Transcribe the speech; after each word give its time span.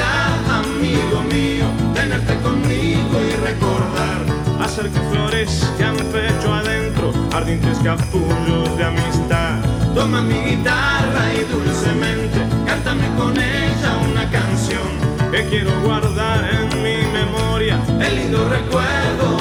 amigo 0.00 1.22
mío, 1.22 1.66
tenerte 1.94 2.34
conmigo 2.36 3.20
y 3.20 3.36
recordar. 3.44 4.24
Hacer 4.60 4.88
que 4.90 5.00
florezcan 5.10 5.96
pecho 6.12 6.52
adentro, 6.52 7.12
ardientes 7.32 7.78
capullos 7.78 8.76
de 8.76 8.84
amistad. 8.84 9.60
Toma 9.94 10.22
mi 10.22 10.34
guitarra 10.34 11.32
y 11.34 11.44
dulcemente, 11.52 12.38
cántame 12.66 13.08
con 13.16 13.36
ella 13.36 13.96
una 14.10 14.30
canción 14.30 15.06
que 15.30 15.44
quiero 15.48 15.70
guardar 15.82 16.48
en 16.52 16.82
mi 16.82 16.96
memoria, 17.12 17.78
el 18.00 18.16
lindo 18.16 18.48
recuerdo 18.48 19.35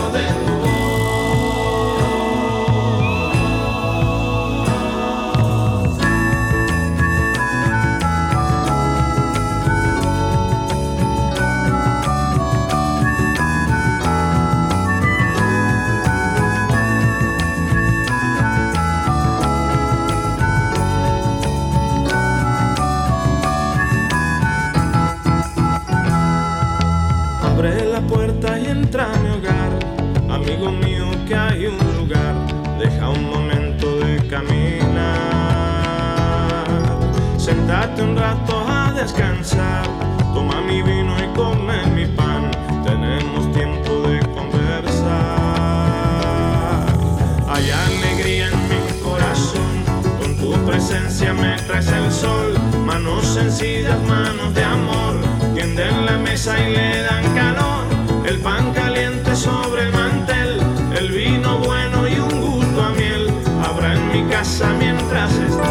caminar. 34.36 35.16
Sentate 37.38 38.02
un 38.02 38.18
rato 38.18 38.66
a 38.68 38.92
descansar, 38.92 39.86
toma 40.34 40.62
mi 40.62 40.82
vino 40.82 41.16
y 41.24 41.28
come 41.36 41.86
mi 41.96 42.06
pan. 42.06 42.52
Tenemos 42.84 43.52
tiempo 43.54 43.92
de 44.08 44.20
conversar. 44.38 45.16
Hay 47.48 47.72
alegría 47.72 48.48
en 48.48 48.60
mi 48.70 49.02
corazón, 49.02 49.74
con 50.20 50.36
tu 50.38 50.52
presencia 50.66 51.34
me 51.34 51.56
traes 51.68 51.88
el 51.88 52.12
sol. 52.12 52.54
Manos 52.86 53.26
sencillas, 53.26 54.00
manos 54.08 54.54
de 54.54 54.64
amor, 54.64 55.14
tienden 55.54 56.06
la 56.06 56.18
mesa 56.18 56.60
y 56.60 56.74
le 56.74 57.04
dan 57.04 57.24
calor. 57.36 57.86
El 58.26 58.38
pan 58.40 58.74
caliente 58.74 59.34
sobre 59.36 59.84
el 59.84 59.94
mantel. 59.94 60.25
mi 64.16 64.24
casa 64.30 64.72
mientras 64.80 65.32
estés. 65.34 65.66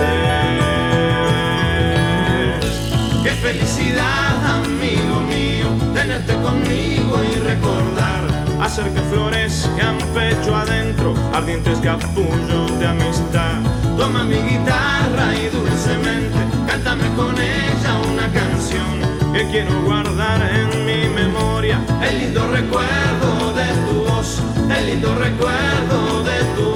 Qué 3.22 3.30
felicidad, 3.30 4.34
amigo 4.58 5.20
mío, 5.20 5.68
tenerte 5.94 6.34
conmigo 6.34 7.22
y 7.24 7.36
recordar. 7.38 8.22
Hacer 8.60 8.92
que 8.92 9.00
florezcan 9.00 9.96
pecho 10.12 10.54
adentro, 10.54 11.14
ardientes 11.32 11.78
capullos 11.78 12.78
de 12.78 12.86
amistad. 12.86 13.60
Toma 13.96 14.24
mi 14.24 14.36
guitarra 14.36 15.26
y 15.34 15.48
dulcemente, 15.48 16.38
cántame 16.66 17.08
con 17.16 17.34
ella 17.38 17.92
una 18.12 18.26
canción 18.40 19.32
que 19.32 19.46
quiero 19.50 19.82
guardar 19.84 20.40
en 20.42 20.84
mi 20.84 21.08
memoria. 21.08 21.80
El 22.02 22.18
lindo 22.18 22.46
recuerdo 22.50 23.54
de 23.54 23.68
tu 23.86 24.04
voz, 24.04 24.42
el 24.76 24.86
lindo 24.86 25.14
recuerdo 25.14 26.22
de 26.24 26.38
tu 26.56 26.64
voz 26.64 26.73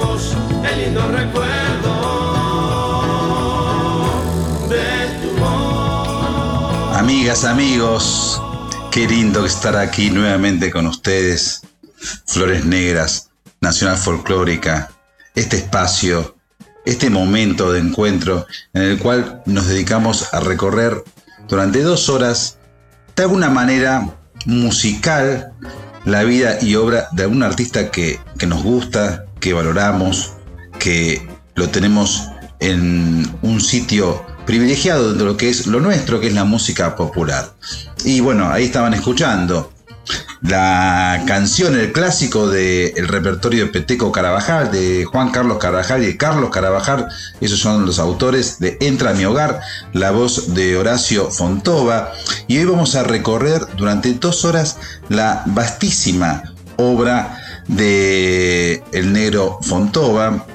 amigos, 7.43 8.41
qué 8.91 9.07
lindo 9.07 9.45
estar 9.45 9.77
aquí 9.77 10.09
nuevamente 10.09 10.71
con 10.71 10.87
ustedes. 10.87 11.61
Flores 12.25 12.65
Negras, 12.65 13.29
Nacional 13.61 13.97
Folclórica, 13.97 14.91
este 15.35 15.57
espacio, 15.57 16.35
este 16.85 17.09
momento 17.09 17.71
de 17.71 17.79
encuentro 17.79 18.45
en 18.73 18.81
el 18.81 18.99
cual 18.99 19.41
nos 19.45 19.67
dedicamos 19.67 20.33
a 20.33 20.39
recorrer 20.39 21.03
durante 21.47 21.81
dos 21.81 22.09
horas, 22.09 22.57
de 23.15 23.23
alguna 23.23 23.49
manera 23.49 24.09
musical, 24.45 25.53
la 26.05 26.23
vida 26.23 26.57
y 26.61 26.75
obra 26.75 27.09
de 27.11 27.23
algún 27.23 27.43
artista 27.43 27.91
que, 27.91 28.19
que 28.37 28.47
nos 28.47 28.63
gusta, 28.63 29.25
que 29.39 29.53
valoramos, 29.53 30.33
que 30.79 31.27
lo 31.55 31.69
tenemos 31.69 32.29
en 32.59 33.29
un 33.41 33.61
sitio 33.61 34.25
privilegiado 34.45 35.13
de 35.13 35.23
lo 35.23 35.37
que 35.37 35.49
es 35.49 35.67
lo 35.67 35.79
nuestro, 35.79 36.19
que 36.19 36.27
es 36.27 36.33
la 36.33 36.45
música 36.45 36.95
popular. 36.95 37.53
Y 38.03 38.19
bueno, 38.21 38.49
ahí 38.49 38.65
estaban 38.65 38.93
escuchando 38.93 39.71
la 40.41 41.23
canción, 41.27 41.77
el 41.77 41.91
clásico 41.91 42.47
del 42.47 43.07
repertorio 43.07 43.65
de 43.65 43.71
Peteco 43.71 44.11
Carabajal, 44.11 44.71
de 44.71 45.05
Juan 45.05 45.31
Carlos 45.31 45.57
Carabajal 45.57 46.01
y 46.01 46.07
de 46.07 46.17
Carlos 46.17 46.49
Carabajal, 46.49 47.09
esos 47.41 47.59
son 47.59 47.85
los 47.85 47.99
autores 47.99 48.59
de 48.59 48.77
Entra 48.81 49.11
a 49.11 49.13
mi 49.13 49.25
hogar, 49.25 49.59
la 49.93 50.11
voz 50.11 50.53
de 50.53 50.77
Horacio 50.77 51.29
Fontova. 51.29 52.13
Y 52.47 52.57
hoy 52.57 52.65
vamos 52.65 52.95
a 52.95 53.03
recorrer 53.03 53.61
durante 53.77 54.13
dos 54.13 54.45
horas 54.45 54.77
la 55.09 55.43
vastísima 55.45 56.43
obra 56.77 57.37
de 57.67 58.81
el 58.93 59.13
negro 59.13 59.59
Fontova. 59.61 60.45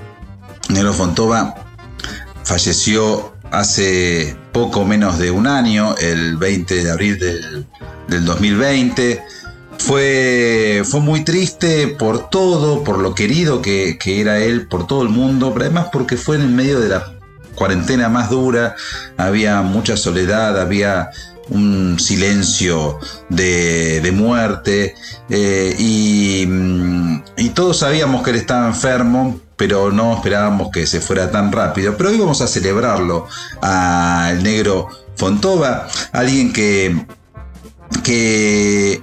Negro 0.69 0.92
Fontova 0.92 1.54
falleció 2.44 3.34
hace 3.50 4.36
poco 4.52 4.84
menos 4.84 5.19
de 5.19 5.30
un 5.30 5.47
año, 5.47 5.94
el 5.98 6.36
20 6.36 6.84
de 6.84 6.91
abril 6.91 7.19
del, 7.19 8.25
2020. 8.25 9.22
Fue, 9.78 10.82
fue, 10.84 11.00
muy 11.00 11.25
triste 11.25 11.88
por 11.88 12.31
todo, 12.31 12.84
por 12.84 12.99
lo 12.99 13.14
querido 13.14 13.61
que, 13.61 13.99
era 14.05 14.38
él, 14.38 14.66
por 14.69 14.87
todo 14.87 15.02
el 15.02 15.08
mundo, 15.08 15.52
pero 15.52 15.66
además 15.66 15.88
porque 15.93 16.16
fue 16.16 16.37
en 16.37 16.43
el 16.43 16.50
medio 16.50 16.81
de 16.81 16.88
la 16.88 17.12
cuarentena 17.55 18.08
más 18.08 18.31
dura, 18.31 18.76
había 19.17 19.62
mucha 19.62 19.96
soledad, 19.96 20.60
había 20.60 21.10
un 21.50 21.99
silencio 22.00 22.99
de, 23.28 24.10
muerte 24.14 24.94
eh, 25.28 25.75
y, 25.78 26.49
y, 27.37 27.49
todos 27.50 27.78
sabíamos 27.78 28.22
que 28.22 28.31
él 28.31 28.37
estaba 28.37 28.67
enfermo, 28.69 29.40
pero 29.56 29.93
no 29.93 30.15
esperábamos 30.15 30.71
que 30.73 30.87
se 30.87 31.01
fuera 31.01 31.31
tan 31.31 31.53
rápido. 31.53 31.97
Pero 31.97 32.11
hoy 32.11 32.19
vamos 32.19 32.41
a 32.41 32.47
celebrarlo 32.47 33.27
al 33.61 34.43
negro 34.43 34.89
Fontova, 35.17 35.89
alguien 36.12 36.53
que, 36.53 37.06
que 38.03 39.03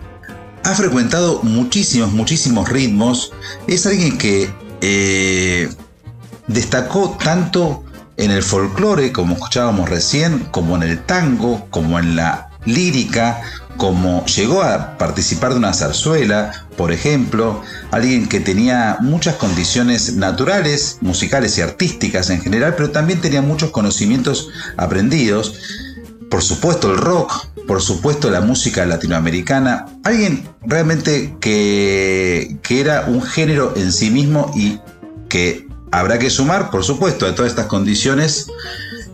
ha 0.64 0.76
frecuentado 0.76 1.42
muchísimos, 1.44 2.12
muchísimos 2.12 2.70
ritmos. 2.70 3.32
Es 3.68 3.86
alguien 3.86 4.18
que 4.18 4.54
eh, 4.82 5.70
destacó 6.48 7.18
tanto 7.24 7.84
en 8.18 8.32
el 8.32 8.44
folclore, 8.44 9.12
como 9.12 9.36
escuchábamos 9.36 9.90
recién, 9.90 10.40
como 10.52 10.76
en 10.76 10.84
el 10.84 11.04
tango, 11.06 11.66
como 11.70 11.98
en 11.98 12.16
la 12.16 12.50
lírica, 12.66 13.42
como 13.78 14.26
llegó 14.26 14.62
a 14.62 14.98
participar 14.98 15.54
de 15.54 15.58
una 15.58 15.74
zarzuela, 15.74 16.68
por 16.82 16.92
ejemplo, 16.92 17.62
alguien 17.92 18.28
que 18.28 18.40
tenía 18.40 18.98
muchas 19.02 19.36
condiciones 19.36 20.16
naturales, 20.16 20.98
musicales 21.02 21.56
y 21.60 21.62
artísticas 21.62 22.32
en 22.32 22.42
general, 22.42 22.74
pero 22.76 22.90
también 22.90 23.22
tenía 23.22 23.44
muchos 23.44 23.70
conocimientos 23.70 24.50
aprendidos. 24.78 25.54
Por 26.32 26.42
supuesto 26.42 26.92
el 26.92 26.98
rock, 26.98 27.46
por 27.68 27.84
supuesto 27.84 28.32
la 28.32 28.42
música 28.42 28.84
latinoamericana, 28.88 29.86
alguien 30.04 30.50
realmente 30.64 31.36
que, 31.40 32.58
que 32.64 32.82
era 32.82 33.06
un 33.08 33.22
género 33.22 33.76
en 33.76 33.92
sí 33.92 34.10
mismo 34.10 34.52
y 34.56 34.80
que 35.30 35.68
habrá 35.92 36.18
que 36.18 36.32
sumar, 36.32 36.72
por 36.72 36.84
supuesto, 36.84 37.28
a 37.28 37.36
todas 37.36 37.52
estas 37.52 37.68
condiciones 37.68 38.48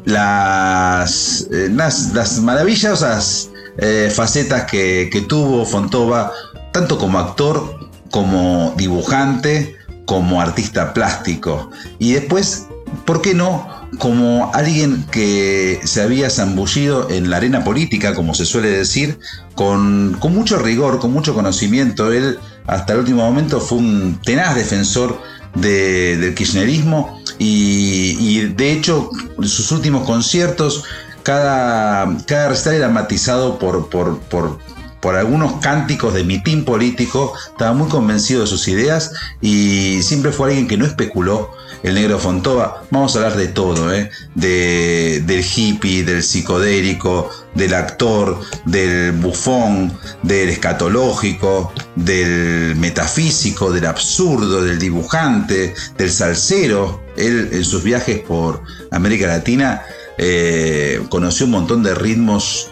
las, 0.06 1.46
eh, 1.52 1.70
las, 1.70 2.40
maravillosas 2.40 3.50
eh, 3.78 4.10
facetas 4.10 4.64
que, 4.72 5.26
tuvo 5.28 5.66
Fontova, 5.66 6.32
tanto 6.72 6.98
como 6.98 7.20
actor, 7.20 7.90
como 8.12 8.74
dibujante, 8.78 9.76
como 10.06 10.42
artista 10.42 10.94
plástico. 10.94 11.70
Y 12.00 12.14
después, 12.14 12.68
¿por 13.06 13.22
qué 13.22 13.34
no? 13.34 13.68
Como 14.00 14.52
alguien 14.54 15.06
que 15.12 15.80
se 15.84 16.02
había 16.02 16.30
zambullido 16.30 17.10
en 17.10 17.30
la 17.30 17.38
arena 17.38 17.64
política, 17.64 18.14
como 18.14 18.34
se 18.34 18.46
suele 18.46 18.70
decir, 18.70 19.20
con, 19.56 20.18
con 20.20 20.34
mucho 20.34 20.58
rigor, 20.60 21.00
con 21.00 21.12
mucho 21.12 21.34
conocimiento. 21.34 22.12
Él, 22.12 22.40
hasta 22.66 22.94
el 22.94 23.00
último 23.00 23.24
momento, 23.24 23.60
fue 23.60 23.78
un 23.80 24.20
tenaz 24.24 24.56
defensor 24.56 25.20
del 25.56 26.36
kirchnerismo 26.36 27.20
y, 27.40 28.40
de 28.56 28.72
hecho 28.72 29.10
sus 29.42 29.72
últimos 29.72 30.06
conciertos, 30.06 30.84
cada, 31.24 32.18
cada 32.26 32.50
recital 32.50 32.76
era 32.76 32.90
matizado 32.90 33.60
por, 33.60 33.90
por, 33.90 34.20
por, 34.20 34.60
por 35.02 35.16
algunos 35.16 35.62
cánticos 35.62 36.14
de 36.14 36.24
mitín 36.24 36.66
político, 36.66 37.34
estaba 37.52 37.74
muy 37.74 37.90
convencido 37.90 38.42
de 38.42 38.48
sus 38.48 38.68
ideas 38.68 39.14
y 39.42 40.02
siempre 40.02 40.32
fue 40.32 40.50
alguien 40.50 40.68
que 40.68 40.78
no 40.78 40.86
especuló, 40.86 41.52
el 41.84 41.96
negro 41.96 42.20
Fontova. 42.20 42.84
Vamos 42.92 43.16
a 43.16 43.20
hablar 43.20 43.38
de 43.38 43.48
todo, 43.48 43.94
¿eh? 43.94 44.10
de, 44.36 45.24
del 45.26 45.44
hippie, 45.44 46.04
del 46.04 46.24
psicodélico, 46.24 47.30
del 47.54 47.74
actor, 47.74 48.40
del 48.66 49.12
bufón, 49.14 49.98
del 50.24 50.50
escatológico, 50.50 51.72
del 51.96 52.76
metafísico, 52.76 53.72
del 53.72 53.86
absurdo, 53.86 54.64
del 54.64 54.80
dibujante, 54.80 55.74
del 55.98 56.12
salsero. 56.12 57.04
Él 57.16 57.50
en 57.52 57.64
sus 57.64 57.84
viajes 57.84 58.20
por 58.20 58.62
América 58.92 59.28
Latina 59.28 59.84
eh, 60.18 61.02
conoció 61.10 61.46
un 61.46 61.54
montón 61.54 61.84
de 61.84 61.96
ritmos 61.96 62.72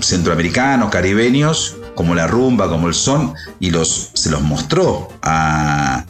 centroamericanos, 0.00 0.90
caribeños, 0.90 1.76
como 1.94 2.14
la 2.14 2.26
rumba, 2.26 2.68
como 2.68 2.88
el 2.88 2.94
son, 2.94 3.34
y 3.60 3.70
los, 3.70 4.10
se 4.14 4.30
los 4.30 4.42
mostró 4.42 5.08
a, 5.22 6.04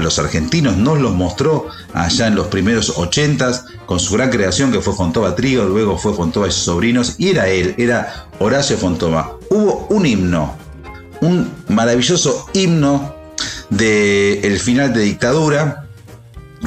los 0.00 0.18
argentinos, 0.18 0.76
nos 0.76 0.98
los 0.98 1.12
mostró 1.14 1.68
allá 1.92 2.26
en 2.26 2.34
los 2.34 2.48
primeros 2.48 2.98
ochentas 2.98 3.64
con 3.86 4.00
su 4.00 4.14
gran 4.14 4.30
creación 4.30 4.72
que 4.72 4.80
fue 4.80 4.94
Fontova 4.94 5.36
Trío, 5.36 5.66
luego 5.68 5.96
fue 5.96 6.12
Fontova 6.12 6.48
y 6.48 6.50
sus 6.50 6.64
sobrinos, 6.64 7.14
y 7.18 7.30
era 7.30 7.48
él, 7.48 7.74
era 7.78 8.26
Horacio 8.40 8.76
Fontova. 8.76 9.36
Hubo 9.50 9.86
un 9.90 10.06
himno, 10.06 10.56
un 11.20 11.50
maravilloso 11.68 12.48
himno 12.52 13.14
del 13.70 14.58
final 14.58 14.92
de 14.92 15.02
dictadura 15.02 15.86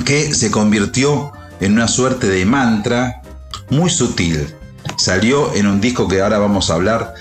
que 0.05 0.33
se 0.33 0.49
convirtió 0.51 1.31
en 1.59 1.73
una 1.73 1.87
suerte 1.87 2.27
de 2.27 2.45
mantra 2.45 3.21
muy 3.69 3.89
sutil. 3.89 4.53
Salió 4.97 5.53
en 5.53 5.67
un 5.67 5.79
disco 5.79 6.07
que 6.07 6.21
ahora 6.21 6.39
vamos 6.39 6.69
a 6.69 6.73
hablar 6.73 7.13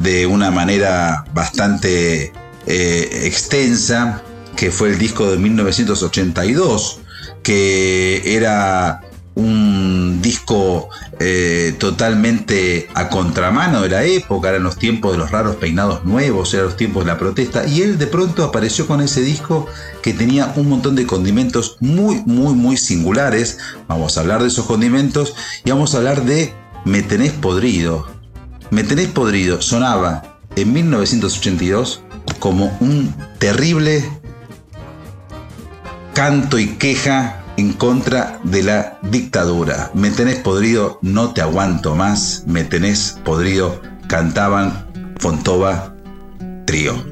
de 0.00 0.26
una 0.26 0.50
manera 0.50 1.24
bastante 1.32 2.32
eh, 2.66 3.22
extensa, 3.24 4.22
que 4.56 4.70
fue 4.70 4.90
el 4.90 4.98
disco 4.98 5.30
de 5.30 5.38
1982, 5.38 7.00
que 7.42 8.36
era 8.36 9.00
un 9.34 10.20
disco 10.20 10.88
eh, 11.18 11.74
totalmente 11.78 12.88
a 12.94 13.08
contramano 13.08 13.80
de 13.82 13.88
la 13.88 14.04
época, 14.04 14.50
eran 14.50 14.64
los 14.64 14.76
tiempos 14.76 15.12
de 15.12 15.18
los 15.18 15.30
raros 15.30 15.56
peinados 15.56 16.04
nuevos, 16.04 16.52
eran 16.52 16.66
los 16.66 16.76
tiempos 16.76 17.04
de 17.04 17.12
la 17.12 17.18
protesta, 17.18 17.66
y 17.66 17.82
él 17.82 17.98
de 17.98 18.06
pronto 18.06 18.44
apareció 18.44 18.86
con 18.86 19.00
ese 19.00 19.22
disco 19.22 19.66
que 20.02 20.12
tenía 20.12 20.52
un 20.56 20.68
montón 20.68 20.96
de 20.96 21.06
condimentos 21.06 21.76
muy, 21.80 22.22
muy, 22.26 22.54
muy 22.54 22.76
singulares. 22.76 23.58
Vamos 23.86 24.16
a 24.16 24.20
hablar 24.20 24.42
de 24.42 24.48
esos 24.48 24.66
condimentos 24.66 25.34
y 25.64 25.70
vamos 25.70 25.94
a 25.94 25.98
hablar 25.98 26.24
de 26.24 26.52
Me 26.84 27.02
tenés 27.02 27.32
podrido. 27.32 28.06
Me 28.70 28.84
tenés 28.84 29.08
podrido 29.08 29.60
sonaba 29.60 30.38
en 30.56 30.72
1982 30.72 32.02
como 32.38 32.76
un 32.80 33.14
terrible 33.38 34.04
canto 36.14 36.58
y 36.58 36.68
queja 36.76 37.44
en 37.56 37.72
contra 37.74 38.40
de 38.44 38.62
la 38.62 38.98
dictadura. 39.02 39.90
Me 39.94 40.10
tenés 40.10 40.36
podrido, 40.36 40.98
no 41.02 41.32
te 41.32 41.42
aguanto 41.42 41.94
más. 41.94 42.44
Me 42.46 42.64
tenés 42.64 43.18
podrido, 43.24 43.80
cantaban 44.08 44.86
Fontova 45.18 45.94
Trío. 46.64 47.09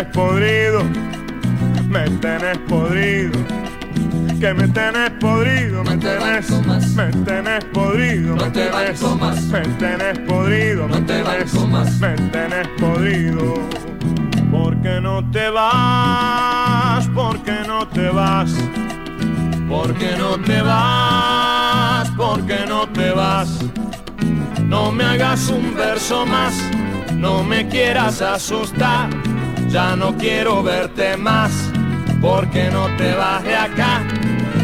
Tenés 0.00 0.14
podrido, 0.14 0.82
me 1.88 2.04
tenés 2.20 2.58
podrido. 2.68 3.38
Que 4.40 4.54
me 4.54 4.66
tenés 4.68 5.10
podrido, 5.20 5.84
me 5.84 5.98
tenés, 5.98 6.50
me 6.96 7.10
tenés 7.24 7.64
podrido, 7.66 8.36
me 8.36 8.50
tenés, 8.50 9.02
me 9.50 9.60
tenés 9.60 10.18
podrido, 10.20 10.88
me 10.88 11.00
tenés, 11.02 11.54
me 12.00 12.14
tenés 12.30 12.68
podrido. 12.78 13.54
Porque 14.50 15.00
no 15.02 15.22
te 15.30 15.50
vas, 15.50 17.06
porque 17.14 17.52
no 17.66 17.86
te 17.86 18.08
vas, 18.08 18.50
porque 19.68 20.16
no 20.16 20.38
te 20.38 20.62
vas, 20.62 22.10
porque 22.16 22.64
no 22.66 22.88
te 22.88 23.10
vas. 23.10 23.58
No 24.64 24.92
me 24.92 25.04
hagas 25.04 25.48
un 25.50 25.74
verso 25.74 26.24
más, 26.24 26.54
no 27.14 27.44
me 27.44 27.68
quieras 27.68 28.22
asustar, 28.22 29.10
ya 29.70 29.94
no 29.94 30.16
quiero 30.16 30.62
verte 30.62 31.16
más, 31.16 31.52
porque 32.20 32.70
no 32.70 32.88
te 32.96 33.14
vas 33.14 33.42
de 33.44 33.54
acá. 33.54 34.02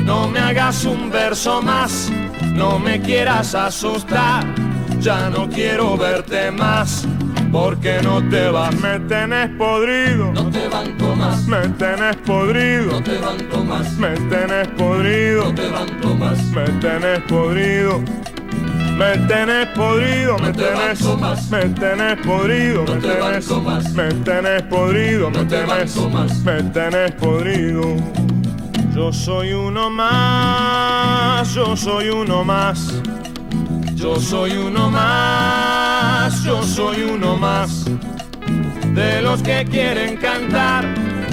No 0.05 0.29
me 0.29 0.41
hagas 0.41 0.85
un 0.85 1.11
verso 1.11 1.63
más, 1.63 2.11
no 2.53 2.79
me 2.79 3.01
quieras 3.01 3.55
asustar, 3.55 4.45
ya 4.99 5.31
no 5.31 5.49
quiero 5.49 5.97
verte 5.97 6.51
más. 6.51 7.07
Porque 7.53 8.01
no 8.03 8.29
te 8.29 8.49
vas, 8.49 8.75
me 8.75 8.99
tenés 9.01 9.49
podrido, 9.57 10.33
no 10.33 10.51
te 10.51 10.69
banco 10.69 11.15
más, 11.17 11.47
me 11.47 11.69
tenés 11.69 12.17
podrido, 12.17 12.91
no 12.91 13.03
te 13.03 13.19
banco 13.19 13.65
más, 13.65 13.93
me 13.93 14.11
tenés 14.11 14.69
podrido, 14.69 15.45
no 15.45 15.55
te 15.55 15.69
banco 15.69 16.15
más, 16.17 16.43
me 16.51 16.65
tenés 16.81 17.21
podrido. 17.21 18.03
Me 18.97 19.19
tenés 19.29 19.67
podrido, 19.75 20.39
me 20.39 20.53
tenés, 20.53 21.03
me 21.51 21.69
tenés 21.69 22.17
podrido, 22.27 22.83
me 22.85 22.97
tenés, 22.97 23.51
me 23.95 24.09
tenés 24.25 24.63
podrido, 24.63 25.31
me 25.31 25.45
tenés, 25.45 25.97
me 26.43 26.63
tenés 26.63 27.13
podrido. 27.13 27.97
Yo 28.95 29.13
soy 29.13 29.53
uno 29.53 29.91
más, 29.91 31.53
yo 31.53 31.77
soy 31.77 32.09
uno 32.09 32.43
más. 32.43 33.03
Yo 33.97 34.17
soy 34.21 34.53
uno 34.53 34.91
más, 34.91 36.43
yo 36.43 36.63
soy 36.63 37.03
uno 37.03 37.37
más. 37.37 37.85
De 38.95 39.21
los 39.21 39.43
que 39.43 39.65
quieren 39.65 40.17
cantar, 40.17 40.87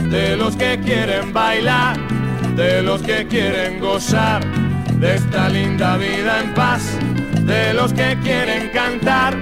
de 0.09 0.35
los 0.35 0.57
que 0.57 0.79
quieren 0.81 1.31
bailar, 1.31 1.97
de 2.57 2.81
los 2.81 3.01
que 3.01 3.25
quieren 3.27 3.79
gozar 3.79 4.43
de 4.99 5.15
esta 5.15 5.47
linda 5.49 5.97
vida 5.97 6.41
en 6.41 6.53
paz 6.53 6.97
de 7.45 7.73
los 7.73 7.93
que 7.93 8.17
quieren 8.23 8.69
cantar, 8.69 9.35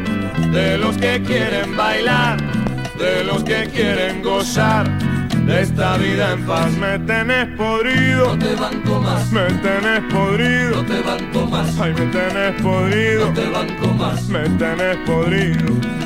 de 0.52 0.78
los 0.78 0.98
que 0.98 1.22
quieren 1.22 1.76
bailar, 1.76 2.38
de 2.98 3.24
los 3.24 3.44
que 3.44 3.70
quieren 3.74 4.22
gozar 4.22 4.90
de 5.46 5.62
esta 5.62 5.98
vida 5.98 6.34
en 6.34 6.46
paz. 6.46 6.72
Me 6.74 7.00
tenés 7.00 7.48
podrido, 7.58 8.36
no 8.36 8.38
te 8.38 8.56
banco 8.56 9.00
más, 9.02 9.32
me 9.32 9.46
tenés 9.46 10.02
podrido, 10.14 10.82
no 10.82 10.86
te 10.86 11.02
banco 11.02 11.46
más, 11.48 11.80
ay 11.80 11.94
me 11.94 12.06
tenés 12.08 12.62
podrido, 12.62 13.28
no 13.28 13.34
te 13.34 13.50
banco 13.50 13.88
más, 13.88 14.24
me 14.28 14.50
tenés 14.50 14.98
podrido. 15.06 16.02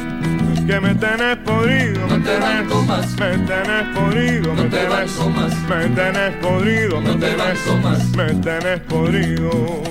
Que 0.66 0.80
me 0.80 0.96
tenés 0.96 1.38
podrido, 1.46 2.08
me 2.08 2.18
No 2.18 2.24
te 2.24 2.40
banco 2.40 2.82
más. 2.82 3.12
me 3.20 3.38
tenés 3.38 3.96
podrido, 3.96 4.56
No 4.56 4.64
me 4.64 4.70
te 4.70 4.88
banco 4.88 5.30
más. 5.30 5.54
me 5.70 5.90
tenés 5.90 6.36
podrido, 6.38 7.02
me 7.02 7.08
No 7.10 7.20
te 7.20 7.36
banco 7.36 7.78
más. 7.84 8.04
me 8.18 8.26
tenés 8.42 8.80
podrido. 8.80 9.84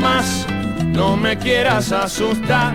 Más, 0.00 0.46
no 0.92 1.16
me 1.16 1.36
quieras 1.36 1.90
asustar, 1.90 2.72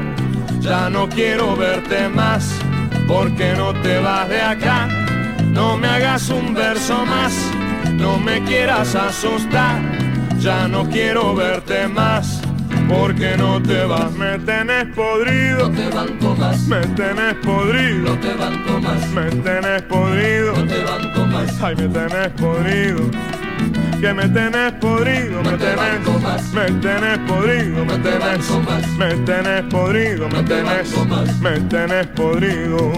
ya 0.60 0.90
no 0.90 1.08
quiero 1.08 1.56
verte 1.56 2.10
más, 2.10 2.60
porque 3.08 3.54
no 3.56 3.74
te 3.82 4.00
vas 4.00 4.28
de 4.28 4.42
acá. 4.42 4.88
No 5.52 5.78
me 5.78 5.88
hagas 5.88 6.30
un 6.30 6.54
verso 6.54 7.06
más, 7.06 7.34
no 7.94 8.18
me 8.18 8.44
quieras 8.44 8.96
asustar, 8.96 9.82
ya 10.40 10.68
no 10.68 10.90
quiero 10.90 11.36
verte 11.36 11.88
más, 11.88 12.42
porque 12.88 13.36
no 13.38 13.62
te 13.62 13.86
vas. 13.86 14.12
Me 14.14 14.40
tenés 14.40 14.86
podrido, 14.96 15.70
no 15.70 15.76
te 15.76 15.90
banco 15.90 16.36
más, 16.36 16.68
me 16.68 16.80
tenés 16.80 17.36
podrido, 17.36 18.10
no 18.10 18.20
te 18.20 18.34
banco 18.34 18.80
más, 18.82 19.08
me 19.10 19.24
tenés 19.30 19.82
podrido. 19.84 20.54
no 20.56 20.68
te 20.68 20.84
banco 20.84 21.26
más, 21.26 21.62
Ay, 21.62 21.76
me 21.76 21.88
tenés 21.88 22.30
podrido. 22.30 23.10
Que 24.00 24.14
me 24.14 24.30
tenés 24.30 24.72
podrido, 24.80 25.44
me 25.44 25.58
tenés, 25.58 26.54
me 26.54 26.72
tenés 26.80 27.20
podrido, 27.28 27.86
me 27.86 27.98
tenés, 27.98 28.50
me 28.98 29.14
tenés 29.26 29.64
podrido, 29.64 30.30
me 30.30 30.44
tenés, 30.44 31.42
me 31.42 31.60
tenés 31.60 32.08
podrido, 32.08 32.92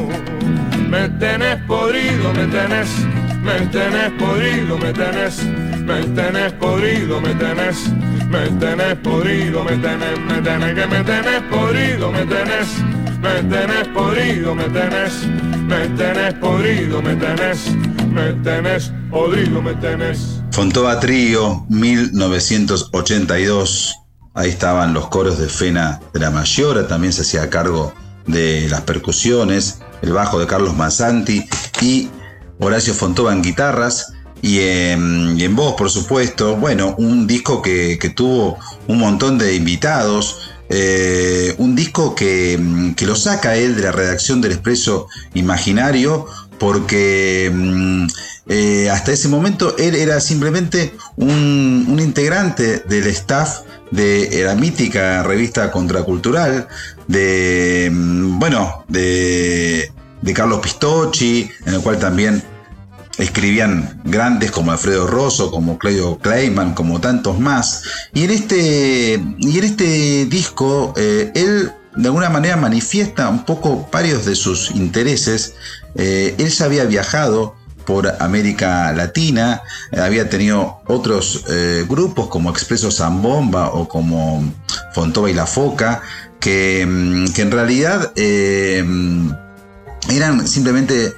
me 0.89 1.09
tenés 1.09 1.57
podrido, 1.65 2.33
me 2.33 2.45
tenés, 2.45 3.07
me 3.41 3.59
tenés 3.67 4.11
podrido, 4.19 4.77
me 4.77 4.91
tenés, 4.93 5.43
me 5.43 6.03
tenés 6.15 6.53
podrido, 6.53 7.19
me 7.21 7.33
tenés, 7.35 7.89
me 8.29 8.47
tenés 8.59 8.95
podrido, 8.97 9.63
me 9.63 9.77
tenés, 9.77 10.19
me 10.19 10.41
tenés, 10.41 10.75
que 10.75 10.87
me 10.87 11.01
tenés 11.03 11.41
podrido, 11.49 12.11
me 12.11 12.25
tenés, 12.25 12.67
me 13.21 13.41
tenés 13.43 13.87
podrido, 13.87 14.53
me 14.55 14.65
tenés, 14.65 15.13
me 15.67 15.87
tenés 15.97 16.33
podrido, 16.35 17.01
me 17.01 17.15
tenés, 17.15 17.71
me 18.11 18.33
tenés 18.43 18.91
podrido, 19.09 19.61
me 19.61 19.73
tenés. 19.75 20.41
Fontova 20.51 20.99
Trío, 20.99 21.65
1982. 21.69 23.95
Ahí 24.33 24.49
estaban 24.49 24.93
los 24.93 25.09
coros 25.09 25.37
de 25.39 25.49
Fena 25.49 25.99
de 26.13 26.21
la 26.21 26.31
Mayora, 26.31 26.87
también 26.87 27.11
se 27.11 27.23
hacía 27.23 27.49
cargo 27.49 27.93
de 28.27 28.69
las 28.69 28.79
percusiones, 28.81 29.81
el 30.01 30.13
bajo 30.13 30.39
de 30.39 30.47
Carlos 30.47 30.77
Massanti 30.77 31.49
y 31.81 32.07
Horacio 32.61 32.93
Fontova 32.93 33.33
en 33.33 33.41
guitarras 33.41 34.13
y 34.41 34.59
en, 34.59 35.55
voz, 35.55 35.75
por 35.75 35.89
supuesto. 35.89 36.55
Bueno, 36.55 36.95
un 36.97 37.25
disco 37.27 37.61
que, 37.61 37.97
tuvo 38.15 38.57
un 38.87 38.99
montón 38.99 39.37
de 39.37 39.55
invitados. 39.55 40.47
eh, 40.73 41.53
un 41.57 41.75
disco 41.75 42.15
que, 42.15 42.57
mm, 42.57 42.93
que 42.93 43.05
lo 43.05 43.17
saca 43.17 43.57
él 43.57 43.75
de 43.75 43.81
la 43.81 43.91
redacción 43.91 44.39
del 44.39 44.53
Expreso 44.53 45.07
Imaginario 45.33 46.27
porque 46.61 47.51
mm, 47.53 48.05
eh, 48.47 48.89
hasta 48.89 49.11
ese 49.11 49.27
momento 49.27 49.75
él 49.77 49.95
era 49.95 50.19
simplemente 50.21 50.93
un, 51.17 51.97
integrante 51.99 52.83
del 52.87 53.07
staff 53.07 53.61
de 53.89 54.43
la 54.45 54.55
mítica 54.55 55.23
revista 55.23 55.71
Contracultural, 55.71 56.67
de, 57.07 57.89
mm, 57.91 58.39
bueno, 58.39 58.85
de, 58.87 59.91
de 60.21 60.33
Carlos 60.33 60.59
Pistocchi, 60.59 61.49
en 61.65 61.73
el 61.73 61.81
cual 61.81 61.97
también 61.99 62.43
escribían 63.21 64.01
grandes 64.03 64.51
como 64.51 64.71
Alfredo 64.71 65.07
Rosso, 65.07 65.51
como 65.51 65.77
Claudio 65.77 66.17
Kleiman, 66.17 66.73
como 66.73 66.99
tantos 66.99 67.39
más. 67.39 67.83
Y 68.13 68.23
en 68.23 68.31
este, 68.31 69.21
y 69.39 69.57
en 69.57 69.63
este 69.63 70.25
disco, 70.25 70.93
eh, 70.97 71.31
él 71.35 71.71
de 71.95 72.07
alguna 72.07 72.29
manera 72.29 72.57
manifiesta 72.57 73.29
un 73.29 73.45
poco 73.45 73.87
varios 73.91 74.25
de 74.25 74.35
sus 74.35 74.71
intereses. 74.71 75.53
Eh, 75.95 76.35
él 76.37 76.49
ya 76.49 76.65
había 76.65 76.85
viajado 76.85 77.55
por 77.85 78.11
América 78.19 78.91
Latina, 78.93 79.61
eh, 79.91 79.99
había 79.99 80.29
tenido 80.29 80.81
otros 80.87 81.45
grupos 81.87 82.27
como 82.27 82.49
Expreso 82.49 82.91
Zambomba 82.91 83.69
o 83.69 83.87
como 83.87 84.43
Fontova 84.93 85.29
y 85.29 85.33
la 85.33 85.45
Foca, 85.45 86.01
que, 86.39 86.85
mm, 86.85 87.33
que 87.33 87.41
en 87.43 87.51
realidad 87.51 88.11
eh, 88.15 88.83
eran 90.09 90.47
simplemente 90.47 91.13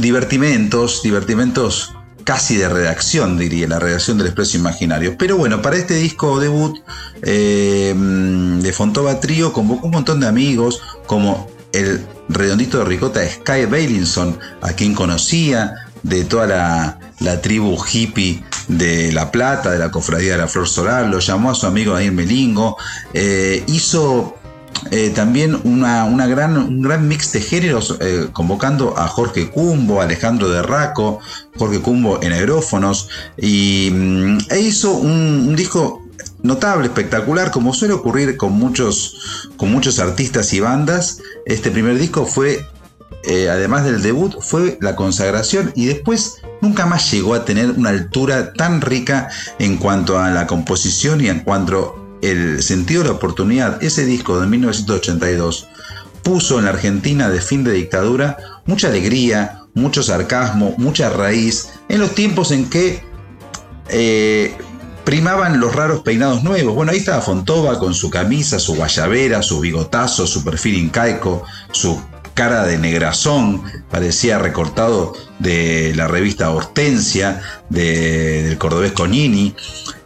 divertimentos, 0.00 1.02
divertimentos 1.02 1.94
casi 2.24 2.56
de 2.56 2.68
redacción, 2.68 3.36
diría, 3.36 3.66
la 3.66 3.78
redacción 3.78 4.18
del 4.18 4.28
Expreso 4.28 4.56
Imaginario. 4.56 5.16
Pero 5.18 5.36
bueno, 5.36 5.60
para 5.60 5.76
este 5.76 5.94
disco 5.94 6.38
debut 6.40 6.78
eh, 7.22 7.94
de 7.96 8.72
Fontova 8.72 9.20
Trío 9.20 9.52
convocó 9.52 9.86
un 9.86 9.92
montón 9.92 10.20
de 10.20 10.28
amigos, 10.28 10.80
como 11.06 11.50
el 11.72 12.04
redondito 12.28 12.78
de 12.78 12.84
ricota 12.84 13.20
Sky 13.28 13.66
Bailinson, 13.66 14.38
a 14.60 14.72
quien 14.72 14.94
conocía 14.94 15.74
de 16.02 16.24
toda 16.24 16.46
la, 16.46 17.00
la 17.20 17.40
tribu 17.40 17.76
hippie 17.92 18.44
de 18.68 19.12
La 19.12 19.30
Plata, 19.30 19.70
de 19.70 19.78
la 19.78 19.90
Cofradía 19.90 20.32
de 20.32 20.38
la 20.38 20.48
Flor 20.48 20.68
Solar, 20.68 21.06
lo 21.06 21.18
llamó 21.18 21.50
a 21.50 21.54
su 21.54 21.66
amigo 21.66 21.94
Daniel 21.94 22.12
Melingo, 22.12 22.76
eh, 23.14 23.64
hizo 23.66 24.36
eh, 24.90 25.10
también 25.10 25.58
una, 25.64 26.04
una 26.04 26.26
gran, 26.26 26.56
un 26.56 26.82
gran 26.82 27.06
mix 27.08 27.32
de 27.32 27.40
géneros, 27.40 27.96
eh, 28.00 28.28
convocando 28.32 28.98
a 28.98 29.06
Jorge 29.08 29.48
Cumbo, 29.48 30.00
Alejandro 30.00 30.48
de 30.48 30.62
Raco, 30.62 31.20
Jorge 31.56 31.80
Cumbo 31.80 32.20
en 32.22 32.32
aerófonos, 32.32 33.08
y 33.36 33.90
mm, 33.92 34.38
e 34.50 34.60
hizo 34.60 34.92
un, 34.92 35.54
disco 35.56 36.02
notable, 36.42 36.88
espectacular, 36.88 37.50
como 37.50 37.72
suele 37.72 37.94
ocurrir 37.94 38.36
con 38.36 38.52
muchos, 38.52 39.48
con 39.56 39.70
muchos 39.70 39.98
artistas 39.98 40.52
y 40.52 40.60
bandas. 40.60 41.20
Este 41.46 41.70
primer 41.70 41.98
disco 41.98 42.26
fue, 42.26 42.66
eh, 43.24 43.48
además 43.48 43.84
del 43.84 44.02
debut, 44.02 44.34
fue 44.40 44.78
la 44.80 44.96
consagración 44.96 45.72
y 45.76 45.86
después 45.86 46.42
nunca 46.60 46.86
más 46.86 47.10
llegó 47.12 47.34
a 47.34 47.44
tener 47.44 47.70
una 47.70 47.90
altura 47.90 48.52
tan 48.52 48.80
rica 48.80 49.28
en 49.58 49.76
cuanto 49.76 50.18
a 50.18 50.30
la 50.30 50.46
composición 50.46 51.20
y 51.20 51.28
en 51.28 51.40
cuanto 51.40 52.01
el 52.22 52.62
sentido 52.62 53.02
de 53.02 53.08
la 53.10 53.14
oportunidad, 53.16 53.82
ese 53.82 54.06
disco 54.06 54.40
de 54.40 54.46
1982 54.46 55.68
puso 56.22 56.58
en 56.58 56.64
la 56.64 56.70
Argentina 56.70 57.28
de 57.28 57.40
fin 57.40 57.64
de 57.64 57.72
dictadura 57.72 58.36
mucha 58.64 58.88
alegría, 58.88 59.58
mucho 59.74 60.02
sarcasmo, 60.02 60.74
mucha 60.78 61.10
raíz, 61.10 61.68
en 61.88 61.98
los 62.00 62.14
tiempos 62.14 62.52
en 62.52 62.70
que 62.70 63.02
eh, 63.88 64.54
primaban 65.04 65.58
los 65.60 65.74
raros 65.74 66.02
peinados 66.02 66.44
nuevos. 66.44 66.74
Bueno, 66.74 66.92
ahí 66.92 66.98
estaba 66.98 67.20
Fontova 67.20 67.78
con 67.78 67.92
su 67.94 68.08
camisa, 68.08 68.58
su 68.60 68.76
guayabera, 68.76 69.42
su 69.42 69.58
bigotazo, 69.60 70.26
su 70.26 70.44
perfil 70.44 70.76
incaico, 70.78 71.42
su 71.72 72.00
cara 72.34 72.64
de 72.64 72.78
negrazón, 72.78 73.62
parecía 73.90 74.38
recortado 74.38 75.12
de 75.38 75.92
la 75.96 76.06
revista 76.08 76.50
Hortensia, 76.50 77.42
de- 77.68 78.44
del 78.44 78.58
cordobés 78.58 78.92
Cognini, 78.92 79.54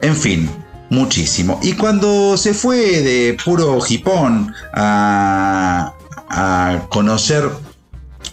en 0.00 0.16
fin, 0.16 0.50
muchísimo. 0.90 1.58
Y 1.62 1.72
cuando 1.74 2.36
se 2.36 2.54
fue 2.54 3.02
de 3.02 3.36
puro 3.44 3.78
hipón 3.88 4.54
a, 4.74 5.92
a 6.28 6.86
conocer 6.88 7.50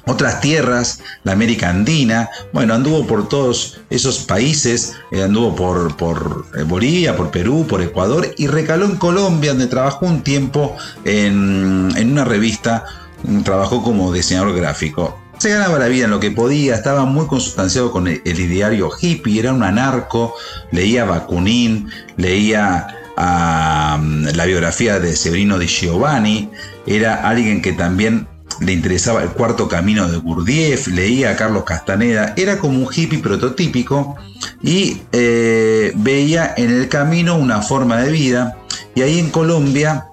otras 0.05 0.41
tierras, 0.41 0.99
la 1.23 1.31
América 1.31 1.69
Andina, 1.69 2.29
bueno, 2.51 2.73
anduvo 2.73 3.07
por 3.07 3.29
todos 3.29 3.79
esos 3.89 4.19
países, 4.19 4.93
eh, 5.11 5.23
anduvo 5.23 5.55
por, 5.55 5.95
por 5.95 6.45
eh, 6.57 6.63
Bolivia, 6.63 7.15
por 7.15 7.31
Perú, 7.31 7.65
por 7.67 7.81
Ecuador 7.81 8.33
y 8.37 8.47
recaló 8.47 8.85
en 8.85 8.97
Colombia, 8.97 9.51
donde 9.51 9.67
trabajó 9.67 10.05
un 10.05 10.21
tiempo 10.21 10.75
en, 11.05 11.89
en 11.95 12.11
una 12.11 12.25
revista, 12.25 12.83
trabajó 13.43 13.81
como 13.81 14.11
diseñador 14.11 14.53
gráfico. 14.55 15.22
Se 15.43 15.49
ganaba 15.49 15.77
la 15.77 15.89
vida 15.89 16.05
en 16.05 16.11
lo 16.11 16.21
que 16.21 16.31
podía, 16.31 16.73
estaba 16.73 17.03
muy 17.03 17.27
consustanciado 17.27 17.91
con 17.91 18.07
el, 18.07 18.21
el 18.23 18.39
ideario 18.39 18.89
hippie, 18.97 19.41
era 19.41 19.51
un 19.51 19.61
anarco, 19.61 20.33
leía 20.71 21.03
Bakunin, 21.03 21.89
leía 22.15 22.87
mm, 23.17 24.27
la 24.35 24.45
biografía 24.45 25.01
de 25.01 25.13
Severino 25.13 25.59
di 25.59 25.67
Giovanni, 25.67 26.49
era 26.87 27.27
alguien 27.27 27.61
que 27.61 27.73
también 27.73 28.25
le 28.61 28.71
interesaba 28.71 29.21
el 29.21 29.31
cuarto 29.31 29.67
camino 29.67 30.07
de 30.07 30.15
Gurdjieff, 30.15 30.87
leía 30.87 31.31
a 31.31 31.35
Carlos 31.35 31.65
Castaneda, 31.65 32.33
era 32.37 32.57
como 32.57 32.79
un 32.79 32.87
hippie 32.89 33.19
prototípico 33.19 34.15
y 34.61 35.01
eh, 35.11 35.91
veía 35.97 36.53
en 36.55 36.71
el 36.71 36.87
camino 36.87 37.35
una 37.35 37.61
forma 37.61 37.97
de 37.97 38.13
vida. 38.13 38.59
Y 38.95 39.01
ahí 39.01 39.19
en 39.19 39.29
Colombia 39.29 40.05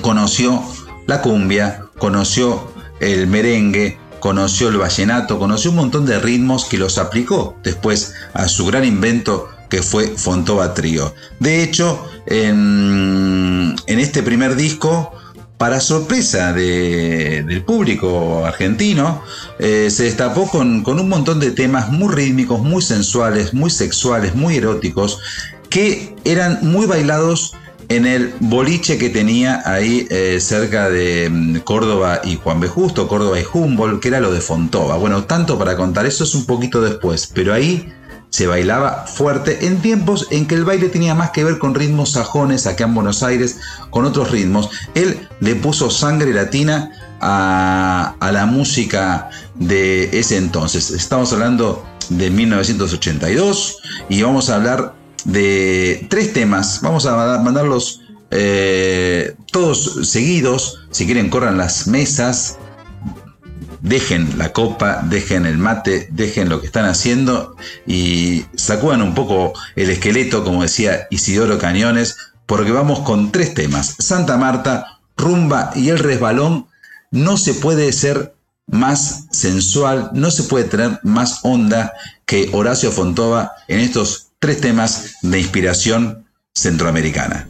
conoció 0.00 0.62
la 1.08 1.22
cumbia, 1.22 1.86
conoció 1.98 2.72
el 3.00 3.26
merengue, 3.26 3.98
conoció 4.24 4.68
el 4.68 4.78
vallenato, 4.78 5.38
conoció 5.38 5.68
un 5.68 5.76
montón 5.76 6.06
de 6.06 6.18
ritmos 6.18 6.64
que 6.64 6.78
los 6.78 6.96
aplicó 6.96 7.58
después 7.62 8.14
a 8.32 8.48
su 8.48 8.64
gran 8.64 8.86
invento 8.86 9.50
que 9.68 9.82
fue 9.82 10.14
Fontova 10.16 10.72
Trío. 10.72 11.14
De 11.40 11.62
hecho, 11.62 12.02
en, 12.24 13.76
este 13.86 14.22
primer 14.22 14.56
disco, 14.56 15.12
para 15.58 15.78
sorpresa 15.78 16.54
del 16.54 17.64
público 17.66 18.46
argentino, 18.46 19.22
eh, 19.58 19.90
se 19.90 20.04
destapó 20.04 20.48
con, 20.48 20.82
con, 20.84 20.98
un 20.98 21.10
montón 21.10 21.38
de 21.38 21.50
temas 21.50 21.92
muy 21.92 22.14
rítmicos, 22.14 22.60
muy 22.60 22.80
sensuales, 22.80 23.52
muy 23.52 23.68
sexuales, 23.68 24.34
muy 24.34 24.56
eróticos, 24.56 25.18
que 25.68 26.16
eran 26.24 26.60
muy 26.62 26.86
bailados 26.86 27.52
en 27.88 28.06
el 28.06 28.34
boliche 28.40 28.98
que 28.98 29.10
tenía 29.10 29.62
ahí 29.64 30.06
eh, 30.10 30.38
cerca 30.40 30.88
de 30.88 31.28
mm, 31.30 31.58
Córdoba 31.58 32.20
y 32.24 32.36
Juan 32.36 32.60
B. 32.60 32.68
Justo, 32.68 33.08
Córdoba 33.08 33.38
y 33.40 33.44
Humboldt, 33.52 34.00
que 34.00 34.08
era 34.08 34.20
lo 34.20 34.32
de 34.32 34.40
Fontova. 34.40 34.96
Bueno, 34.96 35.24
tanto 35.24 35.58
para 35.58 35.76
contar, 35.76 36.06
eso 36.06 36.24
es 36.24 36.34
un 36.34 36.46
poquito 36.46 36.80
después, 36.80 37.30
pero 37.32 37.52
ahí 37.52 37.92
se 38.30 38.48
bailaba 38.48 39.06
fuerte 39.06 39.66
en 39.66 39.80
tiempos 39.80 40.26
en 40.30 40.46
que 40.46 40.56
el 40.56 40.64
baile 40.64 40.88
tenía 40.88 41.14
más 41.14 41.30
que 41.30 41.44
ver 41.44 41.58
con 41.58 41.74
ritmos 41.74 42.12
sajones 42.12 42.66
acá 42.66 42.84
en 42.84 42.94
Buenos 42.94 43.22
Aires, 43.22 43.58
con 43.90 44.04
otros 44.04 44.32
ritmos. 44.32 44.70
Él 44.94 45.28
le 45.38 45.54
puso 45.54 45.88
sangre 45.88 46.32
latina 46.32 46.90
a, 47.20 48.16
a 48.18 48.32
la 48.32 48.46
música 48.46 49.30
de 49.54 50.18
ese 50.18 50.36
entonces. 50.36 50.90
Estamos 50.90 51.32
hablando 51.32 51.84
de 52.08 52.30
1982 52.30 53.78
y 54.08 54.22
vamos 54.22 54.50
a 54.50 54.56
hablar 54.56 54.93
de 55.24 56.06
tres 56.08 56.32
temas. 56.32 56.80
Vamos 56.82 57.06
a 57.06 57.38
mandarlos 57.38 58.00
eh, 58.30 59.34
todos 59.50 60.08
seguidos. 60.08 60.80
Si 60.90 61.06
quieren, 61.06 61.30
corran 61.30 61.56
las 61.56 61.86
mesas. 61.86 62.58
Dejen 63.80 64.38
la 64.38 64.52
copa, 64.52 65.02
dejen 65.04 65.44
el 65.44 65.58
mate, 65.58 66.08
dejen 66.10 66.48
lo 66.48 66.60
que 66.60 66.66
están 66.66 66.86
haciendo 66.86 67.54
y 67.86 68.46
sacudan 68.54 69.02
un 69.02 69.14
poco 69.14 69.52
el 69.76 69.90
esqueleto, 69.90 70.42
como 70.42 70.62
decía 70.62 71.06
Isidoro 71.10 71.58
Cañones, 71.58 72.16
porque 72.46 72.72
vamos 72.72 73.00
con 73.00 73.30
tres 73.30 73.52
temas. 73.52 73.94
Santa 73.98 74.38
Marta, 74.38 75.00
Rumba 75.18 75.70
y 75.74 75.90
el 75.90 75.98
resbalón. 75.98 76.66
No 77.10 77.36
se 77.36 77.52
puede 77.52 77.92
ser 77.92 78.34
más 78.66 79.26
sensual, 79.30 80.10
no 80.14 80.30
se 80.30 80.44
puede 80.44 80.64
tener 80.64 80.98
más 81.02 81.40
onda 81.42 81.92
que 82.24 82.48
Horacio 82.52 82.90
Fontova 82.90 83.52
en 83.68 83.80
estos 83.80 84.30
tres 84.44 84.60
temas 84.60 85.16
de 85.22 85.38
inspiración 85.38 86.26
centroamericana. 86.54 87.48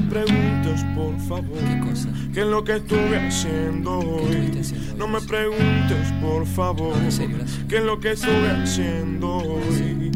Me 0.00 0.02
preguntes, 0.10 0.84
por 0.94 1.18
favor, 1.20 1.58
¿Qué 1.58 1.80
cosa? 1.80 2.08
qué 2.34 2.40
es 2.40 2.46
lo 2.46 2.64
que 2.64 2.76
estuve 2.76 3.16
haciendo 3.28 3.98
hoy. 3.98 4.58
haciendo? 4.60 4.96
No 4.98 5.08
me 5.08 5.20
preguntes, 5.22 6.12
por 6.20 6.46
favor, 6.46 6.94
serio, 7.10 7.38
qué 7.68 7.78
es 7.78 7.82
lo 7.84 7.98
que 7.98 8.12
estuve 8.12 8.50
haciendo 8.50 9.36
hoy. 9.36 10.10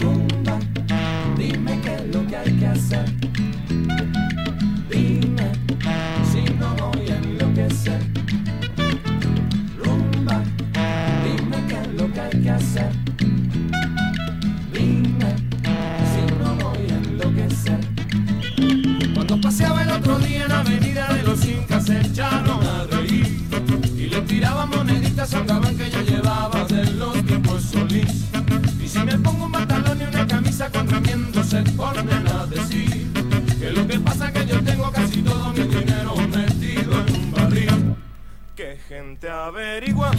Rumba, 0.00 0.58
dime 1.36 1.80
qué 1.82 1.94
es 1.94 2.14
lo 2.14 2.26
que 2.26 2.36
hay 2.36 2.52
que 2.56 2.66
hacer. 2.66 3.04
Echaron 22.16 22.66
a 22.66 22.84
reír 22.84 23.44
y 23.94 24.06
le 24.08 24.22
tiraban 24.22 24.70
moneditas 24.70 25.34
al 25.34 25.44
gabán 25.44 25.76
que 25.76 25.90
yo 25.90 26.00
llevaba 26.00 26.64
de 26.64 26.90
los 26.92 27.12
tiempos 27.26 27.62
solís. 27.62 28.24
Y 28.82 28.88
si 28.88 29.00
me 29.00 29.18
pongo 29.18 29.44
un 29.44 29.52
pantalón 29.52 30.00
y 30.00 30.04
una 30.04 30.26
camisa 30.26 30.70
con 30.70 30.88
remiendo 30.88 31.44
se 31.44 31.62
ponen 31.62 32.26
a 32.26 32.46
decir 32.46 33.12
que 33.60 33.70
lo 33.70 33.86
que 33.86 34.00
pasa 34.00 34.28
es 34.28 34.32
que 34.32 34.46
yo 34.46 34.64
tengo 34.64 34.90
casi 34.90 35.20
todo 35.20 35.52
mi 35.52 35.60
dinero 35.60 36.14
metido 36.34 37.06
en 37.06 37.14
un 37.16 37.32
barril. 37.32 37.96
Que 38.54 38.78
gente 38.88 39.28
averigua, 39.28 40.10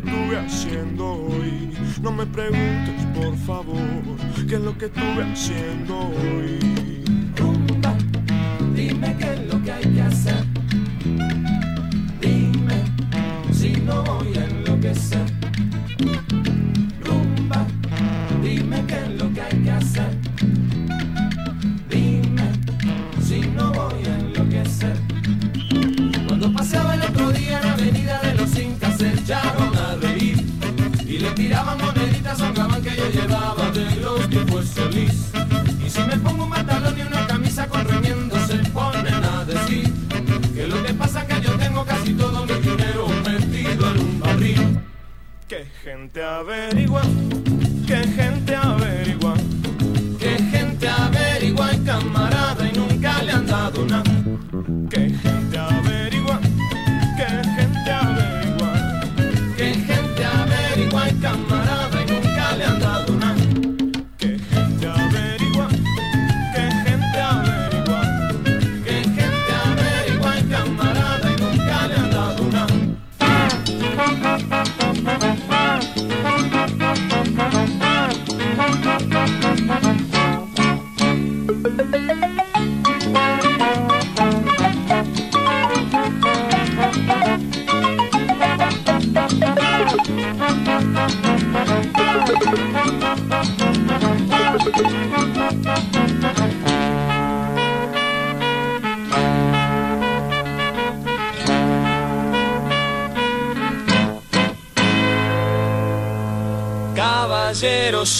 que 0.00 0.08
estuve 0.08 0.38
haciendo 0.38 1.12
hoy. 1.12 1.70
No 2.02 2.10
me 2.10 2.26
preguntes, 2.26 3.06
por 3.14 3.36
favor, 3.36 3.76
qué 4.48 4.54
es 4.56 4.60
lo 4.60 4.76
que 4.76 4.86
estuve 4.86 5.22
haciendo 5.22 5.98
hoy. 5.98 6.93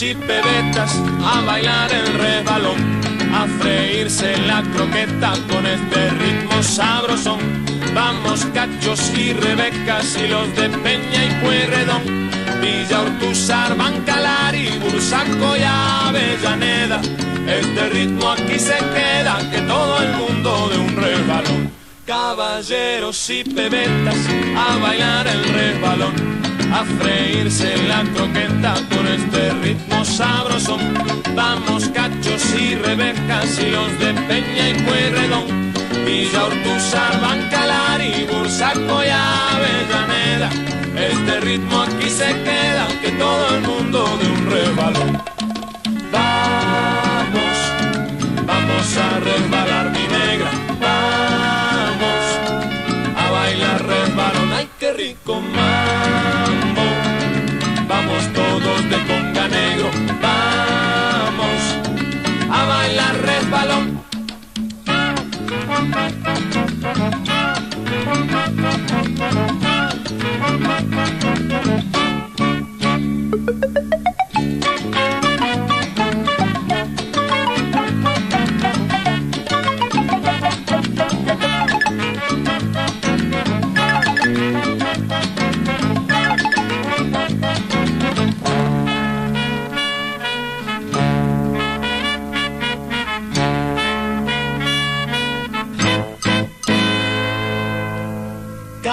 Y 0.03 0.15
pebetas 0.15 1.01
a 1.23 1.41
bailar 1.43 1.93
el 1.93 2.15
resbalón, 2.15 3.01
a 3.33 3.47
freírse 3.61 4.37
la 4.39 4.63
croqueta 4.63 5.35
con 5.49 5.65
este 5.67 6.11
ritmo 6.11 6.63
sabrosón. 6.63 7.39
Vamos 7.95 8.45
cachos 8.53 9.13
y 9.17 9.33
rebecas 9.33 10.17
y 10.17 10.27
los 10.27 10.49
de 10.57 10.69
Peña 10.71 11.25
y 11.25 11.45
Pueyrredón, 11.45 12.31
Villa 12.61 13.03
Ortuzar, 13.03 13.77
Bancalar 13.77 14.55
y 14.57 14.69
Bursaco 14.79 15.57
y 15.57 15.63
Avellaneda. 15.63 17.01
Este 17.47 17.89
ritmo 17.91 18.31
aquí 18.31 18.59
se 18.59 18.79
queda, 18.79 19.39
que 19.51 19.61
todo 19.61 20.03
el 20.03 20.13
mundo 20.15 20.71
de 20.71 20.79
un 20.79 20.97
resbalón. 20.97 21.71
Caballeros 22.05 23.31
y 23.31 23.45
pebetas 23.45 24.17
a 24.57 24.77
bailar 24.79 25.29
el 25.29 25.45
resbalón, 25.45 26.34
a 26.75 26.85
freírse 26.85 27.77
la 27.87 28.03
croqueta 28.15 28.75
con 28.91 29.07
este 29.07 29.53
ritmo 29.63 30.05
sabroso. 30.05 30.77
Vamos 31.35 31.89
cachos 31.91 32.43
y 32.61 32.75
rebecas 32.75 33.61
y 33.61 33.71
los 33.71 33.91
de 34.01 34.13
Peña 34.27 34.71
y 34.71 34.75
Pueyrredón, 34.83 35.47
Villa 36.05 36.45
Ortuzar, 36.45 37.21
Bancalar 37.21 38.01
y 38.01 38.27
Bursaco 38.27 39.05
y 39.05 39.11
Avellaneda. 39.11 40.51
Este 40.97 41.41
ritmo 41.41 41.83
aquí 41.83 42.11
se 42.11 42.31
queda, 42.43 42.89
que 43.01 43.11
todo 43.13 43.55
el 43.57 43.63
mundo 43.63 44.19
de 44.21 44.27
un 44.33 44.51
resbalón. 44.51 45.23
Vamos, 46.11 47.57
vamos 48.47 48.87
a 48.97 49.21
resbalar 49.21 49.93
mi 49.93 50.07
negra, 50.19 50.51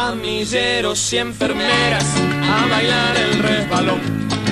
camilleros 0.02 1.14
y 1.14 1.18
enfermeras 1.20 2.06
a 2.52 2.66
bailar 2.68 3.16
el 3.18 3.38
resbalón, 3.38 4.02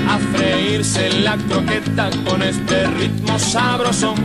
a 0.07 0.19
freírse 0.37 1.09
la 1.21 1.37
croqueta 1.37 2.11
con 2.23 2.43
este 2.43 2.85
ritmo 2.85 3.39
sabrosón. 3.39 4.15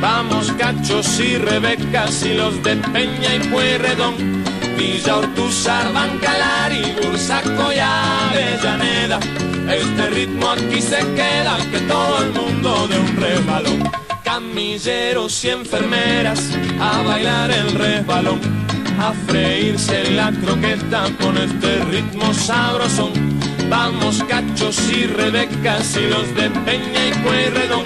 Vamos 0.00 0.52
cachos 0.52 1.18
y 1.18 1.36
rebecas 1.36 2.22
y 2.24 2.34
los 2.34 2.62
de 2.62 2.76
Peña 2.76 3.34
y 3.34 3.40
Pueyrredón, 3.48 4.14
Villa 4.78 5.16
Ortuzar, 5.16 5.92
Bancalar 5.92 6.70
y 6.72 6.92
Bursaco 7.02 7.72
y 7.72 7.80
Avellaneda. 7.80 9.18
Este 9.68 10.10
ritmo 10.10 10.50
aquí 10.50 10.80
se 10.80 10.98
queda, 10.98 11.58
que 11.72 11.80
todo 11.88 12.22
el 12.22 12.30
mundo 12.30 12.86
de 12.86 13.00
un 13.00 13.16
resbalón. 13.16 13.90
Camilleros 14.22 15.44
y 15.44 15.50
enfermeras 15.50 16.50
a 16.80 17.02
bailar 17.02 17.50
el 17.50 17.72
resbalón 17.72 18.57
a 18.98 19.12
freírse 19.12 20.10
la 20.10 20.32
croqueta 20.32 21.04
con 21.20 21.36
este 21.38 21.84
ritmo 21.84 22.32
sabrosón. 22.34 23.12
Vamos 23.68 24.24
cachos 24.28 24.78
y 24.90 25.06
rebecas 25.06 25.96
y 25.96 26.08
los 26.08 26.34
de 26.34 26.50
Peña 26.50 27.06
y 27.08 27.12
Pueyrredón, 27.22 27.84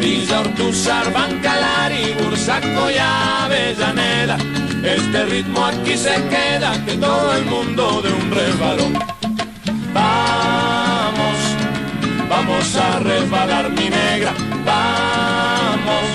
Villa 0.00 0.40
Ortuzar, 0.40 1.12
Bancalar 1.12 1.92
y 1.92 2.22
Bursaco 2.22 2.90
y 2.90 2.96
Avellaneda. 2.98 4.38
Este 4.82 5.24
ritmo 5.26 5.66
aquí 5.66 5.96
se 5.96 6.14
queda, 6.28 6.84
que 6.84 6.94
todo 6.94 7.34
el 7.34 7.44
mundo 7.44 8.02
de 8.02 8.12
un 8.12 8.30
resbalón. 8.30 8.92
Vamos, 9.92 11.38
vamos 12.28 12.76
a 12.76 12.98
resbalar 13.00 13.70
mi 13.70 13.90
negra, 13.90 14.32
vamos 14.64 16.06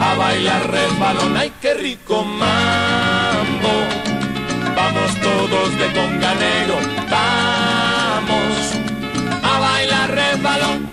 a 0.00 0.14
bailar 0.14 0.70
resbalón, 0.70 1.36
ay 1.36 1.52
qué 1.60 1.74
rico 1.74 2.24
mambo. 2.24 2.93
Todos 5.22 5.78
de 5.78 5.92
conga 5.92 6.34
negro, 6.34 6.76
vamos 7.10 8.54
a 9.42 9.58
bailar 9.58 10.10
resbalón. 10.10 10.90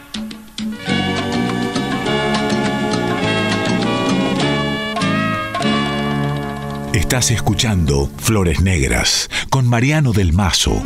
Estás 6.93 7.31
escuchando 7.31 8.09
Flores 8.17 8.61
Negras 8.61 9.29
con 9.49 9.67
Mariano 9.67 10.13
del 10.13 10.33
Mazo. 10.33 10.81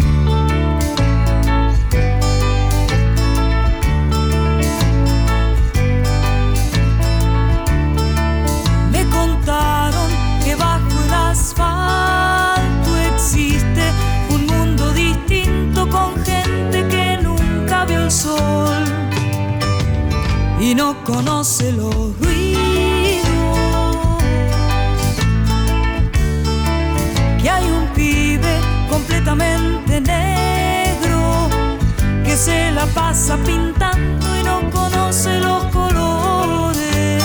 Pasa 33.16 33.38
pintando 33.46 34.28
y 34.38 34.44
no 34.44 34.70
conoce 34.72 35.40
los 35.40 35.64
colores 35.68 37.24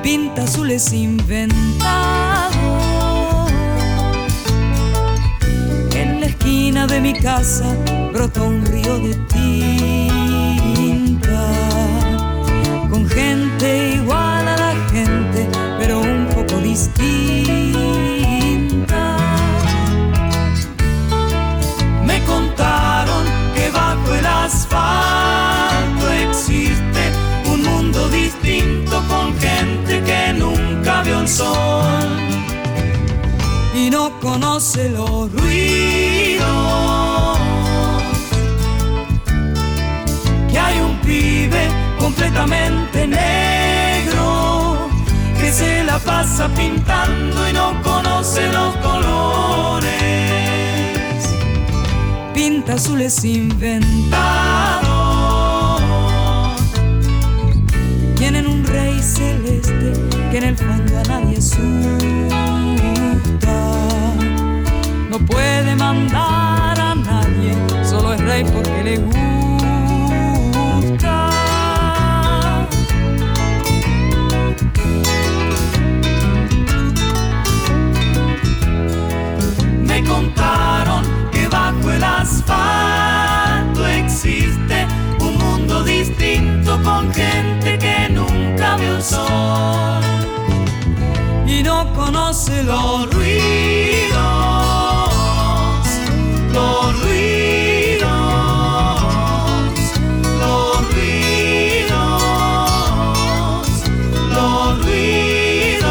pinta 0.00 0.44
azules 0.44 0.92
inventados. 0.92 2.52
En 5.92 6.20
la 6.20 6.26
esquina 6.26 6.86
de 6.86 7.00
mi 7.00 7.14
casa 7.14 7.74
brotó 8.12 8.44
un 8.44 8.64
río 8.64 8.96
de 9.00 9.14
tinta, 9.34 10.68
con 12.90 13.08
gente 13.08 13.49
y 33.74 33.88
no 33.88 34.18
conoce 34.20 34.88
los 34.90 35.30
ruidos. 35.30 36.48
Que 40.50 40.58
hay 40.58 40.80
un 40.80 40.96
pibe 41.02 41.68
completamente 42.00 43.06
negro 43.06 44.88
que 45.38 45.52
se 45.52 45.84
la 45.84 45.98
pasa 46.00 46.48
pintando 46.48 47.48
y 47.48 47.52
no 47.52 47.80
conoce 47.82 48.48
los 48.48 48.74
colores 48.78 49.20
pinta 52.34 52.74
azules 52.74 53.24
inventados. 53.24 54.10
Tienen 58.16 58.48
un 58.48 58.64
rey 58.64 59.00
celeste 59.00 60.09
que 60.30 60.38
en 60.38 60.44
el 60.44 60.56
fondo 60.56 60.98
a 60.98 61.02
nadie 61.02 61.38
asusta. 61.38 61.58
No 65.10 65.18
puede 65.26 65.74
mandar 65.74 66.80
a 66.80 66.94
nadie, 66.94 67.54
solo 67.84 68.12
es 68.12 68.20
rey 68.20 68.44
porque 68.44 68.84
le 68.84 68.98
gusta. 68.98 69.16
Me 79.82 80.04
contaron 80.04 81.02
que 81.32 81.48
bajo 81.48 81.90
el 81.90 82.04
asfalto 82.04 83.84
existe 83.86 84.86
un 85.20 85.38
mundo 85.38 85.82
distinto 85.82 86.80
con 86.84 87.12
gente 87.12 87.78
que 87.78 88.08
nunca 88.10 88.76
vio 88.76 88.96
el 88.96 89.02
sol 89.02 90.19
no 91.62 91.92
conoce 91.94 92.62
los 92.62 93.12
ruidos, 93.12 94.14
los 96.52 97.00
ruidos, 97.02 98.08
los 100.38 100.94
ruidos, 100.94 102.22
los 104.32 104.84
ruidos, 104.84 105.90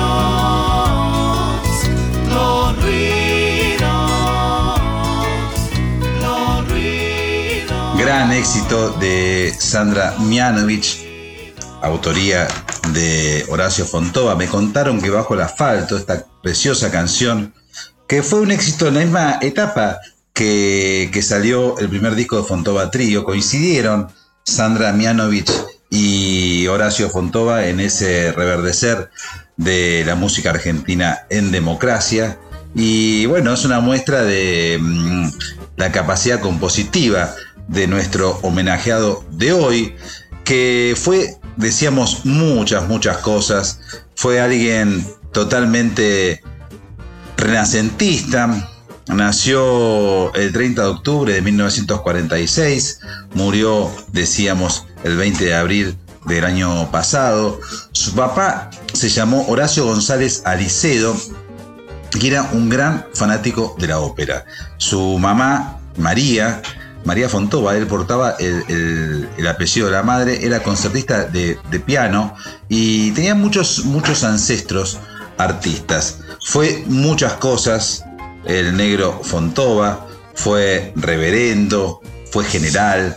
los 2.30 2.82
ruidos, 2.82 3.92
los 6.22 6.70
ruidos. 6.70 7.98
Gran 8.00 8.32
éxito 8.32 8.90
de 9.00 9.54
Sandra 9.58 10.16
Mianovich, 10.20 11.06
autoría 11.82 12.48
de 12.94 13.46
Horacio 13.50 13.86
Fontova. 13.86 14.36
Me 14.36 14.48
contaron 14.48 15.02
que 15.02 15.10
Bajo 15.10 15.34
el 15.34 15.42
Asfalto, 15.42 15.98
esta 15.98 16.26
preciosa 16.42 16.92
canción, 16.92 17.54
que 18.08 18.24
fue 18.24 18.42
un 18.42 18.52
éxito 18.52 18.88
en 18.88 18.94
la 18.96 19.00
misma 19.02 19.40
etapa 19.42 20.00
que, 20.34 21.10
que 21.14 21.22
salió 21.22 21.78
el 21.80 21.90
primer 21.90 22.16
disco 22.16 22.38
de 22.38 22.44
Fontova 22.44 22.92
Trío, 22.92 23.24
coincidieron 23.24 24.08
Sandra 24.44 24.94
Mianovich 24.94 25.52
y 25.90 26.68
Horacio 26.68 27.10
Fontova 27.10 27.66
en 27.68 27.80
ese 27.80 28.32
reverdecer 28.32 29.10
de 29.58 30.04
la 30.06 30.16
música 30.16 30.52
argentina 30.52 31.26
en 31.30 31.52
democracia. 31.52 32.40
Y 32.76 33.26
bueno, 33.26 33.54
es 33.54 33.66
una 33.66 33.80
muestra 33.80 34.24
de 34.24 34.78
mm, 34.80 35.30
la 35.78 35.92
capacidad 35.92 36.40
compositiva 36.40 37.36
de 37.68 37.88
nuestro 37.88 38.40
homenajeado 38.42 39.24
de 39.32 39.54
hoy, 39.54 39.96
que 40.44 40.96
fue, 40.98 41.39
decíamos, 41.60 42.26
muchas, 42.26 42.88
muchas 42.88 43.18
cosas. 43.18 43.80
Fue 44.16 44.40
alguien 44.40 45.06
totalmente 45.32 46.42
renacentista. 47.38 48.70
Nació 49.08 50.34
el 50.36 50.54
30 50.54 50.82
de 50.82 50.88
octubre 50.88 51.34
de 51.34 51.42
1946, 51.42 53.00
murió, 53.34 53.92
decíamos, 54.12 54.86
el 55.04 55.18
20 55.18 55.46
de 55.46 55.56
abril 55.56 55.98
del 56.26 56.46
año 56.46 56.90
pasado. 56.92 57.60
Su 57.92 58.14
papá 58.14 58.70
se 58.94 59.10
llamó 59.10 59.48
Horacio 59.48 59.86
González 59.86 60.44
Alicedo, 60.46 61.16
que 62.20 62.28
era 62.28 62.44
un 62.54 62.70
gran 62.70 63.06
fanático 63.14 63.76
de 63.80 63.88
la 63.88 64.00
ópera. 64.00 64.46
Su 64.78 65.18
mamá, 65.18 65.80
María, 65.98 66.62
María 67.06 67.30
Fontova, 67.30 67.76
él 67.78 67.88
portaba 67.88 68.36
el, 68.40 68.64
el- 68.68 69.30
el 69.38 69.48
apellido 69.48 69.88
de 69.88 69.94
la 69.94 70.04
madre, 70.04 70.46
era 70.46 70.62
concertista 70.62 71.26
de, 71.26 71.58
de 71.72 71.80
piano 71.80 72.34
y 72.68 73.12
tenía 73.12 73.36
muchos, 73.36 73.86
muchos 73.86 74.24
ancestros 74.24 75.00
artistas. 75.38 76.20
Fue 76.46 76.84
muchas 76.88 77.34
cosas, 77.34 78.04
el 78.46 78.76
negro 78.76 79.20
Fontova, 79.24 80.08
fue 80.36 80.94
reverendo, 80.96 82.02
fue 82.32 82.44
general, 82.46 83.16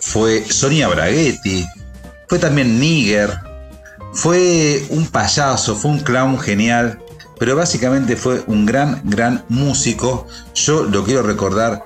fue 0.00 0.44
Sonia 0.48 0.88
Braghetti, 0.88 1.66
fue 2.28 2.38
también 2.38 2.78
Níger, 2.80 3.32
fue 4.12 4.84
un 4.90 5.06
payaso, 5.08 5.76
fue 5.76 5.90
un 5.90 6.00
clown 6.00 6.38
genial, 6.38 7.00
pero 7.38 7.56
básicamente 7.56 8.16
fue 8.16 8.44
un 8.46 8.64
gran, 8.64 9.00
gran 9.04 9.44
músico. 9.48 10.26
Yo 10.54 10.84
lo 10.84 11.04
quiero 11.04 11.22
recordar 11.22 11.82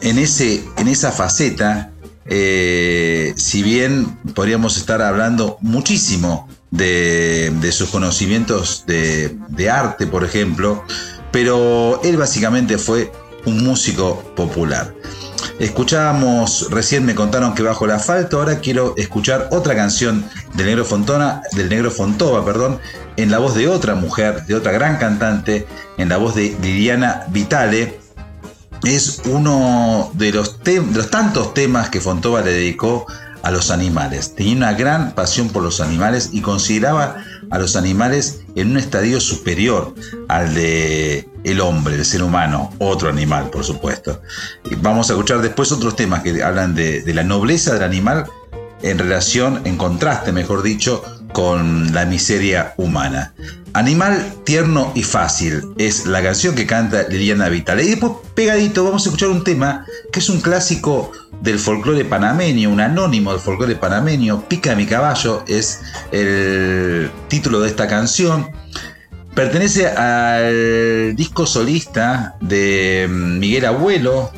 en, 0.00 0.18
ese, 0.18 0.64
en 0.76 0.88
esa 0.88 1.12
faceta, 1.12 1.90
eh, 2.26 3.32
si 3.36 3.62
bien 3.62 4.18
podríamos 4.34 4.76
estar 4.76 5.02
hablando 5.02 5.58
muchísimo 5.60 6.48
de, 6.70 7.70
sus 7.72 7.90
conocimientos 7.90 8.84
de, 8.86 9.36
de 9.48 9.70
arte, 9.70 10.06
por 10.06 10.24
ejemplo, 10.24 10.84
pero 11.32 12.00
él 12.02 12.16
básicamente 12.16 12.78
fue 12.78 13.12
un 13.46 13.64
músico 13.64 14.22
popular. 14.36 14.94
Escuchábamos, 15.58 16.68
recién 16.70 17.04
me 17.04 17.14
contaron 17.14 17.54
que 17.54 17.62
bajo 17.62 17.84
el 17.84 17.90
asfalto, 17.90 18.38
ahora 18.38 18.60
quiero 18.60 18.94
escuchar 18.96 19.48
otra 19.50 19.74
canción 19.74 20.24
del 20.54 20.66
Negro 20.66 20.84
Fontona, 20.84 21.42
del 21.52 21.68
Negro 21.68 21.90
Fontova, 21.90 22.44
perdón, 22.44 22.78
en 23.16 23.30
la 23.30 23.38
voz 23.38 23.54
de 23.54 23.68
otra 23.68 23.94
mujer, 23.94 24.46
de 24.46 24.54
otra 24.54 24.72
gran 24.72 24.96
cantante, 24.96 25.66
en 25.98 26.08
la 26.08 26.16
voz 26.16 26.34
de 26.34 26.56
Liliana 26.62 27.24
Vitale. 27.28 27.99
Es 28.84 29.22
uno 29.26 30.10
de 30.14 30.32
los, 30.32 30.62
de 30.64 30.80
los 30.80 31.10
tantos 31.10 31.54
temas 31.54 31.90
que 31.90 32.00
Fontova 32.00 32.40
le 32.40 32.52
dedicó 32.52 33.06
a 33.42 33.50
los 33.50 33.70
animales. 33.70 34.34
Tenía 34.34 34.56
una 34.56 34.72
gran 34.74 35.12
pasión 35.12 35.48
por 35.48 35.62
los 35.62 35.80
animales 35.80 36.30
y 36.32 36.40
consideraba 36.40 37.16
a 37.50 37.58
los 37.58 37.76
animales 37.76 38.40
en 38.54 38.70
un 38.70 38.76
estadio 38.76 39.20
superior 39.20 39.94
al 40.28 40.54
de 40.54 41.28
el 41.44 41.60
hombre, 41.60 41.94
el 41.94 42.04
ser 42.04 42.22
humano, 42.22 42.72
otro 42.78 43.08
animal, 43.08 43.50
por 43.50 43.64
supuesto. 43.64 44.20
Vamos 44.82 45.10
a 45.10 45.14
escuchar 45.14 45.40
después 45.40 45.72
otros 45.72 45.96
temas 45.96 46.22
que 46.22 46.42
hablan 46.42 46.74
de, 46.74 47.02
de 47.02 47.14
la 47.14 47.24
nobleza 47.24 47.72
del 47.72 47.82
animal 47.82 48.26
en 48.82 48.98
relación, 48.98 49.62
en 49.64 49.76
contraste, 49.76 50.32
mejor 50.32 50.62
dicho, 50.62 51.02
con 51.32 51.92
la 51.92 52.04
miseria 52.04 52.74
humana. 52.76 53.32
Animal 53.72 54.34
tierno 54.44 54.90
y 54.96 55.04
fácil 55.04 55.62
es 55.78 56.06
la 56.06 56.22
canción 56.22 56.56
que 56.56 56.66
canta 56.66 57.06
Liliana 57.08 57.48
Vitale. 57.48 57.84
Y 57.84 57.90
después, 57.90 58.12
pegadito, 58.34 58.84
vamos 58.84 59.06
a 59.06 59.10
escuchar 59.10 59.28
un 59.28 59.44
tema 59.44 59.86
que 60.12 60.18
es 60.18 60.28
un 60.28 60.40
clásico 60.40 61.12
del 61.40 61.58
folclore 61.58 62.04
panameño, 62.04 62.70
un 62.70 62.80
anónimo 62.80 63.30
del 63.30 63.40
folclore 63.40 63.76
panameño. 63.76 64.48
Pica 64.48 64.74
mi 64.74 64.86
caballo 64.86 65.44
es 65.46 65.82
el 66.10 67.10
título 67.28 67.60
de 67.60 67.68
esta 67.68 67.86
canción. 67.86 68.50
Pertenece 69.34 69.86
al 69.86 71.14
disco 71.14 71.46
solista 71.46 72.36
de 72.40 73.06
Miguel 73.08 73.66
Abuelo, 73.66 74.32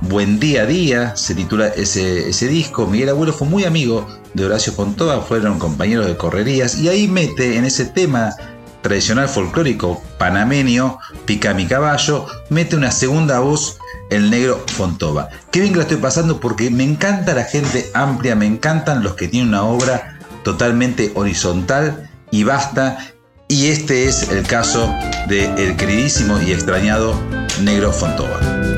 Buen 0.00 0.40
Día 0.40 0.62
a 0.62 0.66
Día, 0.66 1.16
se 1.16 1.36
titula 1.36 1.68
ese, 1.68 2.30
ese 2.30 2.48
disco. 2.48 2.86
Miguel 2.88 3.10
Abuelo 3.10 3.32
fue 3.32 3.46
muy 3.46 3.64
amigo 3.64 4.06
de 4.36 4.44
Horacio 4.44 4.72
Fontova, 4.74 5.22
fueron 5.22 5.58
compañeros 5.58 6.06
de 6.06 6.16
correrías 6.16 6.78
y 6.78 6.88
ahí 6.88 7.08
mete 7.08 7.56
en 7.56 7.64
ese 7.64 7.86
tema 7.86 8.36
tradicional 8.82 9.28
folclórico 9.28 10.02
panameño, 10.18 10.98
Pica 11.24 11.54
mi 11.54 11.66
caballo, 11.66 12.26
mete 12.50 12.76
una 12.76 12.92
segunda 12.92 13.40
voz 13.40 13.78
el 14.10 14.30
negro 14.30 14.62
Fontova. 14.68 15.30
Qué 15.50 15.60
bien 15.60 15.72
que 15.72 15.78
la 15.78 15.84
estoy 15.84 15.96
pasando 15.96 16.38
porque 16.38 16.70
me 16.70 16.84
encanta 16.84 17.34
la 17.34 17.44
gente 17.44 17.90
amplia, 17.94 18.36
me 18.36 18.46
encantan 18.46 19.02
los 19.02 19.14
que 19.14 19.26
tienen 19.26 19.48
una 19.48 19.64
obra 19.64 20.18
totalmente 20.44 21.12
horizontal 21.14 22.08
y 22.30 22.44
vasta. 22.44 23.12
Y 23.48 23.68
este 23.68 24.06
es 24.06 24.28
el 24.30 24.46
caso 24.46 24.92
del 25.28 25.76
queridísimo 25.76 26.40
y 26.42 26.52
extrañado 26.52 27.18
negro 27.62 27.92
Fontova. 27.92 28.75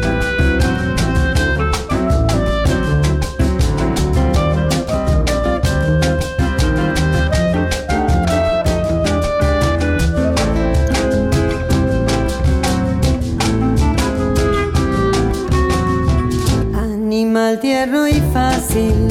Y 18.74 19.07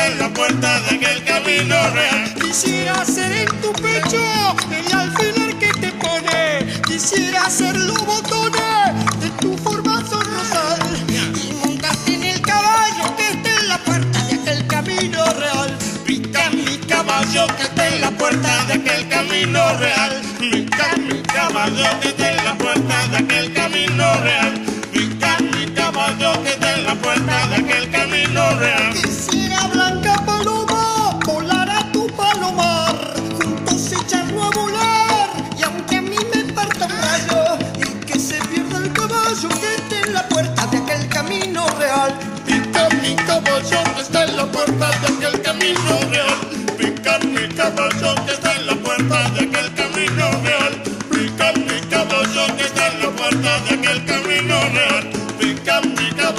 abierta 0.00 0.18
la 0.18 0.28
puerta 0.32 0.80
de 0.80 0.96
aquel 0.96 1.24
camino 1.24 1.76
real. 1.90 2.34
Quisiera 2.40 3.04
ser 3.04 3.32
en 3.32 3.60
tu 3.60 3.72
pecho 3.72 4.22
el 4.70 4.92
alfiler 4.92 5.58
que 5.58 5.72
te 5.80 5.92
pone. 5.92 6.66
Quisiera 6.86 7.48
ser 7.50 7.76
los 7.76 8.04
botones 8.06 9.20
de 9.20 9.30
tu 9.40 9.56
formato 9.58 10.20
rosal. 10.20 10.78
Y 11.08 11.52
montarte 11.64 12.14
en 12.14 12.22
el 12.24 12.40
caballo 12.40 13.16
que 13.16 13.28
está 13.30 13.50
en 13.60 13.68
la 13.68 13.78
puerta 13.78 14.24
de 14.26 14.34
aquel 14.34 14.66
camino 14.66 15.24
real. 15.38 15.78
Pita 16.06 16.50
mi 16.50 16.78
caballo 16.78 17.46
que 17.56 17.62
está 17.62 17.88
en 17.88 18.00
la 18.00 18.10
puerta 18.10 18.64
de 18.66 18.74
aquel 18.74 19.08
camino 19.08 19.78
real. 19.78 20.22
Pita 20.38 20.96
mi 20.96 21.22
caballo 21.22 22.00
que 22.00 22.08
está 22.08 22.30
en 22.30 22.44
la 22.44 22.54
puerta 22.54 23.06
de 23.08 23.16
aquel 23.16 23.52
camino 23.52 24.14
real. 24.22 24.52
Pita 24.92 25.36
mi 25.40 25.66
caballo 25.72 26.42
que 26.42 26.50
está 26.50 26.74
en 26.74 26.84
la 26.84 26.94
puerta 26.94 27.46
de 27.48 27.56
aquel 27.56 27.79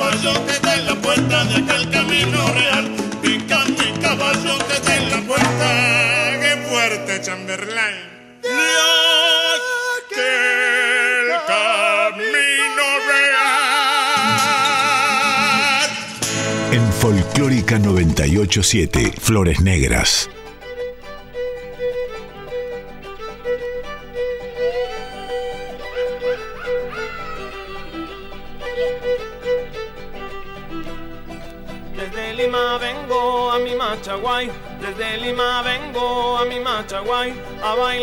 caballo 0.01 0.33
que 0.45 0.51
está 0.53 0.75
en 0.75 0.85
la 0.87 0.95
puerta 0.95 1.43
de 1.45 1.55
aquel 1.57 1.89
camino 1.91 2.47
real. 2.53 2.91
Pica 3.21 3.59
mi 3.65 3.99
caballo 4.01 4.57
que 4.67 4.73
está 4.73 4.97
en 4.97 5.11
la 5.11 5.21
puerta. 5.21 6.39
¡Qué 6.41 6.57
fuerte, 6.67 7.21
Chamberlain! 7.21 8.09
Camino 11.47 12.85
real. 13.11 13.51
En 16.71 16.93
Folclórica 16.93 17.77
987, 17.77 19.13
Flores 19.19 19.61
Negras. 19.61 20.29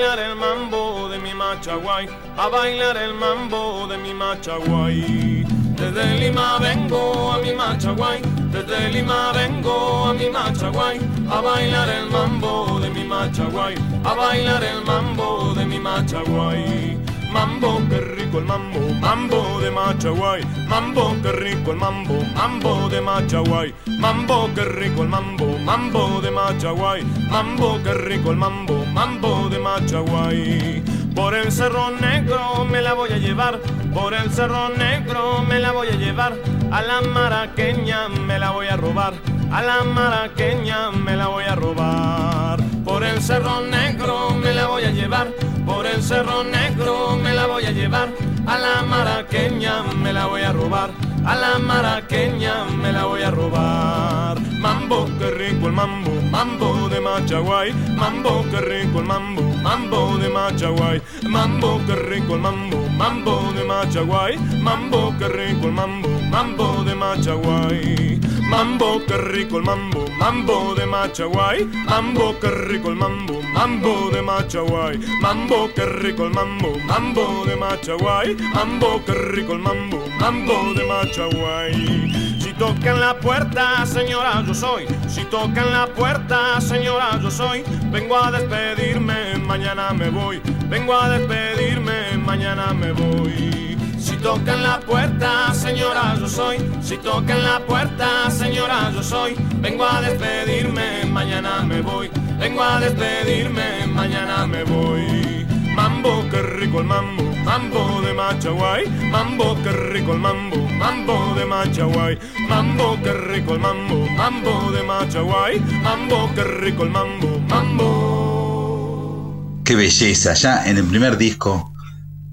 bailar 0.08 0.30
el 0.30 0.36
mambo 0.36 1.08
de 1.10 1.18
mi 1.18 1.34
machaguay, 1.34 2.08
a 2.38 2.48
bailar 2.48 2.96
el 2.96 3.12
mambo 3.12 3.86
de 3.88 3.98
mi 3.98 4.14
machaguay. 4.14 5.44
Desde 5.76 6.18
Lima 6.18 6.58
vengo 6.58 7.32
a 7.32 7.38
mi 7.38 7.52
machaguay, 7.52 8.22
desde 8.50 8.90
Lima 8.90 9.32
vengo 9.34 10.06
a 10.06 10.14
mi 10.14 10.30
machaguay, 10.30 10.98
a 11.30 11.40
bailar 11.42 11.90
el 11.90 12.08
mambo 12.10 12.80
de 12.80 12.88
mi 12.88 13.04
machaguay, 13.04 13.74
a 14.04 14.14
bailar 14.14 14.64
el 14.64 14.82
mambo 14.86 15.52
de 15.54 15.66
mi 15.66 15.78
machaguay. 15.78 16.96
Mambo, 17.30 17.78
qué 17.90 18.00
rico 18.00 18.38
el 18.38 18.46
mambo, 18.46 18.80
mambo 19.00 19.60
de 19.60 19.70
machaguay, 19.70 20.42
mambo, 20.66 21.14
qué 21.22 21.32
rico 21.32 21.72
el 21.72 21.76
mambo, 21.76 22.14
mambo 22.34 22.88
de 22.88 23.02
machaguay, 23.02 23.74
mambo, 24.00 24.48
qué 24.54 24.64
rico 24.64 25.02
el 25.02 25.08
mambo 25.08 25.27
mambo 25.68 26.22
de 26.22 26.30
Machaguay, 26.30 27.04
mambo 27.28 27.78
que 27.82 27.92
rico 27.92 28.30
el 28.30 28.38
mambo, 28.38 28.86
mambo 28.86 29.50
de 29.50 29.58
Machaguay. 29.58 30.82
Por 31.14 31.34
el 31.34 31.52
cerro 31.52 31.90
negro 31.90 32.64
me 32.64 32.80
la 32.80 32.94
voy 32.94 33.10
a 33.10 33.18
llevar, 33.18 33.60
por 33.92 34.14
el 34.14 34.30
cerro 34.30 34.70
negro 34.70 35.44
me 35.46 35.58
la 35.58 35.72
voy 35.72 35.88
a 35.88 35.96
llevar, 35.96 36.38
a 36.70 36.80
la 36.80 37.02
maraqueña 37.02 38.08
me 38.08 38.38
la 38.38 38.50
voy 38.52 38.68
a 38.68 38.78
robar, 38.78 39.12
a 39.52 39.60
la 39.60 39.84
maraqueña 39.84 40.90
me 40.90 41.16
la 41.16 41.26
voy 41.26 41.44
a 41.44 41.54
robar. 41.54 42.62
Por 42.82 43.04
el 43.04 43.20
cerro 43.20 43.60
negro 43.60 44.30
me 44.30 44.54
la 44.54 44.68
voy 44.68 44.84
a 44.84 44.90
llevar, 44.90 45.28
por 45.66 45.84
el 45.84 46.02
cerro 46.02 46.44
negro 46.44 47.18
me 47.22 47.34
la 47.34 47.44
voy 47.44 47.66
a 47.66 47.72
llevar, 47.72 48.08
a 48.46 48.58
la 48.58 48.82
maraqueña 48.84 49.82
me 49.82 50.14
la 50.14 50.24
voy 50.24 50.40
a 50.40 50.52
robar 50.52 50.97
a 51.24 51.34
la 51.34 51.58
maraqueña 51.58 52.64
me 52.64 52.92
la 52.92 53.04
voy 53.04 53.22
a 53.22 53.30
robar. 53.30 54.40
Mambo, 54.58 55.06
qué 55.18 55.30
rico 55.30 55.66
el 55.68 55.72
mambo, 55.72 56.10
mambo 56.30 56.88
de 56.88 57.00
Machaguay, 57.00 57.72
mambo, 57.96 58.44
qué 58.50 58.60
rico 58.60 58.98
el 58.98 59.04
mambo, 59.06 59.42
mambo 59.62 60.18
de 60.18 60.28
Machaguay, 60.28 61.00
mambo, 61.28 61.80
qué 61.86 61.94
rico 61.94 62.34
el 62.34 62.40
mambo, 62.40 62.88
mambo 62.96 63.52
de 63.54 63.64
Machaguay, 63.64 64.36
mambo, 64.60 65.14
qué 65.18 65.28
rico 65.28 65.66
el 65.66 65.72
mambo, 65.72 66.08
mambo 66.30 66.84
de 66.84 66.94
Machaguay. 66.94 68.17
Mambo, 68.48 69.02
qué 69.06 69.18
rico 69.18 69.58
el 69.58 69.64
mambo, 69.64 70.06
mambo 70.18 70.74
de 70.74 70.86
Machaguay, 70.86 71.66
mambo, 71.84 72.34
qué 72.40 72.50
rico 72.50 72.88
el 72.88 72.96
mambo, 72.96 73.42
mambo 73.52 74.10
de 74.10 74.22
Machaguay, 74.22 74.98
mambo, 75.20 75.68
qué 75.74 75.84
rico 75.84 76.24
el 76.24 76.30
mambo, 76.32 76.78
mambo 76.86 77.44
de 77.44 77.56
Machaguay, 77.56 78.34
mambo, 78.54 79.02
qué 79.04 79.12
rico 79.12 79.52
el 79.52 79.58
mambo, 79.58 80.02
mambo 80.18 80.72
de 80.72 80.84
Machaguay. 80.86 82.38
Si 82.40 82.54
tocan 82.54 82.98
la 82.98 83.20
puerta, 83.20 83.84
señora, 83.84 84.42
yo 84.46 84.54
soy. 84.54 84.86
Si 85.08 85.24
tocan 85.24 85.70
la 85.70 85.86
puerta, 85.86 86.58
señora, 86.62 87.20
yo 87.20 87.30
soy. 87.30 87.62
Vengo 87.90 88.16
a 88.16 88.30
despedirme, 88.30 89.36
mañana 89.46 89.92
me 89.92 90.08
voy. 90.08 90.40
Vengo 90.70 90.94
a 90.94 91.10
despedirme, 91.10 92.16
mañana 92.24 92.72
me 92.72 92.92
voy. 92.92 93.67
Si 94.08 94.16
tocan 94.16 94.62
la 94.62 94.80
puerta, 94.80 95.52
señora, 95.52 96.16
yo 96.18 96.26
soy. 96.26 96.56
Si 96.80 96.96
tocan 96.96 97.42
la 97.42 97.60
puerta, 97.60 98.30
señora, 98.30 98.90
yo 98.90 99.02
soy. 99.02 99.36
Vengo 99.60 99.84
a 99.84 100.00
despedirme, 100.00 101.04
mañana 101.04 101.62
me 101.62 101.82
voy. 101.82 102.10
Vengo 102.38 102.62
a 102.62 102.80
despedirme, 102.80 103.86
mañana 103.86 104.46
me 104.46 104.64
voy. 104.64 105.46
Mambo, 105.74 106.24
qué 106.30 106.40
rico 106.40 106.78
el 106.80 106.86
mambo, 106.86 107.22
mambo 107.44 108.00
de 108.00 108.14
Machaguay. 108.14 108.88
Mambo, 109.10 109.54
qué 109.62 109.72
rico 109.72 110.14
el 110.14 110.20
mambo, 110.20 110.56
mambo 110.78 111.34
de 111.34 111.44
Machaguay. 111.44 112.18
Mambo, 112.48 112.96
qué 113.04 113.12
rico 113.12 113.52
el 113.52 113.60
mambo, 113.60 114.06
mambo 114.16 114.72
de 114.72 114.82
Machaguay. 114.84 115.60
Mambo, 115.82 116.30
qué 116.34 116.44
rico 116.44 116.82
el 116.84 116.90
mambo, 116.90 117.40
mambo. 117.46 119.34
Qué 119.64 119.76
belleza, 119.76 120.32
ya 120.32 120.66
en 120.66 120.78
el 120.78 120.84
primer 120.84 121.18
disco 121.18 121.74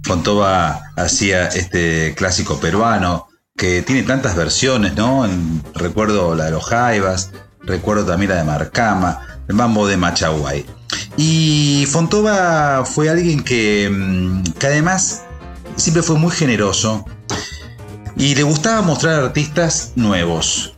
Fontova 0.06 0.84
hacía 0.96 1.48
este 1.48 2.14
clásico 2.16 2.60
peruano 2.60 3.28
que 3.58 3.82
tiene 3.82 4.04
tantas 4.04 4.36
versiones, 4.36 4.96
¿no? 4.96 5.28
Recuerdo 5.74 6.36
la 6.36 6.46
de 6.46 6.52
los 6.52 6.66
Jaivas, 6.66 7.32
recuerdo 7.62 8.06
también 8.06 8.30
la 8.30 8.38
de 8.38 8.44
Marcama, 8.44 9.42
el 9.48 9.56
mambo 9.56 9.88
de 9.88 9.98
Machaguay. 9.98 10.64
Y 11.18 11.88
Fontova 11.90 12.86
fue 12.86 13.10
alguien 13.10 13.44
que, 13.44 13.90
mm, 13.92 14.44
que 14.60 14.68
además 14.68 15.24
siempre 15.76 16.04
fue 16.04 16.18
muy 16.18 16.32
generoso 16.32 17.04
y 18.16 18.36
le 18.36 18.44
gustaba 18.44 18.84
mostrar 18.84 19.24
artistas 19.24 19.94
nuevos. 19.96 20.75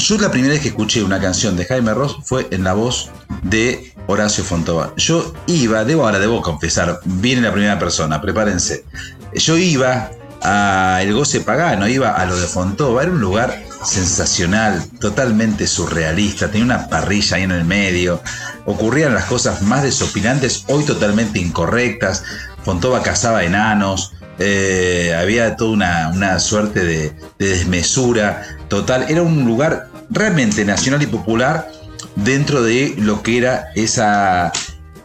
Yo 0.00 0.16
la 0.16 0.30
primera 0.30 0.54
vez 0.54 0.62
que 0.62 0.68
escuché 0.68 1.02
una 1.02 1.20
canción 1.20 1.56
de 1.56 1.66
Jaime 1.66 1.92
Ross 1.92 2.16
fue 2.24 2.48
en 2.52 2.64
la 2.64 2.72
voz 2.72 3.10
de 3.42 3.92
Horacio 4.06 4.42
Fontova. 4.42 4.94
Yo 4.96 5.34
iba, 5.46 5.84
debo 5.84 6.06
ahora 6.06 6.18
debo 6.18 6.40
confesar, 6.40 7.00
viene 7.04 7.42
la 7.42 7.52
primera 7.52 7.78
persona, 7.78 8.18
prepárense. 8.18 8.86
Yo 9.34 9.58
iba 9.58 10.10
a 10.42 11.00
El 11.02 11.12
Goce 11.12 11.42
Pagano, 11.42 11.86
iba 11.86 12.12
a 12.12 12.24
lo 12.24 12.34
de 12.34 12.46
Fontova, 12.46 13.02
era 13.02 13.12
un 13.12 13.20
lugar 13.20 13.62
sensacional, 13.84 14.82
totalmente 15.00 15.66
surrealista, 15.66 16.48
tenía 16.48 16.64
una 16.64 16.88
parrilla 16.88 17.36
ahí 17.36 17.42
en 17.42 17.52
el 17.52 17.66
medio, 17.66 18.22
ocurrían 18.64 19.12
las 19.12 19.26
cosas 19.26 19.60
más 19.60 19.82
desopilantes, 19.82 20.64
hoy 20.68 20.84
totalmente 20.84 21.38
incorrectas, 21.40 22.24
Fontova 22.64 23.02
cazaba 23.02 23.44
enanos, 23.44 24.14
eh, 24.38 25.14
había 25.20 25.56
toda 25.56 25.72
una, 25.72 26.08
una 26.14 26.40
suerte 26.40 26.84
de 26.84 27.12
desmesura 27.38 28.42
total, 28.68 29.04
era 29.10 29.20
un 29.20 29.44
lugar 29.44 29.89
realmente 30.10 30.64
nacional 30.64 31.02
y 31.02 31.06
popular 31.06 31.70
dentro 32.16 32.62
de 32.62 32.94
lo 32.98 33.22
que 33.22 33.38
era 33.38 33.68
esa, 33.74 34.52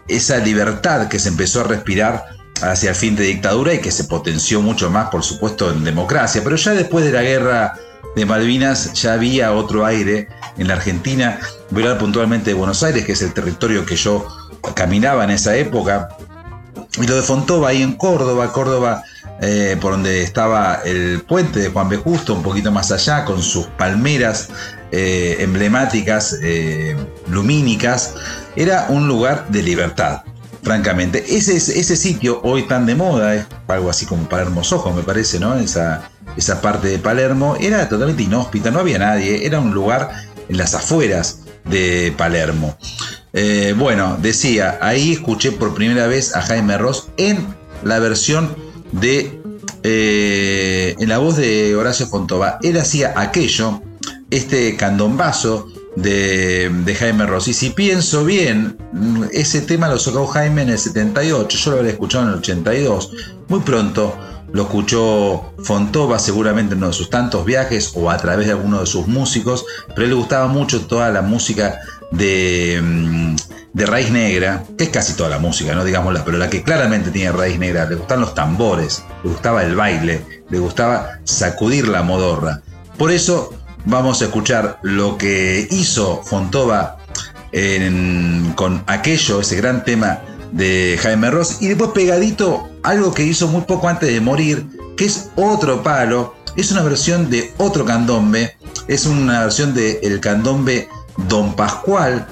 esa 0.08 0.38
libertad 0.40 1.08
que 1.08 1.20
se 1.20 1.30
empezó 1.30 1.62
a 1.62 1.66
respirar 1.66 2.26
hacia 2.62 2.90
el 2.90 2.96
fin 2.96 3.16
de 3.16 3.24
dictadura 3.24 3.74
y 3.74 3.80
que 3.80 3.92
se 3.92 4.06
potenció 4.06 4.62
mucho 4.62 4.90
más, 4.90 5.10
por 5.10 5.24
supuesto, 5.24 5.72
en 5.72 5.84
democracia. 5.84 6.42
Pero 6.44 6.56
ya 6.56 6.74
después 6.74 7.06
de 7.06 7.12
la 7.12 7.22
guerra 7.22 7.76
de 8.16 8.26
Malvinas 8.26 8.94
ya 8.94 9.14
había 9.14 9.52
otro 9.52 9.86
aire 9.86 10.30
en 10.58 10.68
la 10.68 10.76
Argentina. 10.76 11.40
Voy 11.70 11.84
a 11.84 11.88
hablar 11.88 12.00
puntualmente 12.00 12.52
de 12.52 12.54
Buenos 12.54 12.82
Aires, 12.84 13.06
que 13.06 13.12
es 13.12 13.22
el 13.22 13.34
territorio 13.34 13.86
que 13.86 13.96
yo 13.96 14.26
caminaba 14.74 15.24
en 15.26 15.32
esa 15.32 15.56
época. 15.56 16.10
Y 16.98 17.06
lo 17.08 17.16
de 17.16 17.22
Fontova 17.22 17.70
ahí 17.70 17.82
en 17.82 17.94
Córdoba, 17.94 18.54
Córdoba, 18.54 19.04
eh, 19.42 19.78
por 19.82 19.92
donde 19.92 20.24
estaba 20.24 20.80
el 20.86 21.24
puente 21.28 21.60
de 21.60 21.70
Juan 21.70 21.90
B. 21.90 21.98
Justo, 21.98 22.34
un 22.34 22.42
poquito 22.42 22.72
más 22.72 22.92
allá, 22.92 23.26
con 23.26 23.42
sus 23.42 23.66
palmeras 23.68 24.48
eh, 24.98 25.44
emblemáticas, 25.44 26.38
eh, 26.42 26.96
lumínicas, 27.28 28.14
era 28.56 28.86
un 28.88 29.10
lugar 29.10 29.46
de 29.50 29.62
libertad, 29.62 30.22
francamente. 30.64 31.36
Ese, 31.36 31.58
ese 31.58 31.98
sitio 31.98 32.40
hoy 32.44 32.64
tan 32.64 32.86
de 32.86 32.96
moda, 32.96 33.36
es 33.36 33.46
algo 33.68 33.90
así 33.90 34.06
como 34.06 34.30
Palermo 34.30 34.64
Sojo, 34.64 34.94
me 34.94 35.04
parece, 35.04 35.38
¿no? 35.38 35.56
Esa, 35.56 36.10
esa 36.38 36.62
parte 36.62 36.88
de 36.88 36.98
Palermo, 36.98 37.58
era 37.60 37.90
totalmente 37.90 38.24
inhóspita, 38.24 38.72
no 38.72 38.80
había 38.80 38.98
nadie, 38.98 39.46
era 39.46 39.60
un 39.60 39.74
lugar 39.74 40.12
en 40.48 40.58
las 40.58 40.74
afueras 40.74 41.40
de 41.66 42.14
Palermo. 42.18 42.78
Eh, 43.34 43.76
bueno, 43.78 44.18
decía, 44.22 44.80
ahí 44.82 45.12
escuché 45.12 45.52
por 45.52 45.76
primera 45.76 46.08
vez 46.08 46.34
a 46.38 46.42
Jaime 46.42 46.78
Ross 46.78 47.10
en 47.18 47.46
la 47.84 48.00
versión 48.00 48.56
de. 48.94 49.42
en 49.84 51.10
la 51.10 51.18
voz 51.18 51.36
de 51.36 51.76
Horacio 51.76 52.08
Fontova. 52.08 52.60
Él 52.64 52.78
hacía 52.78 53.14
aquello, 53.18 53.82
este 54.30 54.76
candombazo 54.76 55.68
de, 55.96 56.70
de 56.84 56.96
Jaime 56.96 57.26
Ross. 57.26 57.48
Y 57.48 57.54
si 57.54 57.70
pienso 57.70 58.26
bien, 58.26 58.78
ese 59.32 59.62
tema 59.62 59.88
lo 59.88 60.00
sacó 60.00 60.28
Jaime 60.28 60.64
en 60.64 60.70
el 60.70 60.80
78, 60.80 61.58
yo 61.58 61.72
lo 61.72 61.78
habría 61.78 61.94
escuchado 61.94 62.26
en 62.26 62.30
el 62.32 62.40
82. 62.40 63.12
Muy 63.48 63.60
pronto 63.62 64.16
lo 64.56 64.64
escuchó 64.64 65.54
Fontova 65.64 66.18
seguramente 66.18 66.74
en 66.74 66.78
uno 66.78 66.88
de 66.88 66.94
sus 66.94 67.10
tantos 67.10 67.44
viajes 67.44 67.92
o 67.96 68.10
a 68.10 68.18
través 68.18 68.48
de 68.48 68.54
alguno 68.54 68.80
de 68.80 68.86
sus 68.86 69.06
músicos, 69.06 69.66
pero 69.90 70.04
él 70.04 70.10
le 70.10 70.16
gustaba 70.16 70.48
mucho 70.48 70.88
toda 70.88 71.12
la 71.12 71.22
música 71.22 71.80
de, 72.12 72.80
mm, 72.82 73.36
de 73.74 73.86
raíz 73.86 74.12
negra, 74.12 74.64
que 74.78 74.86
es 74.86 74.90
casi 74.92 75.14
toda 75.14 75.30
la 75.30 75.40
música, 75.40 75.76
no 75.76 75.84
digámosla, 75.84 76.24
pero 76.24 76.38
la 76.38 76.50
que 76.50 76.64
claramente 76.64 77.12
tiene 77.12 77.34
raíz 77.34 77.60
negra, 77.60 77.86
le 77.86 77.96
gustan 77.96 78.22
los 78.22 78.34
tambores, 78.34 79.04
le 79.24 79.30
gustaba 79.32 79.62
el 79.64 79.76
baile, 79.76 80.22
le 80.50 80.60
gustaba 80.60 81.20
sacudir 81.26 81.90
la 81.90 82.02
modorra. 82.02 82.62
Por 82.98 83.12
eso 83.12 83.54
vamos 83.86 84.22
a 84.22 84.26
escuchar 84.26 84.80
lo 84.82 85.18
que 85.18 85.68
hizo 85.72 86.24
Fontova 86.24 86.98
con 88.56 88.84
aquello, 88.88 89.40
ese 89.40 89.56
gran 89.56 89.86
tema 89.86 90.20
de 90.52 91.00
Jaime 91.02 91.32
Ross, 91.32 91.62
y 91.62 91.68
después 91.68 91.92
pegadito 91.92 92.70
algo 92.84 93.14
que 93.14 93.24
hizo 93.24 93.48
muy 93.48 93.62
poco 93.62 93.88
antes 93.88 94.10
de 94.10 94.20
morir, 94.20 94.66
que 94.98 95.06
es 95.06 95.30
otro 95.36 95.82
palo, 95.82 96.36
es 96.56 96.72
una 96.72 96.84
versión 96.84 97.30
de 97.30 97.54
otro 97.58 97.86
candombe, 97.86 98.58
es 98.88 99.06
una 99.06 99.42
versión 99.42 99.74
de 99.74 100.00
el 100.04 100.20
candombe 100.20 100.90
Don 101.30 101.56
Pascual, 101.56 102.28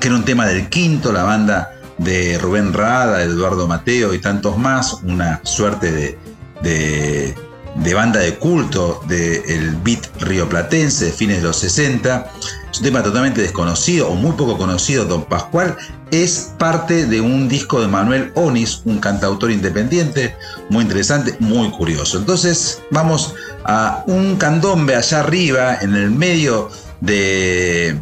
que 0.00 0.08
era 0.08 0.16
un 0.16 0.24
tema 0.24 0.46
del 0.46 0.68
quinto, 0.68 1.12
la 1.12 1.22
banda 1.24 1.72
de 1.98 2.38
Rubén 2.38 2.72
Rada, 2.72 3.22
Eduardo 3.22 3.68
Mateo 3.68 4.14
y 4.14 4.18
tantos 4.18 4.58
más, 4.58 4.94
una 5.02 5.40
suerte 5.44 5.92
de, 5.92 6.18
de, 6.62 7.34
de 7.76 7.94
banda 7.94 8.20
de 8.20 8.36
culto 8.38 9.02
del 9.08 9.76
beat 9.82 10.06
rioplatense 10.20 11.06
de 11.06 11.12
fines 11.12 11.38
de 11.38 11.44
los 11.44 11.56
60. 11.58 12.30
Es 12.70 12.78
un 12.78 12.84
tema 12.84 13.02
totalmente 13.02 13.40
desconocido 13.42 14.08
o 14.08 14.14
muy 14.14 14.32
poco 14.32 14.56
conocido, 14.58 15.04
Don 15.04 15.24
Pascual. 15.24 15.76
Es 16.10 16.52
parte 16.58 17.06
de 17.06 17.20
un 17.20 17.48
disco 17.48 17.80
de 17.80 17.88
Manuel 17.88 18.32
Onis, 18.34 18.82
un 18.84 18.98
cantautor 18.98 19.50
independiente, 19.50 20.34
muy 20.68 20.82
interesante, 20.84 21.34
muy 21.38 21.70
curioso. 21.70 22.18
Entonces 22.18 22.80
vamos 22.90 23.34
a 23.64 24.04
un 24.06 24.36
candombe 24.36 24.94
allá 24.94 25.20
arriba, 25.20 25.76
en 25.80 25.94
el 25.94 26.10
medio 26.10 26.70
de, 27.00 27.98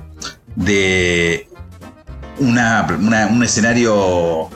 de 0.56 1.48
una- 2.38 2.86
un 3.30 3.44
escenario 3.44 4.48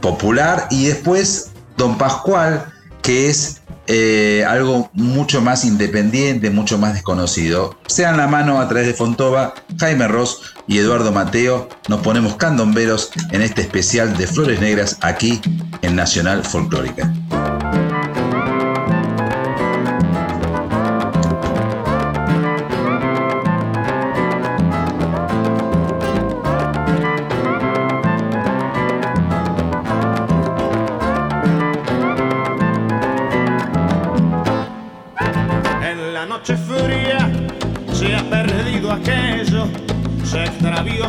popular 0.00 0.66
y 0.70 0.86
después 0.86 1.50
Don 1.76 1.98
Pascual, 1.98 2.72
que 3.02 3.28
es 3.28 3.60
eh, 3.86 4.44
algo 4.46 4.90
mucho 4.94 5.40
más 5.40 5.64
independiente, 5.64 6.50
mucho 6.50 6.78
más 6.78 6.94
desconocido. 6.94 7.78
Sean 7.86 8.16
la 8.16 8.26
mano 8.26 8.60
a 8.60 8.68
través 8.68 8.86
de 8.86 8.94
Fontova, 8.94 9.54
Jaime 9.78 10.08
Ross 10.08 10.54
y 10.66 10.78
Eduardo 10.78 11.12
Mateo. 11.12 11.68
Nos 11.88 12.00
ponemos 12.00 12.36
candomberos 12.36 13.10
en 13.30 13.42
este 13.42 13.62
especial 13.62 14.16
de 14.16 14.26
Flores 14.26 14.60
Negras 14.60 14.98
aquí 15.00 15.40
en 15.82 15.96
Nacional 15.96 16.44
Folclórica. 16.44 17.12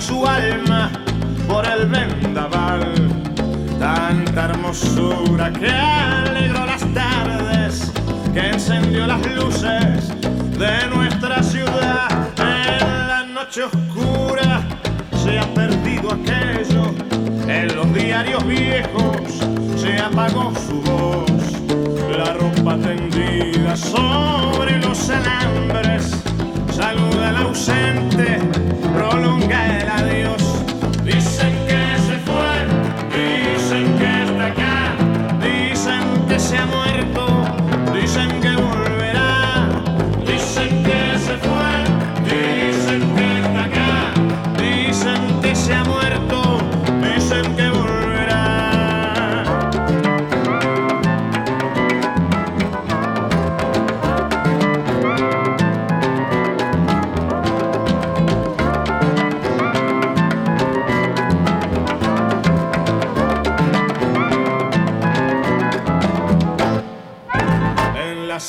Su 0.07 0.25
alma 0.25 0.89
por 1.47 1.65
el 1.65 1.85
vendaval. 1.87 2.93
Tanta 3.77 4.45
hermosura 4.45 5.51
que 5.51 5.69
alegró 5.69 6.65
las 6.65 6.83
tardes, 6.93 7.91
que 8.33 8.51
encendió 8.51 9.05
las 9.05 9.21
luces 9.35 10.09
de 10.57 10.87
nuestra 10.95 11.43
ciudad. 11.43 12.07
En 12.37 13.07
la 13.07 13.25
noche 13.25 13.63
oscura 13.63 14.65
se 15.23 15.39
ha 15.39 15.53
perdido 15.53 16.13
aquello, 16.13 16.93
en 17.47 17.75
los 17.75 17.93
diarios 17.93 18.47
viejos 18.47 19.17
se 19.75 19.97
apagó 19.99 20.53
su 20.67 20.81
voz. 20.83 21.31
La 22.17 22.33
ropa 22.33 22.77
tendida 22.77 23.75
sobre 23.75 24.79
los 24.79 25.09
alambres 25.09 26.26
saluda 26.78 27.30
al 27.30 27.38
ausente, 27.38 28.38
prolonga 28.93 29.80
el 29.80 29.89
adiós. 29.89 30.46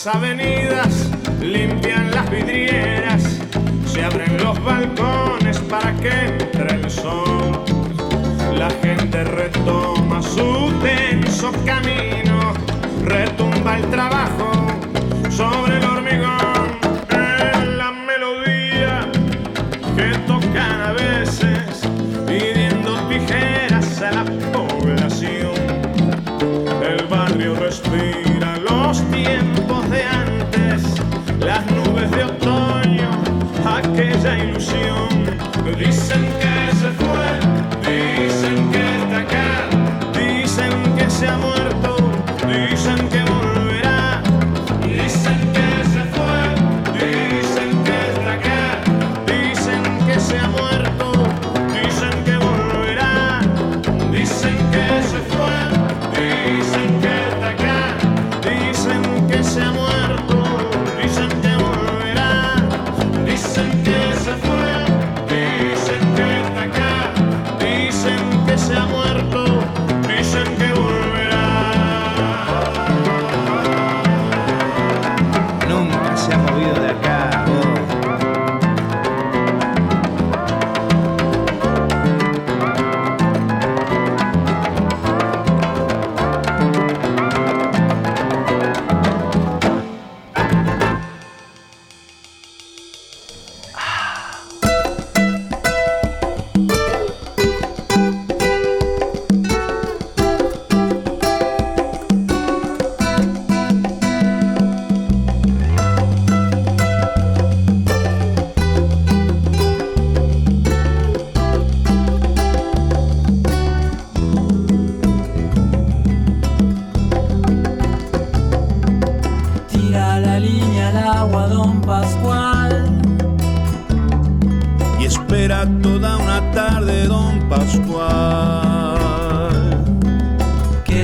Avenidas 0.08 1.10
limpian 1.40 2.10
las 2.10 2.30
vidrieras, 2.30 3.40
se 3.86 4.04
abren 4.04 4.42
los 4.42 4.62
balcones 4.64 5.58
para 5.60 5.94
que 5.96 6.10
entre 6.10 6.76
el 6.76 6.90
sol. 6.90 7.64
La 8.56 8.70
gente 8.82 9.24
retoma 9.24 10.22
su 10.22 10.72
tenso 10.82 11.52
camino, 11.64 12.54
retumba 13.04 13.78
el 13.78 13.90
trabajo 13.90 14.47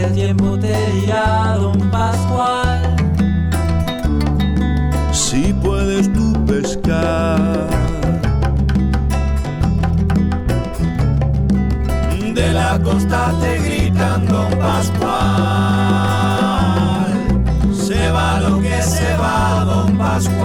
el 0.05 0.12
tiempo 0.12 0.59
te 0.59 0.74
dirá, 0.92 1.57
don 1.59 1.90
Pascual. 1.90 2.96
Si 5.12 5.52
puedes 5.55 6.12
tú 6.12 6.32
pescar 6.46 7.68
De 12.34 12.52
la 12.52 12.80
costa 12.82 13.32
te 13.40 13.59
gritan 13.59 14.26
Don 14.26 14.50
Pascual. 14.59 15.05
Se 17.72 18.11
va 18.11 18.40
lo 18.40 18.61
que 18.61 18.82
se 18.82 19.16
va, 19.16 19.64
Don 19.64 19.96
Pascual. 19.96 20.44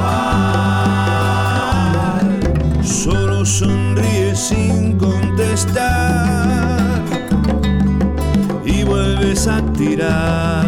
solo 2.84 3.45
sonríe 3.45 4.36
sin 4.36 4.97
contestar 4.97 6.19
tirar. 9.80 10.59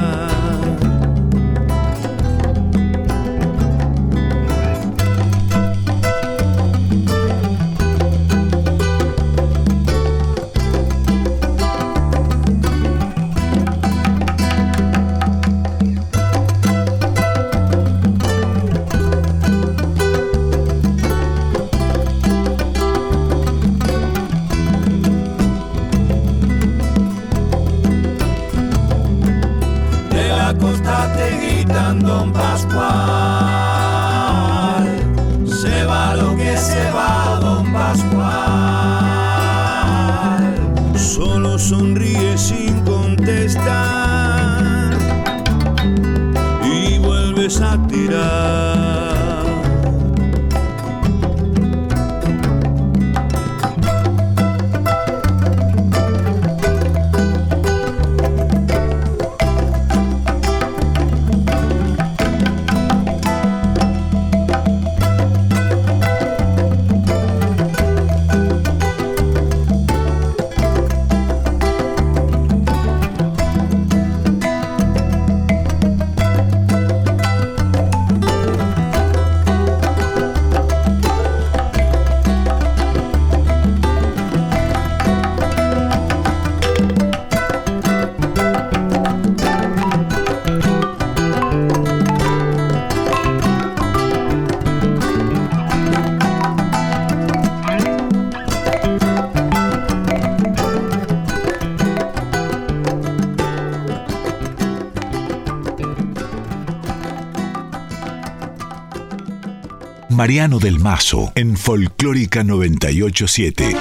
Mariano 110.32 110.60
del 110.60 110.80
Mazo 110.80 111.34
en 111.36 111.58
Folclórica 111.58 112.42
987. 112.42 113.76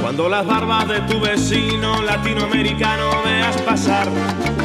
Cuando 0.00 0.28
las 0.28 0.46
barbas 0.46 0.86
de 0.86 1.00
tu 1.12 1.18
vecino 1.18 2.00
latinoamericano 2.02 3.10
veas 3.24 3.56
pasar, 3.62 4.08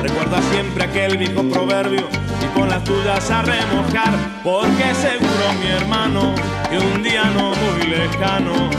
recuerda 0.03 0.39
siempre 0.51 0.83
aquel 0.83 1.17
viejo 1.17 1.41
proverbio 1.49 2.07
y 2.39 2.55
pon 2.55 2.69
las 2.69 2.83
tuyas 2.83 3.31
a 3.31 3.41
remojar, 3.41 4.13
porque 4.43 4.93
seguro 4.93 5.53
mi 5.59 5.69
hermano 5.71 6.35
que 6.69 6.77
un 6.77 7.01
día 7.01 7.23
no 7.31 7.49
muy 7.55 7.87
lejano 7.87 8.69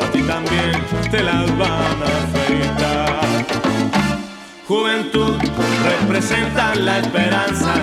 a 0.00 0.10
ti 0.10 0.22
también 0.22 0.72
te 1.10 1.22
las 1.22 1.46
van 1.58 1.68
a 1.68 2.24
afeitar. 2.24 2.91
Juventud 4.68 5.34
representa 5.84 6.74
la 6.76 7.00
esperanza 7.00 7.74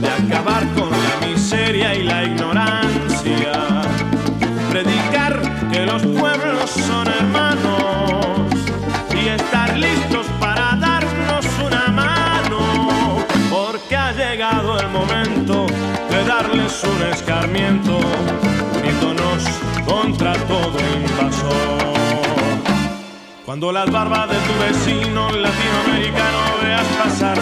de 0.00 0.08
acabar 0.08 0.66
con 0.74 0.90
la 0.90 1.26
miseria 1.26 1.94
y 1.94 2.02
la 2.02 2.24
ignorancia. 2.24 3.82
Predicar 4.70 5.40
que 5.70 5.86
los 5.86 6.02
pueblos 6.02 6.70
son 6.70 7.06
hermanos 7.06 8.50
y 9.14 9.28
estar 9.28 9.76
listos 9.78 10.26
para 10.40 10.76
darnos 10.76 11.46
una 11.64 11.86
mano, 11.88 13.24
porque 13.50 13.96
ha 13.96 14.12
llegado 14.12 14.80
el 14.80 14.88
momento 14.88 15.66
de 16.10 16.24
darles 16.24 16.82
un 16.82 17.02
escarmiento, 17.12 18.00
uniéndonos 18.78 19.44
contra 19.86 20.32
todo 20.46 20.76
invasor. 20.96 21.79
Cuando 23.50 23.72
las 23.72 23.90
barbas 23.90 24.28
de 24.28 24.36
tu 24.36 24.60
vecino 24.60 25.28
latinoamericano 25.28 26.38
veas 26.62 26.86
pasar, 26.96 27.36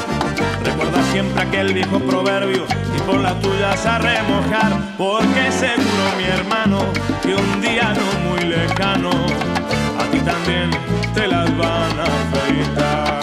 recuerda 0.65 1.03
siempre 1.13 1.43
aquel 1.43 1.75
viejo 1.75 2.01
proverbio 2.01 2.65
y 2.97 3.01
pon 3.03 3.23
las 3.23 3.39
tuyas 3.43 3.85
a 3.85 3.99
remojar, 3.99 4.73
porque 4.97 5.53
seguro 5.53 6.05
mi 6.17 6.25
hermano 6.25 6.79
que 7.21 7.35
un 7.35 7.61
día 7.61 7.93
no 7.93 8.31
muy 8.31 8.41
lejano 8.41 9.11
a 9.11 10.05
ti 10.11 10.19
también 10.21 10.71
te 11.13 11.27
las 11.27 11.55
van 11.59 12.01
a 12.01 12.05
afeitar. 12.05 13.21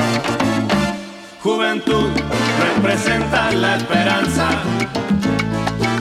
Juventud 1.41 2.11
representa 2.75 3.49
la 3.49 3.77
esperanza 3.77 4.47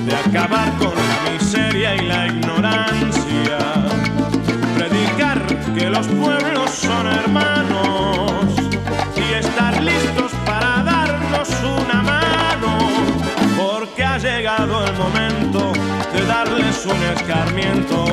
de 0.05 0.15
acabar 0.15 0.71
con 0.75 0.93
la 0.93 1.33
miseria 1.33 1.97
y 1.97 2.07
la 2.07 2.27
ignorancia 2.27 3.57
predicar 4.77 5.47
que 5.75 5.89
los 5.89 6.07
pueblos 6.09 6.54
son 6.75 7.07
hermanos. 7.07 8.45
Y 9.17 9.35
estar 9.35 9.81
listos 9.83 10.33
para 10.45 10.83
darnos 10.83 11.49
una 11.63 12.03
mano, 12.03 12.79
porque 13.57 14.05
ha 14.05 14.19
llegado 14.19 14.85
el 14.87 14.93
momento 14.95 15.73
de 16.13 16.27
darles 16.27 16.85
un 16.87 17.01
escarmiento, 17.17 18.05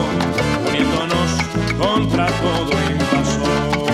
uniéndonos 0.68 1.30
contra 1.78 2.28
todo 2.28 2.72
invasor. 2.90 3.92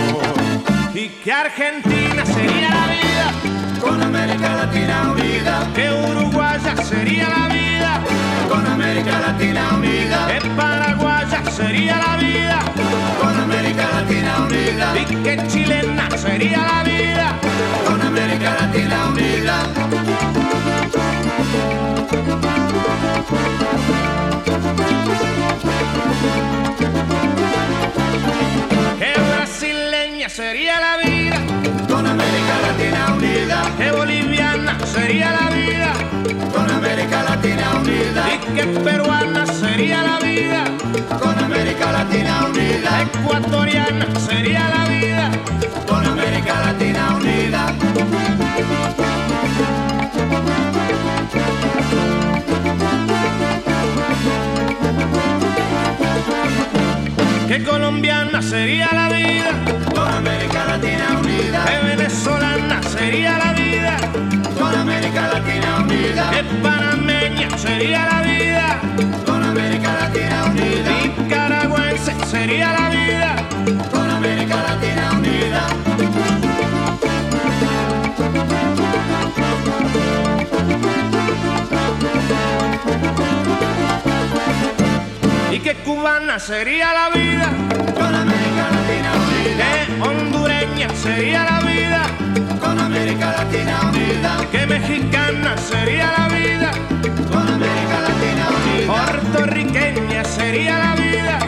Y 0.93 1.09
que 1.09 1.32
Argentina 1.32 2.26
sería 2.26 2.70
la 2.70 2.88
vida 2.88 3.80
con 3.82 4.01
América 4.01 4.55
Latina 4.55 5.11
unida, 5.11 5.68
que 5.74 5.89
Uruguaya 5.91 6.76
sería 6.84 7.30
la 7.30 7.47
vida 7.47 8.01
con 8.49 8.65
América 8.65 9.20
Latina 9.20 9.70
unida, 9.76 10.28
que 10.28 10.49
Paraguaya 10.49 11.43
sería 11.51 11.97
la 11.97 12.18
vida 12.18 12.66
América 13.68 13.89
Latina 13.91 14.45
unida, 14.45 14.93
y 14.97 15.15
que 15.24 15.47
chilena 15.47 16.09
sería 16.18 16.59
la 16.59 16.84
vida. 16.84 17.38
Con 17.86 18.01
América 18.01 18.55
Latina 18.61 19.07
unida. 19.07 19.57
Que 28.97 29.20
brasileña 29.20 30.30
sería 30.30 30.80
la 30.80 30.97
vida 30.97 31.66
sería 35.00 35.32
la 35.32 35.50
vida 35.56 35.93
con 36.54 36.70
América 36.72 37.24
Latina 37.24 37.66
unida, 37.82 38.24
y 38.34 38.56
que 38.56 38.64
peruana 38.84 39.45
sería 39.45 40.02
la 40.02 40.20
vida 40.20 40.64
con 41.22 41.38
América 41.38 41.91
Latina 41.91 42.48
unida, 42.50 43.02
ecuatoriana 43.04 44.08
sería 44.20 44.64
la 44.76 44.84
vida 44.89 45.32
con 45.88 46.06
América 46.06 46.54
Latina 46.66 47.16
unida. 47.16 47.74
Que 57.48 57.64
colombiana 57.64 58.41
sería 58.41 58.89
la 58.93 59.10
vida 59.10 59.87
con 60.08 60.16
América 60.16 60.66
Latina 60.66 61.20
unida. 61.20 61.66
Que 61.66 61.88
venezolana 61.88 62.82
sería 62.84 63.38
la 63.38 63.53
vida 63.53 63.97
con 64.58 64.76
América 64.76 65.30
Latina 65.34 65.80
unida. 65.84 66.32
Que 66.32 66.43
panameña 66.64 67.58
sería 67.58 68.05
la 68.05 68.22
vida 68.22 68.80
con 69.26 69.43
América 69.43 69.93
Latina 70.01 70.45
unida. 70.45 70.89
Nicaragüense 70.89 72.14
sería 72.26 72.74
la 72.74 72.89
vida 72.89 73.36
con 73.91 74.10
América 74.10 74.55
Latina 74.55 75.12
unida. 75.18 76.66
Que 85.68 85.76
cubana 85.84 86.39
sería 86.39 86.93
la 86.93 87.09
vida 87.09 87.49
con 87.93 88.15
América 88.15 88.70
Latina 88.72 89.11
unida. 89.26 89.65
Que 89.74 90.01
hondureña 90.01 90.88
sería 90.95 91.43
la 91.43 91.59
vida 91.59 92.03
con 92.61 92.80
América 92.80 93.36
Latina 93.38 93.82
unida. 93.89 94.47
Que 94.49 94.65
mexicana 94.65 95.57
sería 95.57 96.13
la 96.18 96.28
vida 96.30 96.72
con 97.30 97.45
América 97.49 97.97
Latina 98.07 98.47
unida. 98.57 98.93
Puertorriqueña 98.93 100.24
sería 100.24 100.80
la 100.80 100.95
vida 100.95 101.39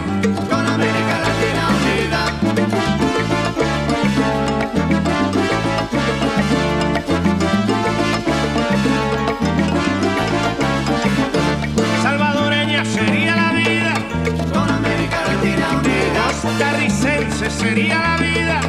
sería 17.60 18.00
la 18.00 18.18
vida 18.18 18.62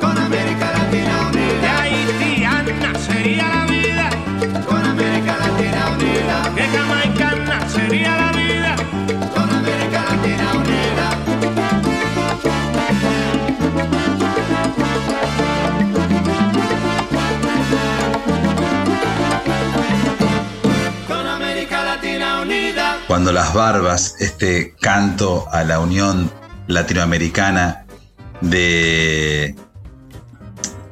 con 0.00 0.16
América 0.16 0.72
Latina 0.72 1.28
unida. 1.28 1.84
Que 2.18 2.46
haitiana 2.46 2.98
sería 2.98 3.48
la 3.48 3.66
vida 3.66 4.10
con 4.66 4.84
América 4.84 5.36
Latina 5.36 5.90
unida. 5.94 6.54
Que 6.54 6.64
jamaicana 6.74 7.68
sería 7.68 8.16
la 8.16 8.32
vida 8.32 8.76
con 9.34 9.50
América 9.50 10.04
Latina 10.08 10.52
unida. 10.62 11.06
Con 21.08 21.26
América 21.26 21.84
Latina 21.84 22.40
unida. 22.40 22.98
Cuando 23.06 23.32
las 23.32 23.52
barbas, 23.52 24.16
este 24.18 24.74
canto 24.80 25.46
a 25.52 25.62
la 25.62 25.78
unión 25.78 26.30
latinoamericana 26.68 27.84
de, 28.40 29.54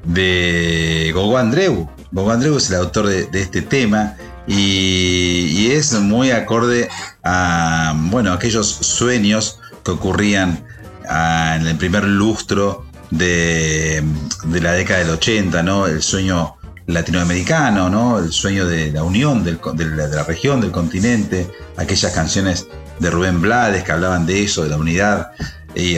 de 0.05 1.11
Gogo 1.15 1.39
Andreu. 1.39 1.89
Gogo 2.13 2.31
Andreu 2.31 2.57
es 2.57 2.71
el 2.71 2.77
autor 2.77 3.07
de, 3.07 3.29
este 3.33 3.63
tema 3.63 4.17
y, 4.47 5.71
es 5.71 5.93
muy 5.93 6.31
acorde 6.31 6.89
a 7.23 7.95
bueno, 7.97 8.33
aquellos 8.33 8.67
sueños 8.67 9.61
que 9.85 9.93
ocurrían 9.93 10.65
en 11.05 11.67
el 11.67 11.77
primer 11.77 12.05
lustro 12.05 12.85
de, 13.11 14.03
de 14.45 14.61
la 14.61 14.73
década 14.73 15.01
del 15.01 15.11
80, 15.11 15.63
¿no? 15.63 15.87
El 15.87 16.03
sueño 16.03 16.57
latinoamericano, 16.89 17.91
¿no? 17.91 18.19
El 18.19 18.33
sueño 18.33 18.67
de 18.67 18.91
la 18.93 19.05
unión 19.05 19.45
de 19.45 19.59
la 19.87 20.25
región, 20.25 20.61
del 20.61 20.71
continente, 20.71 21.49
aquellas 21.77 22.13
canciones 22.13 22.67
de 22.99 23.11
Rubén 23.11 23.41
Blades 23.41 23.85
que 23.85 23.93
hablaban 23.93 24.27
de 24.27 24.43
eso, 24.43 24.65
de 24.65 24.71
la 24.71 24.77
unidad. 24.77 25.31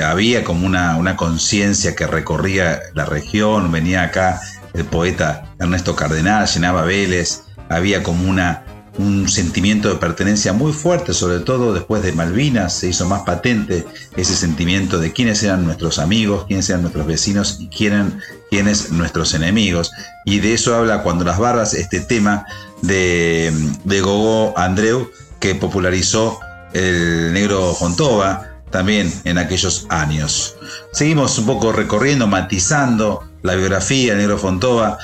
Había 0.04 0.44
como 0.44 0.66
una, 0.66 0.96
una 0.96 1.16
conciencia 1.16 1.94
que 1.94 2.06
recorría 2.06 2.80
la 2.94 3.06
región, 3.06 3.72
venía 3.72 4.02
acá 4.02 4.40
el 4.74 4.84
poeta 4.84 5.54
Ernesto 5.58 5.96
Cardenal, 5.96 6.46
llenaba 6.46 6.82
Vélez, 6.82 7.44
había 7.70 8.02
como 8.02 8.28
una, 8.28 8.62
un 8.98 9.28
sentimiento 9.28 9.88
de 9.88 9.96
pertenencia 9.96 10.52
muy 10.52 10.72
fuerte, 10.72 11.14
sobre 11.14 11.40
todo 11.40 11.72
después 11.72 12.02
de 12.02 12.12
Malvinas, 12.12 12.74
se 12.74 12.88
hizo 12.88 13.08
más 13.08 13.22
patente 13.22 13.86
ese 14.16 14.34
sentimiento 14.34 14.98
de 14.98 15.12
quiénes 15.12 15.42
eran 15.42 15.64
nuestros 15.64 15.98
amigos, 15.98 16.44
quiénes 16.46 16.68
eran 16.68 16.82
nuestros 16.82 17.06
vecinos 17.06 17.56
y 17.60 17.68
quiénes, 17.68 18.12
quiénes 18.50 18.90
nuestros 18.90 19.32
enemigos. 19.34 19.92
Y 20.26 20.40
de 20.40 20.54
eso 20.54 20.76
habla 20.76 21.02
cuando 21.02 21.24
las 21.24 21.38
barbas, 21.38 21.72
este 21.72 22.00
tema 22.00 22.44
de, 22.82 23.50
de 23.84 24.00
Gogó 24.02 24.52
Andreu, 24.58 25.10
que 25.38 25.54
popularizó 25.54 26.38
el 26.74 27.32
negro 27.32 27.74
Fontova 27.74 28.49
también 28.70 29.12
en 29.24 29.38
aquellos 29.38 29.86
años. 29.88 30.56
Seguimos 30.92 31.38
un 31.38 31.46
poco 31.46 31.72
recorriendo, 31.72 32.26
matizando 32.26 33.24
la 33.42 33.54
biografía 33.54 34.12
del 34.12 34.18
negro 34.18 34.38
Fontova. 34.38 34.98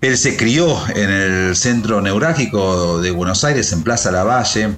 Él 0.00 0.18
se 0.18 0.36
crió 0.36 0.76
en 0.94 1.10
el 1.10 1.56
centro 1.56 2.00
neurálgico 2.00 3.00
de 3.00 3.10
Buenos 3.10 3.44
Aires, 3.44 3.72
en 3.72 3.82
Plaza 3.82 4.10
Lavalle, 4.10 4.76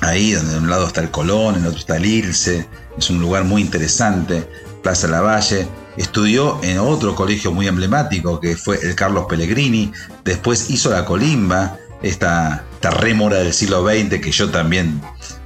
ahí 0.00 0.32
donde 0.32 0.52
de 0.52 0.58
un 0.58 0.70
lado 0.70 0.86
está 0.86 1.00
el 1.00 1.10
Colón, 1.10 1.54
en 1.54 1.62
el 1.62 1.68
otro 1.68 1.80
está 1.80 1.96
el 1.96 2.06
Ilse, 2.06 2.66
es 2.98 3.10
un 3.10 3.20
lugar 3.20 3.44
muy 3.44 3.62
interesante, 3.62 4.48
Plaza 4.82 5.06
Lavalle. 5.06 5.68
Estudió 5.96 6.58
en 6.64 6.78
otro 6.78 7.14
colegio 7.14 7.52
muy 7.52 7.68
emblemático 7.68 8.40
que 8.40 8.56
fue 8.56 8.80
el 8.82 8.96
Carlos 8.96 9.26
Pellegrini, 9.28 9.92
después 10.24 10.68
hizo 10.70 10.90
la 10.90 11.04
Colimba, 11.04 11.78
esta, 12.02 12.64
esta 12.74 12.90
rémora 12.90 13.38
del 13.38 13.52
siglo 13.52 13.86
XX 13.86 14.20
que 14.20 14.32
yo 14.32 14.50
también 14.50 15.00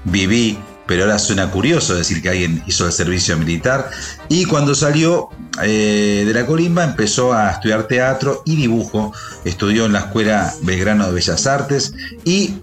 viví, 0.04 0.58
pero 0.88 1.02
ahora 1.04 1.18
suena 1.18 1.50
curioso 1.50 1.94
decir 1.94 2.22
que 2.22 2.30
alguien 2.30 2.64
hizo 2.66 2.86
el 2.86 2.92
servicio 2.92 3.36
militar. 3.36 3.90
Y 4.30 4.46
cuando 4.46 4.74
salió 4.74 5.28
eh, 5.62 6.24
de 6.26 6.32
la 6.32 6.46
Colimba 6.46 6.82
empezó 6.82 7.34
a 7.34 7.50
estudiar 7.50 7.86
teatro 7.86 8.42
y 8.46 8.56
dibujo. 8.56 9.12
Estudió 9.44 9.84
en 9.84 9.92
la 9.92 10.00
Escuela 10.00 10.52
Belgrano 10.62 11.06
de 11.06 11.12
Bellas 11.12 11.46
Artes 11.46 11.92
y 12.24 12.54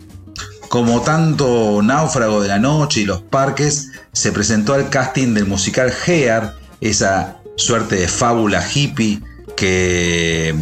como 0.70 1.02
tanto 1.02 1.82
náufrago 1.84 2.42
de 2.42 2.48
la 2.48 2.58
noche 2.58 3.02
y 3.02 3.06
los 3.06 3.22
parques, 3.22 3.92
se 4.12 4.32
presentó 4.32 4.74
al 4.74 4.90
casting 4.90 5.36
del 5.36 5.46
musical 5.46 5.92
Gear, 5.92 6.56
esa 6.82 7.38
suerte 7.56 7.96
de 7.96 8.08
fábula 8.08 8.66
hippie 8.68 9.22
que, 9.56 10.54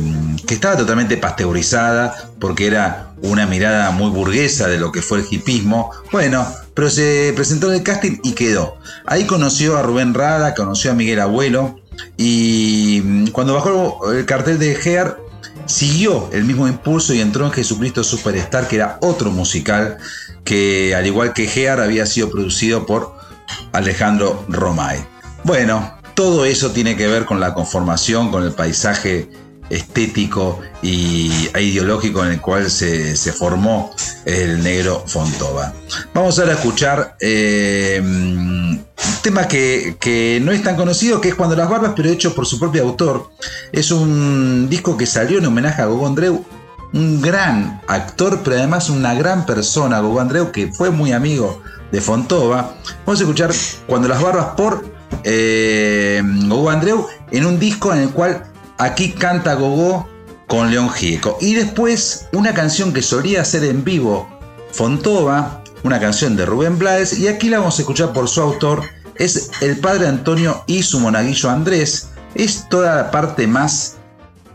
que 0.46 0.54
estaba 0.54 0.76
totalmente 0.76 1.16
pasteurizada 1.16 2.30
porque 2.40 2.68
era 2.68 3.14
una 3.22 3.48
mirada 3.48 3.92
muy 3.92 4.10
burguesa 4.10 4.68
de 4.68 4.78
lo 4.78 4.92
que 4.92 5.02
fue 5.02 5.20
el 5.20 5.26
hipismo. 5.32 5.92
Bueno, 6.12 6.46
pero 6.74 6.90
se 6.90 7.34
presentó 7.36 7.70
en 7.70 7.76
el 7.76 7.84
casting 7.84 8.20
y 8.24 8.34
quedó. 8.34 8.78
Ahí 9.06 9.26
conoció 9.26 9.78
a 9.78 9.82
Rubén 9.82 10.14
Rada, 10.14 10.56
conoció 10.56 10.92
a 10.92 10.96
Miguel 10.96 11.20
Abuelo 11.20 11.80
y 12.18 13.02
mm, 13.04 13.28
cuando 13.28 13.54
bajó 13.54 14.12
el 14.12 14.26
cartel 14.26 14.60
de 14.60 14.76
Gear 14.76 15.18
siguió 15.66 16.30
el 16.34 16.44
mismo 16.46 16.68
impulso 16.68 17.14
y 17.14 17.22
entró 17.22 17.46
en 17.46 17.52
Jesucristo 17.52 18.04
Superstar, 18.04 18.68
que 18.68 18.78
era 18.78 18.98
otro 19.02 19.32
musical 19.32 19.98
que 20.44 20.94
al 20.96 21.06
igual 21.06 21.34
que 21.34 21.48
Gear 21.48 21.80
había 21.80 22.06
sido 22.06 22.30
producido 22.30 22.86
por 22.86 23.16
Alejandro 23.72 24.46
Romay. 24.50 25.06
Bueno, 25.44 25.98
todo 26.16 26.46
eso 26.46 26.72
tiene 26.72 26.96
que 26.96 27.08
ver 27.08 27.26
con 27.26 27.40
la 27.40 27.54
conformación, 27.54 28.32
con 28.32 28.44
el 28.44 28.54
paisaje 28.54 29.30
estético 29.70 30.60
y 30.82 31.50
ideológico 31.58 32.24
en 32.24 32.34
el 32.34 32.42
cual 32.42 32.70
se, 32.70 33.16
formó 33.32 33.92
el 34.26 34.64
negro 34.64 35.04
Fontova. 35.06 35.74
Vamos 36.14 36.38
ahora 36.40 36.54
a 36.54 36.56
escuchar 36.56 37.16
eh, 37.20 38.00
un 38.02 38.86
tema 39.22 39.48
que, 39.48 40.42
no 40.44 40.52
es 40.52 40.64
tan 40.64 40.76
conocido, 40.76 41.22
que 41.22 41.30
es 41.30 41.36
Cuando 41.36 41.56
las 41.56 41.70
Barbas, 41.70 41.94
pero 41.96 42.10
hecho 42.10 42.36
por 42.36 42.46
su 42.46 42.60
propio 42.60 42.84
autor. 42.84 43.30
Es 43.72 43.92
un 43.92 44.70
disco 44.70 44.98
que 44.98 45.06
salió 45.06 45.40
en 45.40 45.46
homenaje 45.46 45.82
a 45.82 45.86
Gogo 45.86 46.08
Andreu, 46.08 46.46
un 46.94 47.22
gran 47.22 47.82
actor, 47.88 48.42
pero 48.44 48.58
además 48.58 48.90
una 48.90 49.14
gran 49.14 49.46
persona, 49.46 50.00
Gogo 50.00 50.20
Andreu, 50.20 50.52
que 50.52 50.72
fue 50.72 50.92
muy 50.92 51.12
amigo 51.12 51.62
de 51.92 52.02
Fontova. 52.02 52.76
Vamos 53.06 53.20
a 53.20 53.24
escuchar 53.24 53.52
Cuando 53.88 54.08
las 54.08 54.22
Barbas 54.22 54.48
por 54.58 54.86
eh, 55.24 56.22
Andreu 56.70 57.08
en 57.32 57.46
un 57.46 57.60
disco 57.60 57.94
en 57.94 58.02
el 58.02 58.10
cual 58.10 58.53
aquí 58.84 59.12
canta 59.12 59.54
Gogo 59.54 60.08
con 60.48 60.70
León 60.70 60.90
Gieco. 60.90 61.38
Y 61.42 61.56
después 61.56 62.28
una 62.34 62.54
canción 62.54 62.94
que 62.94 63.02
solía 63.02 63.42
hacer 63.42 63.64
en 63.64 63.84
vivo 63.84 64.28
Fontova, 64.72 65.64
una 65.84 66.00
canción 66.00 66.36
de 66.36 66.46
Rubén 66.46 66.78
Blades, 66.78 67.18
y 67.18 67.28
aquí 67.28 67.50
la 67.50 67.60
vamos 67.60 67.80
a 67.80 67.82
escuchar 67.82 68.14
por 68.14 68.28
su 68.28 68.42
autor, 68.42 68.84
es 69.16 69.52
el 69.62 69.78
padre 69.78 70.08
Antonio 70.08 70.64
y 70.68 70.84
su 70.84 71.00
monaguillo 71.00 71.50
Andrés. 71.50 72.10
Es 72.36 72.68
toda 72.70 72.96
la 72.96 73.12
parte 73.12 73.48
más 73.48 73.98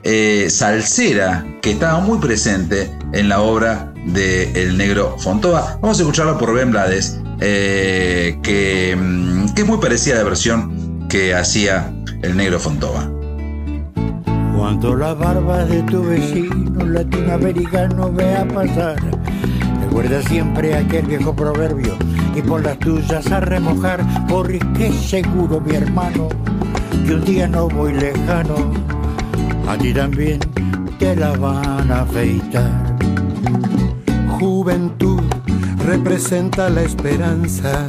eh, 0.03 0.49
salsera 0.51 1.47
que 1.63 1.73
estaba 1.73 2.01
muy 2.01 2.19
presente 2.19 2.91
en 3.13 3.29
la 3.29 3.41
obra 3.41 3.93
de 4.07 4.51
El 4.61 4.77
Negro 4.77 5.17
Fontova. 5.19 5.79
Vamos 5.81 5.99
a 5.99 6.03
escucharlo 6.03 6.37
por 6.39 6.49
Rubén 6.49 6.73
Blades, 6.73 7.19
eh, 7.41 8.39
que, 8.43 8.97
mm, 8.99 9.55
que 9.55 9.63
es 9.63 9.69
muy 9.69 9.79
parecida 9.79 10.17
a 10.17 10.19
la 10.19 10.25
versión 10.25 11.07
que 11.09 11.35
hacía 11.35 11.93
El 12.23 12.37
Negro 12.37 12.59
Fontova. 12.59 13.18
Cuando 14.59 14.97
la 14.97 15.15
barba 15.15 15.65
de 15.65 15.85
tu 15.85 16.03
vecino 16.03 16.85
latinoamericano 16.85 18.13
vea 18.13 18.45
pasar, 18.45 18.97
recuerda 19.85 20.21
siempre 20.23 20.75
aquel 20.75 21.07
viejo 21.07 21.33
proverbio 21.33 21.97
y 22.35 22.43
por 22.43 22.65
las 22.65 22.77
tuyas 22.81 23.31
a 23.31 23.39
remojar, 23.39 24.05
porque 24.29 24.91
seguro 24.93 25.61
mi 25.61 25.77
hermano 25.77 26.29
que 27.07 27.15
un 27.15 27.25
día 27.25 27.47
no 27.47 27.69
muy 27.69 27.93
lejano, 27.93 28.57
a 29.69 29.79
ti 29.79 29.95
también 29.95 30.41
te 30.99 31.15
la 31.15 31.37
van 31.37 31.93
a 31.93 32.01
afeitar. 32.01 32.97
Juventud 34.41 35.23
representa 35.87 36.69
la 36.69 36.83
esperanza 36.83 37.87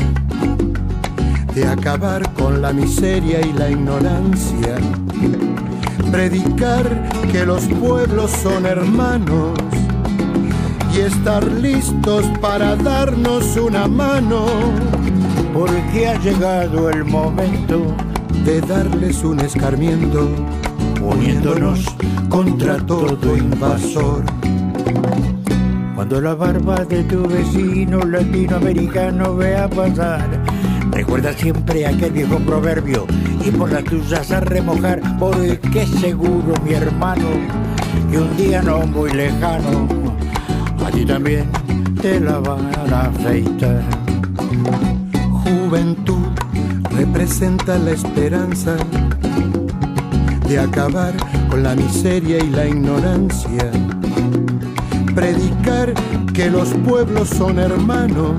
de 1.55 1.65
acabar 1.65 2.31
con 2.33 2.61
la 2.61 2.71
miseria 2.71 3.41
y 3.41 3.53
la 3.53 3.71
ignorancia 3.71 4.75
predicar 6.11 7.09
que 7.31 7.45
los 7.45 7.63
pueblos 7.65 8.31
son 8.31 8.65
hermanos 8.65 9.57
y 10.93 10.99
estar 11.01 11.43
listos 11.43 12.25
para 12.41 12.75
darnos 12.75 13.55
una 13.57 13.87
mano, 13.87 14.45
porque 15.53 16.07
ha 16.07 16.19
llegado 16.19 16.89
el 16.89 17.05
momento 17.05 17.95
de 18.43 18.61
darles 18.61 19.23
un 19.23 19.39
escarmiento, 19.39 20.27
poniéndonos 20.99 21.85
contra 22.29 22.77
todo 22.77 23.37
invasor. 23.37 24.23
Cuando 25.95 26.21
la 26.21 26.33
barba 26.33 26.85
de 26.85 27.03
tu 27.03 27.27
vecino 27.27 27.99
latinoamericano 27.99 29.35
vea 29.35 29.69
pasar, 29.69 30.27
recuerda 30.99 31.31
siempre 31.31 31.87
aquel 31.87 32.11
viejo 32.11 32.39
proverbio 32.39 33.07
y 33.45 33.51
por 33.51 33.71
las 33.71 33.85
tuyas 33.85 34.31
a 34.31 34.41
remojar, 34.41 35.01
porque 35.17 35.87
seguro 36.01 36.53
mi 36.65 36.73
hermano, 36.73 37.25
que 38.11 38.17
un 38.17 38.35
día 38.35 38.61
no 38.61 38.85
muy 38.85 39.09
lejano, 39.13 39.87
a 40.85 40.91
ti 40.91 41.05
también 41.05 41.49
te 42.01 42.19
la 42.19 42.39
van 42.39 42.69
a 42.91 43.03
afeitar. 43.03 43.81
Juventud 45.45 46.27
representa 46.91 47.77
la 47.77 47.91
esperanza 47.91 48.75
de 50.49 50.59
acabar 50.59 51.13
con 51.49 51.63
la 51.63 51.75
miseria 51.75 52.43
y 52.43 52.49
la 52.49 52.67
ignorancia, 52.67 53.71
predicar 55.15 55.93
que 56.33 56.49
los 56.49 56.73
pueblos 56.85 57.29
son 57.29 57.57
hermanos 57.57 58.35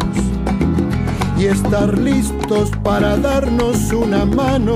y 1.40 1.46
estar 1.46 1.96
listos 1.96 2.70
para 2.82 3.16
darnos 3.16 3.90
una 3.92 4.26
mano. 4.26 4.74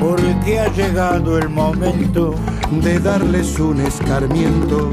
Porque 0.00 0.58
ha 0.58 0.66
llegado 0.72 1.38
el 1.38 1.48
momento 1.48 2.34
de 2.82 2.98
darles 2.98 3.60
un 3.60 3.80
escarmiento, 3.80 4.90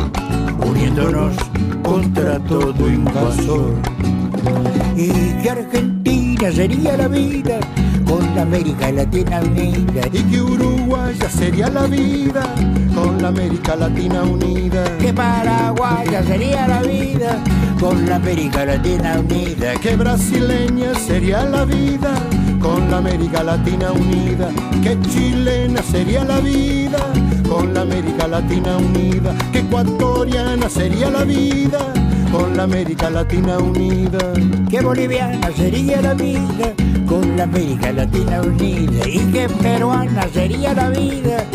uniéndonos 0.67 1.35
contra 1.83 2.37
todo 2.39 2.87
invasor. 2.87 3.73
Y 4.95 5.09
que 5.41 5.49
Argentina 5.49 6.51
sería 6.51 6.97
la 6.97 7.07
vida 7.07 7.59
con 8.05 8.35
la 8.35 8.43
América 8.43 8.91
Latina 8.91 9.41
unida. 9.41 10.01
Y 10.13 10.21
que 10.23 10.41
Uruguaya 10.41 11.29
sería 11.29 11.69
la 11.69 11.87
vida 11.87 12.43
con 12.93 13.19
la 13.19 13.29
América 13.29 13.75
Latina 13.75 14.21
unida. 14.21 14.83
Que 14.99 15.11
Paraguaya 15.13 16.21
sería 16.23 16.67
la 16.67 16.81
vida 16.83 17.43
con 17.79 18.05
la 18.05 18.15
América 18.15 18.65
Latina 18.65 19.19
unida. 19.19 19.73
Que 19.75 19.95
brasileña 19.95 20.93
sería 20.95 21.45
la 21.45 21.65
vida 21.65 22.13
con 22.59 22.91
la 22.91 22.97
América 22.97 23.43
Latina 23.43 23.91
unida. 23.91 24.49
Que 24.83 24.99
chilena 25.09 25.81
sería 25.81 26.23
la 26.25 26.39
vida 26.39 26.99
con 27.47 27.73
la 27.73 27.81
América 27.81 28.27
Latina 28.27 28.77
unida. 28.77 29.33
Que 29.51 29.59
ecuatoriana 29.59 30.69
sería 30.69 31.09
la 31.09 31.23
vida 31.23 31.79
con 32.31 32.57
la 32.57 32.63
América 32.63 33.09
Latina 33.09 33.57
unida. 33.57 34.33
Que 34.69 34.81
boliviana 34.81 35.49
sería 35.55 36.01
la 36.01 36.13
vida 36.13 36.73
con 37.07 37.37
la 37.37 37.43
América 37.43 37.91
Latina 37.91 38.41
unida. 38.41 39.07
Y 39.07 39.19
que 39.31 39.47
peruana 39.49 40.27
sería 40.33 40.73
la 40.73 40.89
vida 40.89 41.45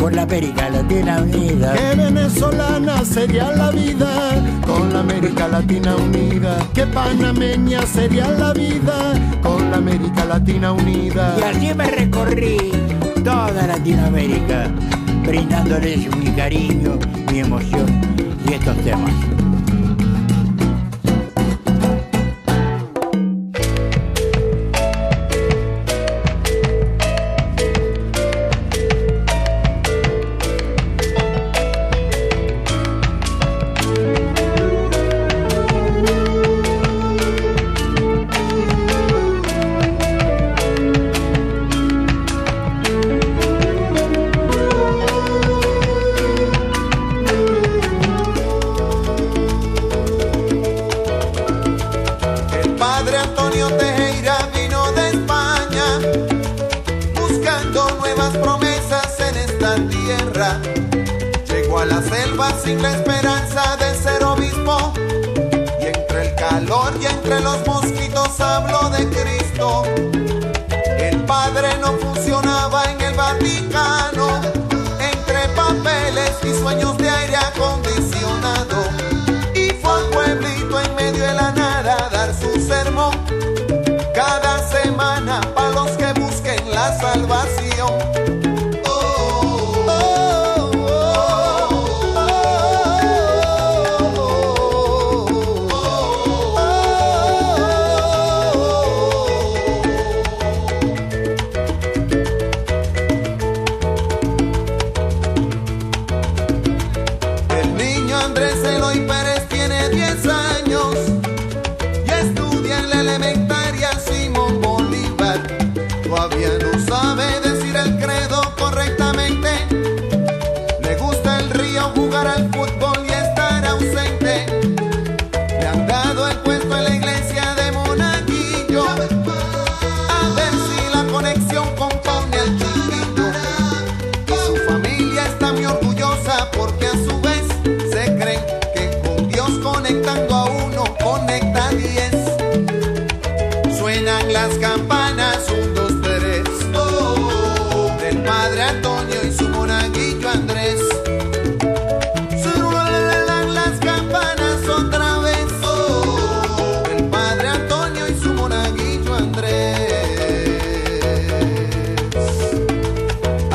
con 0.00 0.16
la 0.16 0.22
América 0.22 0.70
Latina 0.70 1.20
unida. 1.22 1.74
Que 1.74 1.94
venezolana 1.96 3.04
sería 3.04 3.52
la 3.52 3.70
vida 3.70 4.34
con 4.66 4.92
la 4.92 5.00
América 5.00 5.46
Latina 5.48 5.94
unida. 5.96 6.58
Que 6.72 6.86
panameña 6.86 7.82
sería 7.82 8.28
la 8.28 8.52
vida 8.52 9.14
con 9.42 9.70
la 9.70 9.76
América 9.76 10.24
Latina 10.24 10.72
unida. 10.72 11.36
Y 11.38 11.42
así 11.42 11.74
me 11.74 11.90
recorrí 11.90 12.56
toda 13.22 13.66
Latinoamérica, 13.66 14.70
brindándoles 15.26 16.16
mi 16.16 16.30
cariño, 16.30 16.98
mi 17.30 17.40
emoción 17.40 17.86
y 18.48 18.54
estos 18.54 18.76
temas. 18.78 19.39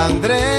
Andrés. 0.06 0.55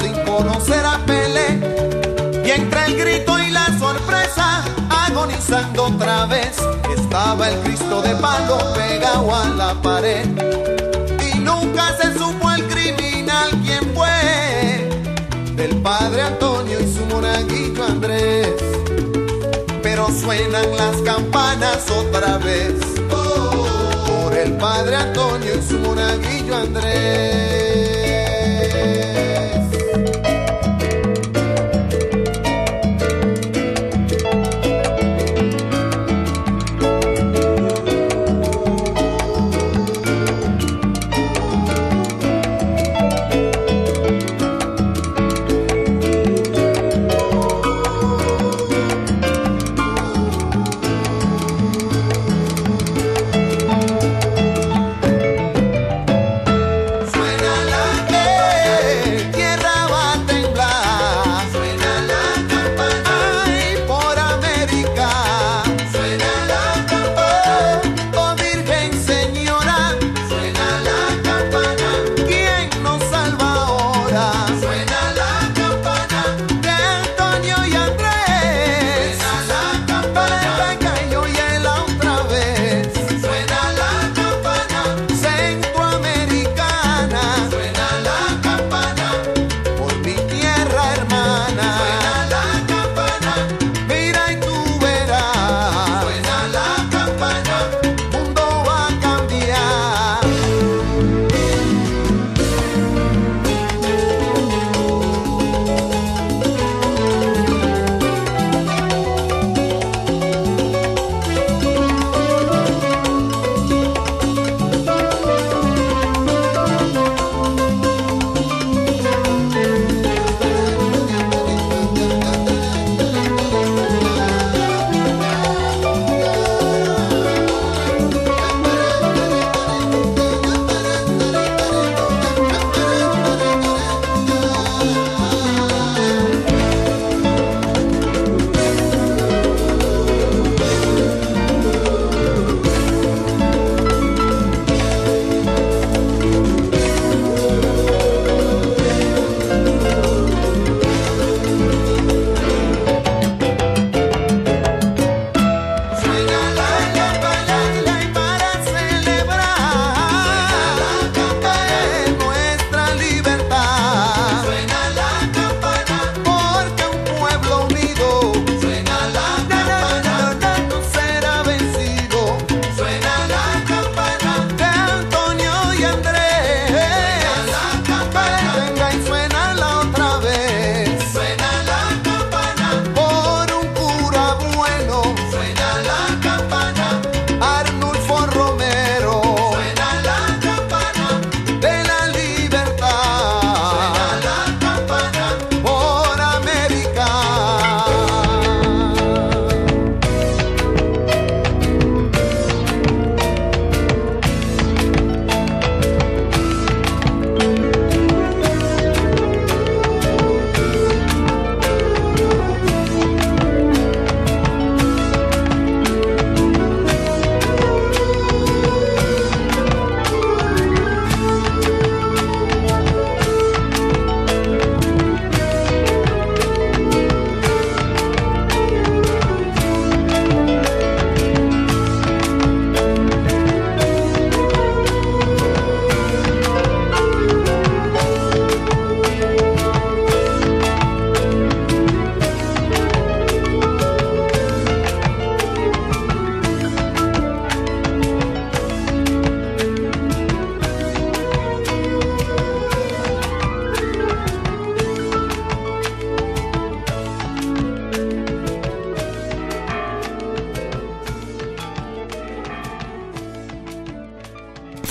sin 0.00 0.14
conocer 0.24 0.84
a 0.84 0.98
Pelé. 1.06 1.60
Y 2.44 2.50
entre 2.50 2.86
el 2.86 2.96
grito 2.96 3.38
y 3.38 3.50
la 3.50 3.66
sorpresa, 3.78 4.64
agonizando 4.88 5.84
otra 5.84 6.26
vez, 6.26 6.56
estaba 6.96 7.48
el 7.48 7.58
Cristo 7.60 8.02
de 8.02 8.14
palo 8.16 8.58
pegado 8.74 9.34
a 9.34 9.44
la 9.50 9.74
pared. 9.82 10.26
Y 11.32 11.38
nunca 11.38 11.96
se 12.00 12.18
supo 12.18 12.50
el 12.50 12.66
criminal 12.68 13.50
quién 13.64 13.94
fue, 13.94 14.88
del 15.54 15.76
padre 15.82 16.22
Antonio 16.22 16.80
y 16.80 16.92
su 16.92 17.04
monaguillo 17.06 17.84
Andrés. 17.84 18.48
Pero 19.82 20.08
suenan 20.08 20.76
las 20.76 20.96
campanas 21.02 21.90
otra 21.90 22.38
vez. 22.38 22.74
Por 23.08 24.36
el 24.36 24.56
padre 24.56 24.96
Antonio 24.96 25.54
y 25.56 25.62
su 25.62 25.78
monaguillo 25.78 26.56
Andrés. 26.56 27.50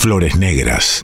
Flores 0.10 0.38
Negras. 0.38 1.04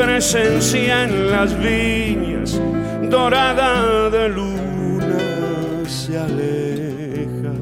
presencia 0.00 1.04
en 1.04 1.30
las 1.30 1.58
viñas 1.58 2.60
dorada 3.10 4.08
de 4.10 4.28
luna 4.28 5.18
se 5.86 6.18
aleja 6.18 7.52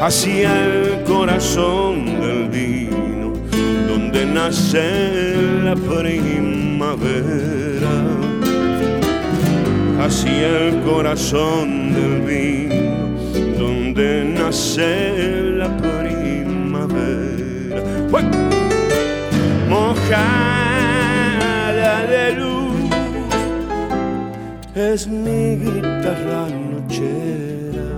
hacia 0.00 0.50
el 0.66 1.04
corazón 1.04 2.20
del 2.20 2.48
vino 2.48 3.32
donde 3.86 4.26
nace 4.26 5.36
la 5.62 5.76
primavera 5.76 6.74
hacia 10.04 10.48
el 10.66 10.80
corazón 10.80 11.94
del 11.94 12.22
vino 12.22 12.82
donde 13.56 14.24
nace 14.24 15.52
la 15.60 15.68
primavera. 15.76 17.02
¡Uy! 18.12 18.24
mojada 19.72 20.41
es 24.90 25.06
mi 25.06 25.56
guitarra 25.56 26.48
nochera. 26.72 27.88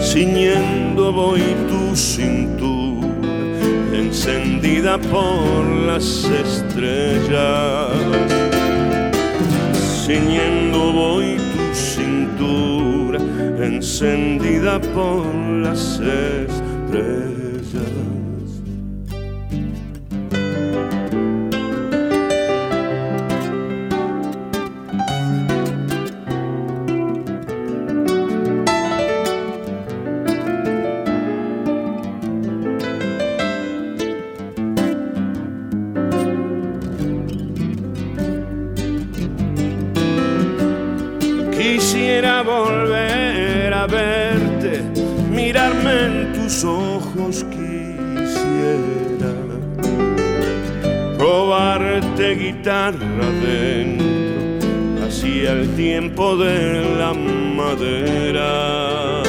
Ciñendo 0.00 1.12
voy 1.12 1.42
tu 1.68 1.96
cintura 1.96 3.08
encendida 3.92 4.98
por 4.98 5.64
las 5.86 6.24
estrellas. 6.44 7.90
Ciñendo 10.04 10.92
voy 10.92 11.36
tu 11.36 11.74
cintura 11.74 13.18
encendida 13.58 14.80
por 14.80 15.24
las 15.64 16.00
estrellas 16.00 16.54
tiempo 56.14 56.36
de 56.36 56.96
la 56.96 57.12
madera. 57.12 59.22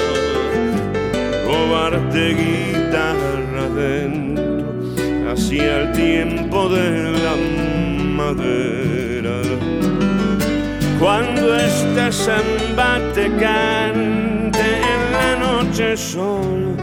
Robarte 1.48 2.36
guitarra 2.36 3.68
dentro, 3.76 5.32
hacia 5.32 5.82
el 5.82 5.92
tiempo 5.94 6.70
de 6.70 7.12
la 7.26 7.36
madera. 8.22 9.42
Cuando 11.00 11.56
este 11.56 12.12
samba-te 12.12 13.36
cante 13.38 14.68
en 14.94 15.02
la 15.12 15.36
noche 15.40 15.98
solo 15.98 16.76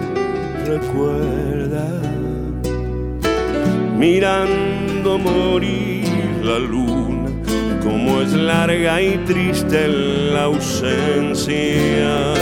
recuerda 0.66 1.86
mirando 3.96 5.18
morir 5.18 6.09
la 6.42 6.59
como 6.59 7.01
es 8.22 8.32
larga 8.34 9.02
y 9.02 9.18
triste 9.26 9.88
la 10.32 10.44
ausencia. 10.44 12.34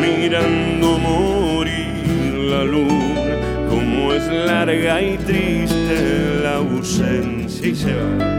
Mirando 0.00 0.98
morir 0.98 2.34
la 2.50 2.64
luna 2.64 3.36
como 3.68 4.12
es 4.12 4.26
larga 4.26 5.00
y 5.00 5.16
triste 5.18 6.40
la 6.42 6.56
ausencia. 6.56 7.68
Y 7.68 7.74
se 7.74 7.94
va. 7.94 8.36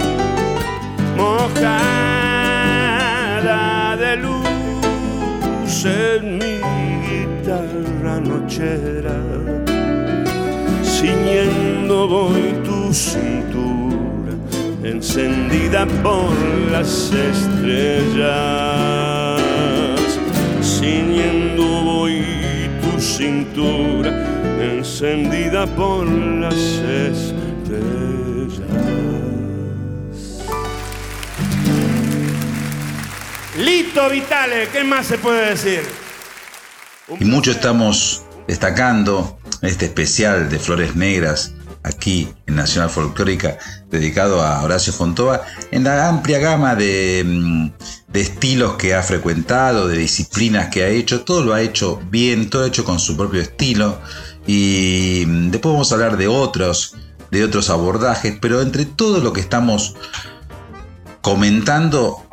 Mojada 1.17 2.41
de 3.95 4.17
luz 4.17 5.85
en 5.85 6.38
mi 6.39 6.59
guitarra 7.07 8.19
nochera, 8.19 9.19
ciñendo 10.83 12.07
voy 12.07 12.53
tu 12.65 12.93
cintura, 12.93 13.80
encendida 14.91 15.85
por 16.03 16.34
las 16.69 17.11
estrellas, 17.13 18.30
ciñendo 20.61 21.63
voy 21.63 22.69
tu 22.81 22.99
cintura, 22.99 24.11
encendida 24.59 25.65
por 25.65 26.05
las 26.05 26.55
estrellas. 26.55 27.31
Lito 33.57 34.09
Vitale, 34.09 34.68
¿qué 34.73 34.84
más 34.84 35.05
se 35.05 35.18
puede 35.18 35.51
decir? 35.51 35.81
Y 37.19 37.26
mucho 37.26 37.51
estamos 37.51 38.23
destacando 38.47 39.39
este 39.61 39.85
especial 39.85 40.49
de 40.49 40.59
Flores 40.59 40.95
Negras 40.95 41.53
aquí 41.84 42.27
en 42.47 42.55
Nacional 42.55 42.89
Folclórica 42.89 43.57
dedicado 43.91 44.41
a 44.41 44.63
Horacio 44.63 44.93
Fontova 44.93 45.41
en 45.69 45.84
la 45.84 46.07
amplia 46.07 46.39
gama 46.39 46.76
de, 46.76 47.23
mm, 47.26 47.72
de 48.07 48.22
estilos 48.22 48.76
que 48.76 48.95
ha 48.95 49.03
frecuentado, 49.03 49.88
de 49.88 49.97
disciplinas 49.97 50.69
que 50.69 50.84
ha 50.84 50.88
hecho, 50.88 51.22
todo 51.22 51.43
lo 51.43 51.53
ha 51.53 51.61
hecho 51.61 52.01
bien, 52.09 52.49
todo 52.49 52.65
hecho 52.65 52.85
con 52.85 52.99
su 52.99 53.15
propio 53.15 53.41
estilo 53.41 53.99
y 54.47 55.23
mm, 55.27 55.51
después 55.51 55.73
vamos 55.73 55.91
a 55.91 55.95
hablar 55.95 56.18
de 56.18 56.27
otros, 56.27 56.95
de 57.30 57.43
otros 57.43 57.69
abordajes, 57.69 58.38
pero 58.41 58.61
entre 58.61 58.85
todo 58.85 59.19
lo 59.19 59.34
que 59.34 59.41
estamos 59.41 59.95
comentando 61.22 62.23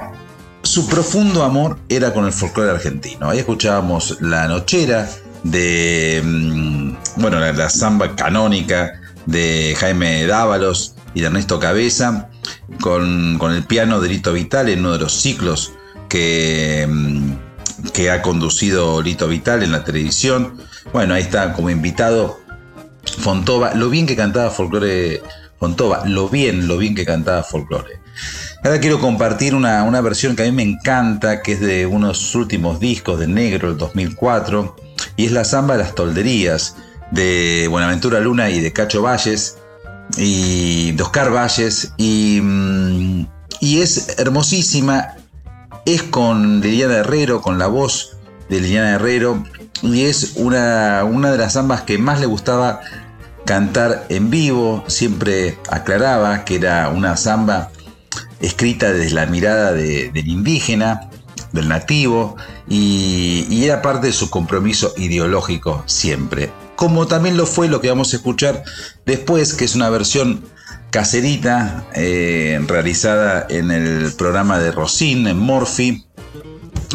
su 0.63 0.89
profundo 0.89 1.43
amor 1.45 1.79
era 1.89 2.13
con 2.13 2.25
el 2.25 2.33
folclore 2.33 2.71
argentino. 2.71 3.31
Ahí 3.31 3.39
escuchábamos 3.41 4.19
La 4.21 4.47
Nochera 4.49 5.09
de, 5.43 6.23
mm, 6.25 6.97
bueno, 7.17 7.41
la, 7.41 7.53
la 7.53 7.69
samba 7.69 8.15
canónica 8.15 9.01
de 9.27 9.77
Jaime 9.79 10.27
Dávalos 10.27 10.95
y 11.19 11.21
de 11.21 11.27
Ernesto 11.27 11.59
Cabeza, 11.59 12.31
con, 12.81 13.39
con 13.39 13.53
el 13.53 13.65
piano 13.65 14.01
de 14.01 14.09
Lito 14.09 14.33
Vital 14.33 14.69
en 14.69 14.79
uno 14.79 14.93
de 14.93 15.01
los 15.01 15.13
ciclos 15.21 15.73
que, 16.09 16.87
mm, 16.89 17.33
que 17.93 18.13
ha 18.13 18.23
conducido 18.23 19.03
Lito 19.03 19.27
Vital 19.27 19.65
en 19.65 19.73
la 19.73 19.83
televisión. 19.83 20.57
Bueno, 20.93 21.15
ahí 21.15 21.23
está 21.23 21.55
como 21.55 21.71
invitado 21.71 22.39
Fontova, 23.19 23.75
lo 23.75 23.91
bien 23.91 24.07
que 24.07 24.15
cantaba 24.15 24.51
folclore 24.51 25.21
Fontova, 25.59 26.05
lo 26.07 26.29
bien, 26.29 26.69
lo 26.69 26.79
bien 26.79 26.95
que 26.95 27.05
cantaba 27.05 27.43
folclore. 27.43 27.99
Ahora 28.63 28.79
quiero 28.79 29.01
compartir 29.01 29.57
una, 29.57 29.83
una, 29.83 30.01
versión 30.01 30.37
que 30.37 30.43
a 30.43 30.47
mí 30.47 30.53
me 30.53 30.63
encanta, 30.63 31.43
que 31.43 31.53
es 31.53 31.61
de 31.61 31.87
unos 31.87 32.33
últimos 32.37 32.79
discos 32.79 33.19
de 33.19 33.27
Negro, 33.27 33.71
el 33.71 33.77
2004, 33.77 34.77
y 35.17 35.27
es 35.27 35.33
la 35.33 35.45
samba 35.45 35.77
de 35.77 35.83
las 35.83 35.97
tolderías 35.97 36.77
de 37.11 37.67
Buenaventura 37.69 38.21
Luna 38.21 38.51
y 38.51 38.61
de 38.61 38.73
Cacho 38.73 39.03
Valles 39.03 39.59
y 40.17 40.93
de 40.93 41.03
Oscar 41.03 41.33
Valles 41.33 41.93
y, 41.97 42.41
mm, 42.43 43.27
y 43.61 43.81
es 43.81 44.19
hermosísima, 44.19 45.15
es 45.85 46.03
con 46.03 46.61
Liliana 46.61 46.97
Herrero, 46.99 47.41
con 47.43 47.59
la 47.59 47.67
voz 47.67 48.17
de 48.49 48.61
Liliana 48.61 48.95
Herrero 48.95 49.45
y 49.83 50.03
es 50.05 50.33
una, 50.37 51.05
una 51.05 51.31
de 51.31 51.39
las 51.39 51.53
zambas 51.55 51.83
que 51.83 51.99
más 51.99 52.21
le 52.21 52.27
gustaba 52.27 52.81
cantar 53.45 54.07
en 54.09 54.31
vivo, 54.31 54.85
siempre 54.89 55.59
aclaraba 55.71 56.45
que 56.45 56.57
era 56.57 56.89
una 56.91 57.17
samba 57.17 57.71
escrita 58.41 58.93
desde 58.93 59.15
la 59.15 59.27
mirada 59.27 59.73
de- 59.73 60.11
del 60.13 60.29
indígena, 60.29 61.09
del 61.53 61.69
nativo, 61.69 62.37
y 62.69 63.65
era 63.65 63.81
parte 63.81 64.09
de 64.09 64.13
su 64.13 64.29
compromiso 64.29 64.93
ideológico 64.99 65.83
siempre. 65.87 66.51
Como 66.79 67.09
también 67.09 67.37
lo 67.37 67.45
fue 67.45 67.67
lo 67.67 67.81
que 67.81 67.89
vamos 67.89 68.13
a 68.13 68.19
escuchar 68.19 68.63
después, 69.05 69.55
que 69.55 69.65
es 69.65 69.75
una 69.75 69.91
versión 69.91 70.45
caserita 70.91 71.85
eh, 71.93 72.57
realizada 72.69 73.45
en 73.51 73.73
el 73.73 74.13
programa 74.13 74.61
de 74.61 74.71
Rosin, 74.71 75.27
en 75.27 75.41
Morphy, 75.41 76.07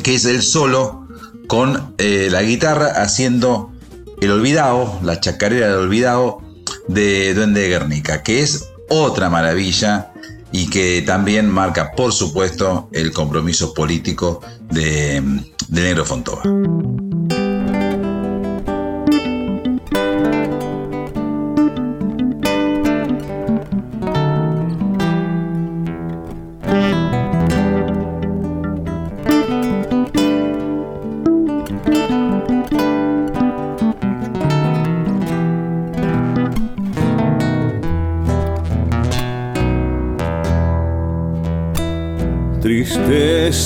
que 0.02 0.16
es 0.16 0.24
el 0.24 0.42
solo 0.42 1.06
con 1.48 1.96
eh, 1.98 2.30
la 2.32 2.44
guitarra 2.44 2.94
haciendo 3.02 3.74
el 4.22 4.32
olvidado, 4.32 5.00
la 5.04 5.20
chacarera 5.20 5.68
del 5.68 5.80
olvidado 5.80 6.42
de 6.88 7.34
Duende 7.34 7.64
de 7.64 7.68
Guernica, 7.68 8.24
que 8.24 8.42
es 8.42 8.70
otra 8.88 9.30
maravilla 9.30 10.14
y 10.54 10.70
que 10.70 11.04
también 11.06 11.50
marca, 11.50 11.92
por 11.92 12.14
supuesto, 12.14 12.88
el 12.94 13.12
compromiso 13.12 13.74
político 13.74 14.40
de, 14.72 15.22
de 15.68 15.82
Negro 15.82 16.06
Fontova. 16.06 16.44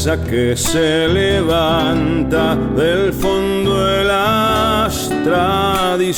Que 0.08 0.56
se 0.56 1.06
levanta 1.10 2.56
del 2.56 3.12
fondo 3.12 3.86
de 3.86 4.06
las 4.06 5.10
tradiciones. 5.26 6.16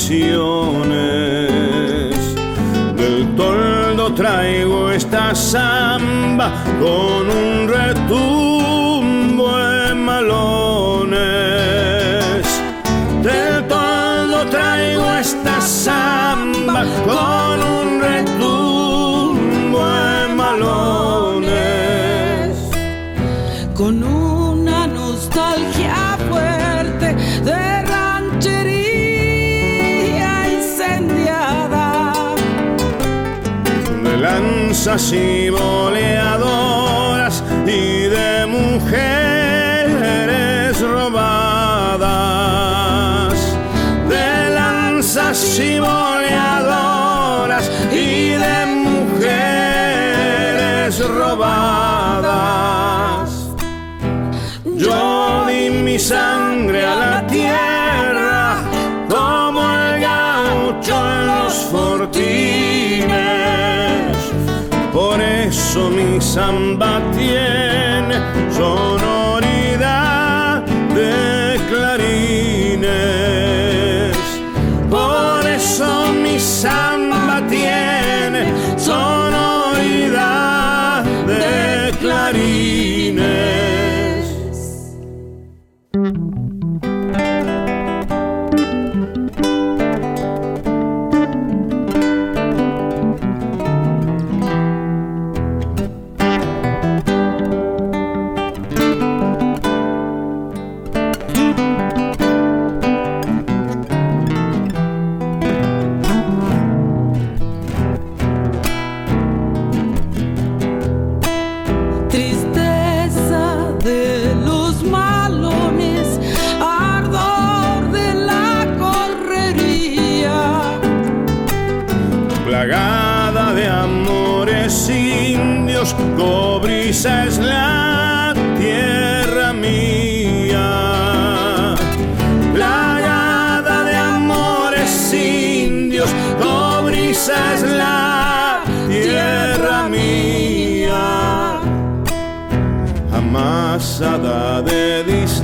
Del 2.95 3.35
toldo 3.35 4.13
traigo 4.13 4.91
esta 4.91 5.33
samba 5.33 6.51
con 6.79 7.31
un 7.31 7.67
retumbo 7.67 9.57
de 9.57 9.95
malones. 9.95 11.17
Del 13.23 13.67
toldo 13.67 14.45
traigo 14.51 15.11
esta 15.15 15.59
samba 15.61 16.85
con 17.05 17.59
un 17.63 17.98
y 34.97 35.51
boleadoras 35.51 37.43
y 37.67 38.07
de 38.07 38.47
mujeres 38.47 39.38
samba 66.29 67.01
tiene 67.11 68.15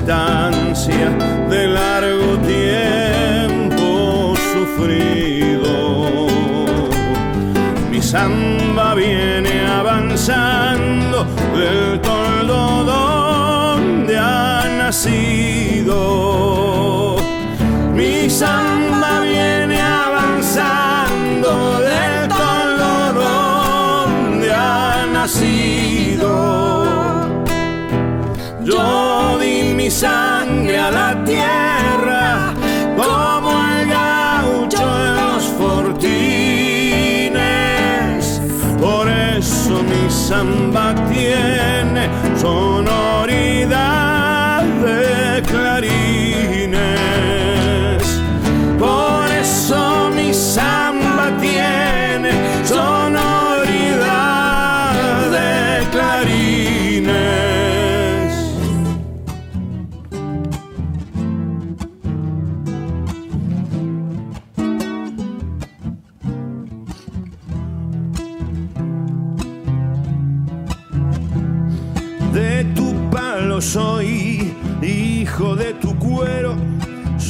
de 0.06 1.68
largo 1.68 2.38
tiempo 2.46 4.36
sufrido. 4.54 6.28
Mi 7.90 8.02
samba 8.02 8.94
viene 8.94 9.66
avanzando 9.66 11.26
del 11.56 12.00
toldo 12.02 12.84
donde 12.84 14.18
ha 14.18 14.68
nacido. 14.78 15.35
Sangre 29.96 30.78
a 30.78 30.92
la 30.92 31.24
tierra 31.24 31.65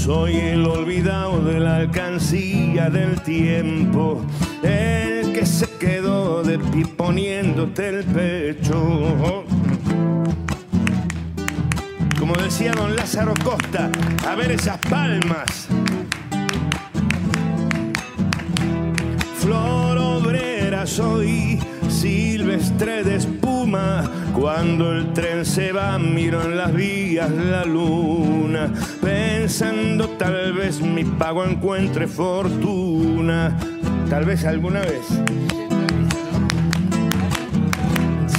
soy 0.06 0.36
el 0.36 0.68
olvidado 0.68 1.42
de 1.42 1.60
la 1.60 1.78
alcancía 1.78 2.92
del 2.92 3.20
tiempo, 3.22 4.22
el 4.62 5.34
que 5.34 5.48
se 5.48 5.68
quedó 5.80 6.44
de 6.44 6.60
pie 6.60 6.86
poniéndote 6.86 7.90
el 7.90 8.04
pecho. 8.04 9.44
Como 12.20 12.36
decía 12.36 12.72
don 12.74 12.96
Lázaro 12.96 13.34
Costa, 13.44 13.90
a 14.28 14.36
ver 14.36 14.52
esas 14.52 14.78
palmas. 14.78 15.68
Flor 19.40 19.98
obrera 19.98 20.86
soy, 20.86 21.60
silvestre 21.90 23.04
de 23.04 23.16
espuma. 23.16 24.04
Cuando 24.36 24.92
el 24.92 25.14
tren 25.14 25.46
se 25.46 25.72
va, 25.72 25.98
miro 25.98 26.44
en 26.44 26.58
las 26.58 26.72
vías 26.74 27.32
la 27.32 27.66
luna, 27.66 28.72
pensando 29.06 30.10
tal 30.18 30.54
vez 30.54 30.82
mi 30.82 31.04
pago 31.04 31.46
encuentre 31.46 32.08
fortuna. 32.08 33.56
Tal 34.10 34.26
vez 34.26 34.44
alguna 34.46 34.82
vez. 34.82 35.06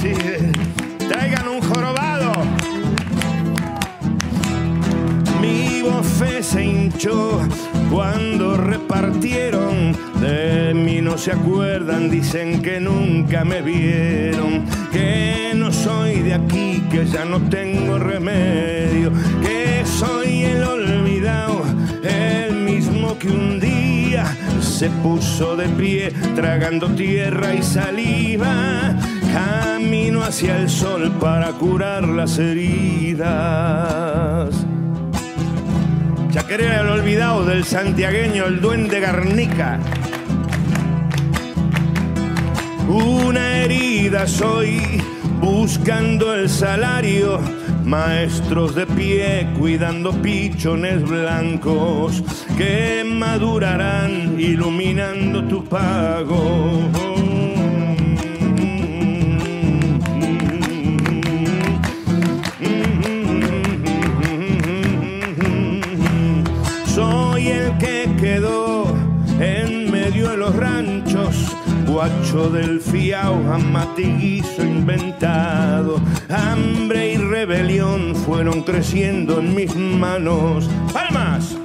Sí, 0.01 0.11
traigan 1.07 1.47
un 1.47 1.61
jorobado. 1.61 2.33
Mi 5.41 5.81
bofe 5.81 6.43
se 6.43 6.65
hinchó 6.65 7.39
cuando 7.89 8.57
repartieron. 8.57 9.95
De 10.19 10.73
mí 10.73 10.99
no 10.99 11.17
se 11.17 11.31
acuerdan, 11.31 12.09
dicen 12.09 12.61
que 12.61 12.81
nunca 12.81 13.45
me 13.45 13.61
vieron. 13.61 14.65
Que 14.91 15.53
no 15.55 15.71
soy 15.71 16.19
de 16.19 16.33
aquí, 16.33 16.83
que 16.91 17.05
ya 17.05 17.23
no 17.23 17.39
tengo 17.49 17.97
remedio. 17.97 19.13
Soy 19.97 20.43
el 20.43 20.63
olvidado, 20.63 21.65
el 22.03 22.53
mismo 22.53 23.17
que 23.17 23.29
un 23.29 23.59
día 23.59 24.27
se 24.61 24.91
puso 24.91 25.55
de 25.55 25.67
pie, 25.69 26.11
tragando 26.35 26.87
tierra 26.89 27.55
y 27.55 27.63
saliva. 27.63 28.95
Camino 29.33 30.21
hacia 30.21 30.59
el 30.59 30.69
sol 30.69 31.11
para 31.19 31.51
curar 31.53 32.07
las 32.07 32.37
heridas. 32.37 33.25
Chacarera 36.29 36.81
el 36.81 36.89
olvidado 36.89 37.43
del 37.43 37.63
santiagueño, 37.63 38.45
el 38.45 38.61
duende 38.61 38.99
Garnica. 38.99 39.79
Una 42.87 43.57
herida 43.63 44.27
soy 44.27 45.01
buscando 45.41 46.35
el 46.35 46.49
salario. 46.49 47.56
Maestros 47.87 48.75
de 48.75 48.85
pie 48.85 49.47
cuidando 49.57 50.11
pichones 50.21 51.01
blancos 51.07 52.21
que 52.57 53.05
madurarán 53.05 54.37
iluminando 54.37 55.41
tu 55.47 55.63
pago. 55.63 57.06
Guacho 71.97 72.51
del 72.51 72.79
fiao, 72.79 73.51
amatiguizo 73.51 74.61
inventado. 74.61 75.99
Hambre 76.29 77.13
y 77.13 77.17
rebelión 77.17 78.15
fueron 78.15 78.61
creciendo 78.61 79.39
en 79.39 79.55
mis 79.55 79.75
manos. 79.75 80.69
¡Palmas! 80.93 81.57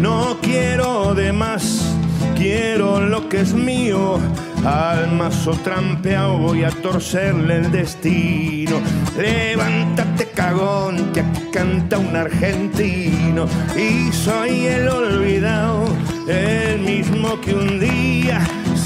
No 0.00 0.36
quiero 0.40 1.16
de 1.16 1.32
más, 1.32 1.96
quiero 2.36 3.00
lo 3.00 3.28
que 3.28 3.40
es 3.40 3.54
mío. 3.54 4.20
Al 4.64 5.12
mazo 5.12 5.52
trampeado 5.52 6.38
voy 6.38 6.64
a 6.64 6.70
torcerle 6.70 7.56
el 7.56 7.70
destino. 7.70 8.80
Levántate 9.16 10.26
cagón, 10.30 11.12
que 11.12 11.24
canta 11.52 11.98
un 11.98 12.14
argentino. 12.14 13.46
Y 13.76 14.12
soy 14.12 14.66
el 14.66 14.88
olvidado, 14.88 15.84
el 16.26 16.80
mismo 16.80 17.40
que 17.40 17.54
un 17.54 17.78
día 17.78 18.40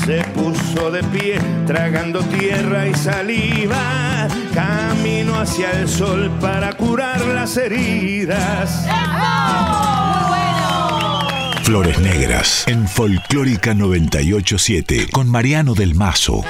se 0.05 0.23
puso 0.35 0.91
de 0.91 1.03
pie, 1.05 1.39
tragando 1.67 2.21
tierra 2.21 2.89
y 2.89 2.95
saliva. 2.95 4.29
Camino 4.55 5.41
hacia 5.41 5.71
el 5.73 5.89
sol 5.89 6.31
para 6.41 6.73
curar 6.73 7.21
las 7.27 7.57
heridas. 7.57 8.87
Flores 11.73 12.01
Negras 12.01 12.65
en 12.69 12.87
Folclórica 12.87 13.73
987 13.73 15.09
con 15.11 15.27
Mariano 15.27 15.73
del 15.73 15.95
Mazo. 15.95 16.45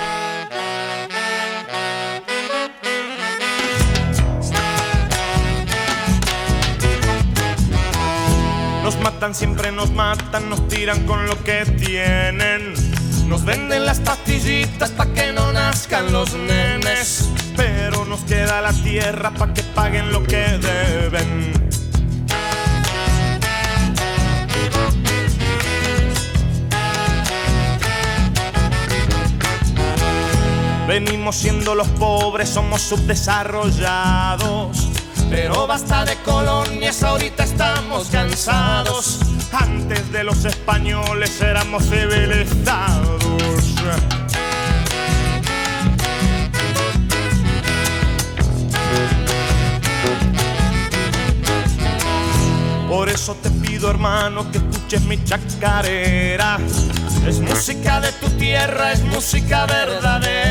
Nos 8.83 8.99
matan, 9.01 9.33
siempre 9.37 9.71
nos 9.71 9.93
matan, 9.93 10.51
nos 10.51 10.67
tiran 10.67 11.07
con 11.07 11.25
lo 11.29 11.41
que 11.45 11.67
tienen. 11.67 12.75
Nos 13.29 13.45
venden 13.45 13.87
las 13.87 14.01
pastillitas 14.01 14.91
pa' 14.91 15.07
que 15.15 15.33
no 15.33 15.53
nazcan 15.53 16.11
los 16.11 16.35
nenes. 16.35 17.31
Pero 17.57 18.05
nos 18.07 18.23
queda 18.23 18.61
la 18.61 18.73
tierra 18.73 19.31
pa' 19.31 19.55
que 19.55 19.63
paguen 19.63 20.11
lo 20.11 20.25
que 20.25 20.59
deben. 20.59 21.62
Venimos 30.87 31.37
siendo 31.37 31.75
los 31.75 31.89
pobres, 31.89 32.49
somos 32.49 32.83
subdesarrollados. 32.83 34.89
Pero 35.31 35.67
basta 35.67 36.05
de 36.05 36.17
colonias, 36.17 37.03
ahorita 37.03 37.45
estamos 37.45 38.09
cansados. 38.09 39.21
Antes 39.53 40.13
de 40.13 40.25
los 40.25 40.45
españoles 40.45 41.41
éramos 41.41 41.85
civilizados. 41.85 43.23
Por 52.89 53.09
eso 53.09 53.35
te 53.37 53.51
pido, 53.51 53.89
hermano, 53.89 54.51
que 54.53 54.59
escuches 54.59 55.03
mi 55.03 55.23
chacarera. 55.25 56.59
Es 57.27 57.41
música 57.41 58.01
de 58.01 58.13
tu 58.13 58.29
tierra, 58.31 58.93
es 58.93 59.03
música 59.03 59.65
verdadera. 59.65 60.42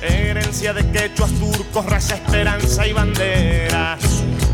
Herencia 0.00 0.72
de 0.72 0.88
quechuas 0.90 1.30
turcos, 1.32 1.86
raza, 1.86 2.14
esperanza 2.14 2.86
y 2.86 2.92
bandera. 2.92 3.98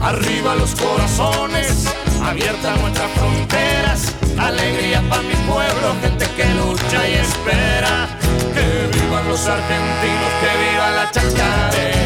Arriba 0.00 0.54
los 0.54 0.74
corazones, 0.74 1.86
abiertas 2.22 2.80
nuestras 2.80 3.10
fronteras. 3.12 4.14
Alegría 4.38 5.02
para 5.08 5.22
mi 5.22 5.34
pueblo, 5.46 5.94
gente 6.02 6.26
que 6.36 6.46
lucha 6.54 7.08
y 7.08 7.14
espera. 7.14 8.08
Que 8.54 8.98
vivan 8.98 9.28
los 9.28 9.46
argentinos, 9.46 10.32
que 10.40 10.70
viva 10.70 10.90
la 10.90 11.10
chacarera. 11.10 12.03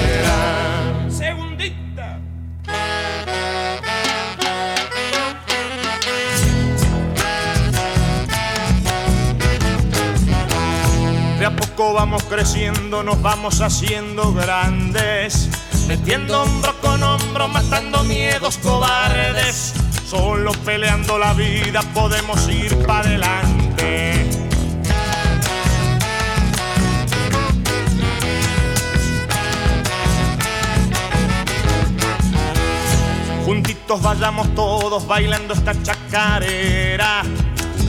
Vamos 11.79 12.25
creciendo, 12.25 13.05
nos 13.05 13.23
vamos 13.23 13.61
haciendo 13.61 14.35
grandes. 14.35 15.49
Metiendo 15.87 16.43
hombro 16.43 16.75
con 16.81 17.03
hombro, 17.03 17.47
matando 17.49 18.03
miedos 18.03 18.59
cobardes. 18.59 19.75
Solo 20.05 20.51
peleando 20.65 21.19
la 21.19 21.35
vida 21.35 21.81
podemos 21.95 22.49
ir 22.49 22.77
para 22.85 23.09
adelante. 23.09 24.29
Juntitos 33.45 34.03
vayamos 34.03 34.53
todos 34.55 35.07
bailando 35.07 35.55
esta 35.55 35.81
chacarera. 35.83 37.23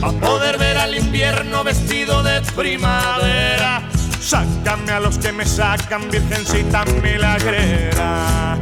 A 0.02 0.12
poder 0.12 0.58
ver 0.58 0.78
al 0.78 0.96
invierno 0.96 1.64
vestido 1.64 2.22
de 2.22 2.40
primavera. 2.56 3.82
Sácame 4.20 4.92
a 4.92 5.00
los 5.00 5.18
que 5.18 5.32
me 5.32 5.44
sacan, 5.44 6.10
virgencita 6.10 6.84
milagrera. 7.02 8.60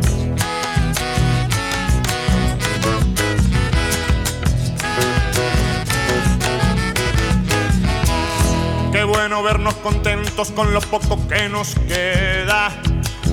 bueno 9.08 9.42
vernos 9.42 9.74
contentos 9.76 10.50
con 10.52 10.72
lo 10.72 10.80
poco 10.80 11.26
que 11.28 11.48
nos 11.48 11.74
queda. 11.86 12.70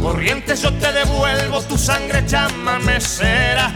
Corrientes 0.02 0.62
yo 0.62 0.74
te 0.74 0.92
devuelvo, 0.92 1.62
tu 1.62 1.78
sangre 1.78 2.26
llama 2.28 2.80
mesera. 2.80 3.72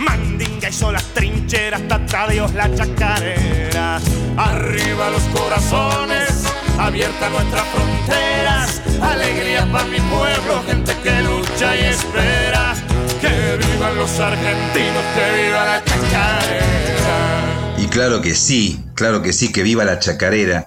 Mandinga 0.00 0.70
hizo 0.70 0.90
las 0.90 1.04
trincheras, 1.12 1.86
tata 1.86 2.26
Dios 2.28 2.54
la 2.54 2.74
chacarera. 2.74 4.00
Arriba 4.36 5.10
los 5.10 5.22
corazones, 5.24 6.44
abiertas 6.78 7.30
nuestras 7.30 7.64
fronteras. 7.68 8.80
Alegría 9.02 9.70
para 9.70 9.84
mi 9.84 10.00
pueblo, 10.00 10.62
gente 10.66 10.96
que 11.02 11.20
lucha 11.20 11.76
y 11.76 11.80
espera. 11.80 12.74
Que 13.20 13.58
vivan 13.58 13.96
los 13.96 14.18
argentinos, 14.18 15.04
que 15.14 15.42
viva 15.42 15.64
la 15.66 15.84
chacarera. 15.84 17.74
Y 17.76 17.86
claro 17.88 18.22
que 18.22 18.34
sí, 18.34 18.82
claro 18.94 19.20
que 19.20 19.34
sí, 19.34 19.52
que 19.52 19.62
viva 19.62 19.84
la 19.84 19.98
chacarera. 19.98 20.66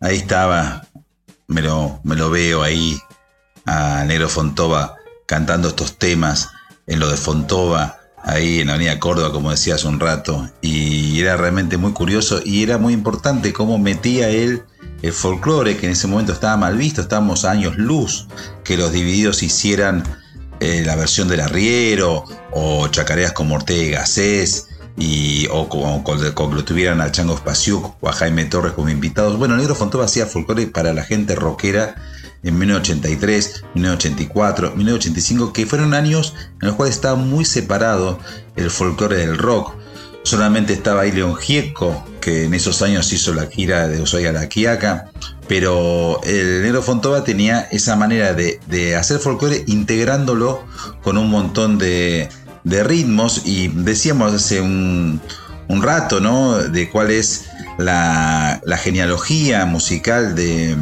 Ahí 0.00 0.18
estaba, 0.18 0.86
me 1.48 1.60
lo, 1.60 2.00
me 2.04 2.14
lo 2.14 2.30
veo 2.30 2.62
ahí 2.62 3.00
a 3.66 4.04
Negro 4.04 4.28
Fontova 4.28 4.94
cantando 5.26 5.68
estos 5.68 5.98
temas 5.98 6.50
en 6.86 7.00
lo 7.00 7.08
de 7.08 7.16
Fontova, 7.16 7.99
ahí 8.24 8.60
en 8.60 8.68
la 8.68 8.74
Avenida 8.74 8.98
Córdoba, 8.98 9.32
como 9.32 9.50
decía 9.50 9.74
hace 9.74 9.88
un 9.88 10.00
rato. 10.00 10.48
Y 10.60 11.20
era 11.20 11.36
realmente 11.36 11.76
muy 11.76 11.92
curioso 11.92 12.40
y 12.44 12.62
era 12.62 12.78
muy 12.78 12.92
importante 12.92 13.52
cómo 13.52 13.78
metía 13.78 14.28
él 14.28 14.62
el 15.02 15.12
folclore, 15.12 15.76
que 15.76 15.86
en 15.86 15.92
ese 15.92 16.06
momento 16.06 16.32
estaba 16.32 16.56
mal 16.56 16.76
visto, 16.76 17.00
estábamos 17.00 17.44
a 17.44 17.52
años 17.52 17.76
luz, 17.78 18.26
que 18.64 18.76
los 18.76 18.92
divididos 18.92 19.42
hicieran 19.42 20.04
eh, 20.60 20.82
la 20.84 20.94
versión 20.94 21.28
del 21.28 21.40
arriero 21.40 22.24
o 22.52 22.88
chacareras 22.88 23.32
como 23.32 23.54
Ortega 23.54 24.04
y 24.96 25.46
o 25.50 25.68
como 25.68 26.04
que 26.04 26.32
lo 26.54 26.64
tuvieran 26.64 27.00
a 27.00 27.10
Chango 27.10 27.36
Spasiuk 27.36 27.96
o 28.00 28.08
a 28.08 28.12
Jaime 28.12 28.44
Torres 28.44 28.74
como 28.74 28.90
invitados. 28.90 29.38
Bueno, 29.38 29.56
Negro 29.56 29.74
Fontova 29.74 30.04
hacía 30.04 30.26
folclore 30.26 30.66
para 30.66 30.92
la 30.92 31.02
gente 31.02 31.34
rockera 31.34 31.94
en 32.42 32.58
1983, 32.58 33.64
1984, 33.74 34.72
1985, 34.76 35.52
que 35.52 35.66
fueron 35.66 35.94
años 35.94 36.34
en 36.60 36.68
los 36.68 36.76
cuales 36.76 36.94
estaba 36.94 37.16
muy 37.16 37.44
separado 37.44 38.18
el 38.56 38.70
folclore 38.70 39.16
del 39.16 39.36
rock. 39.38 39.74
Solamente 40.22 40.72
estaba 40.72 41.02
ahí 41.02 41.12
León 41.12 41.36
Gieco, 41.36 42.04
que 42.20 42.44
en 42.44 42.54
esos 42.54 42.82
años 42.82 43.12
hizo 43.12 43.32
la 43.34 43.46
gira 43.46 43.88
de 43.88 44.02
Ushuaia 44.02 44.32
la 44.32 44.48
Quiaca, 44.48 45.10
pero 45.48 46.20
el 46.24 46.62
Negro 46.62 46.82
Fontova 46.82 47.24
tenía 47.24 47.60
esa 47.70 47.96
manera 47.96 48.34
de, 48.34 48.96
hacer 48.96 49.18
folclore 49.18 49.64
integrándolo 49.66 50.64
con 51.02 51.16
un 51.16 51.30
montón 51.30 51.78
de, 51.78 52.28
ritmos 52.64 53.42
y 53.46 53.68
decíamos 53.68 54.34
hace 54.34 54.60
un, 54.60 55.20
rato, 55.68 56.20
¿no? 56.20 56.58
De 56.58 56.90
cuál 56.90 57.10
es 57.10 57.46
la 57.78 58.60
genealogía 58.82 59.64
musical 59.64 60.34
de, 60.34 60.76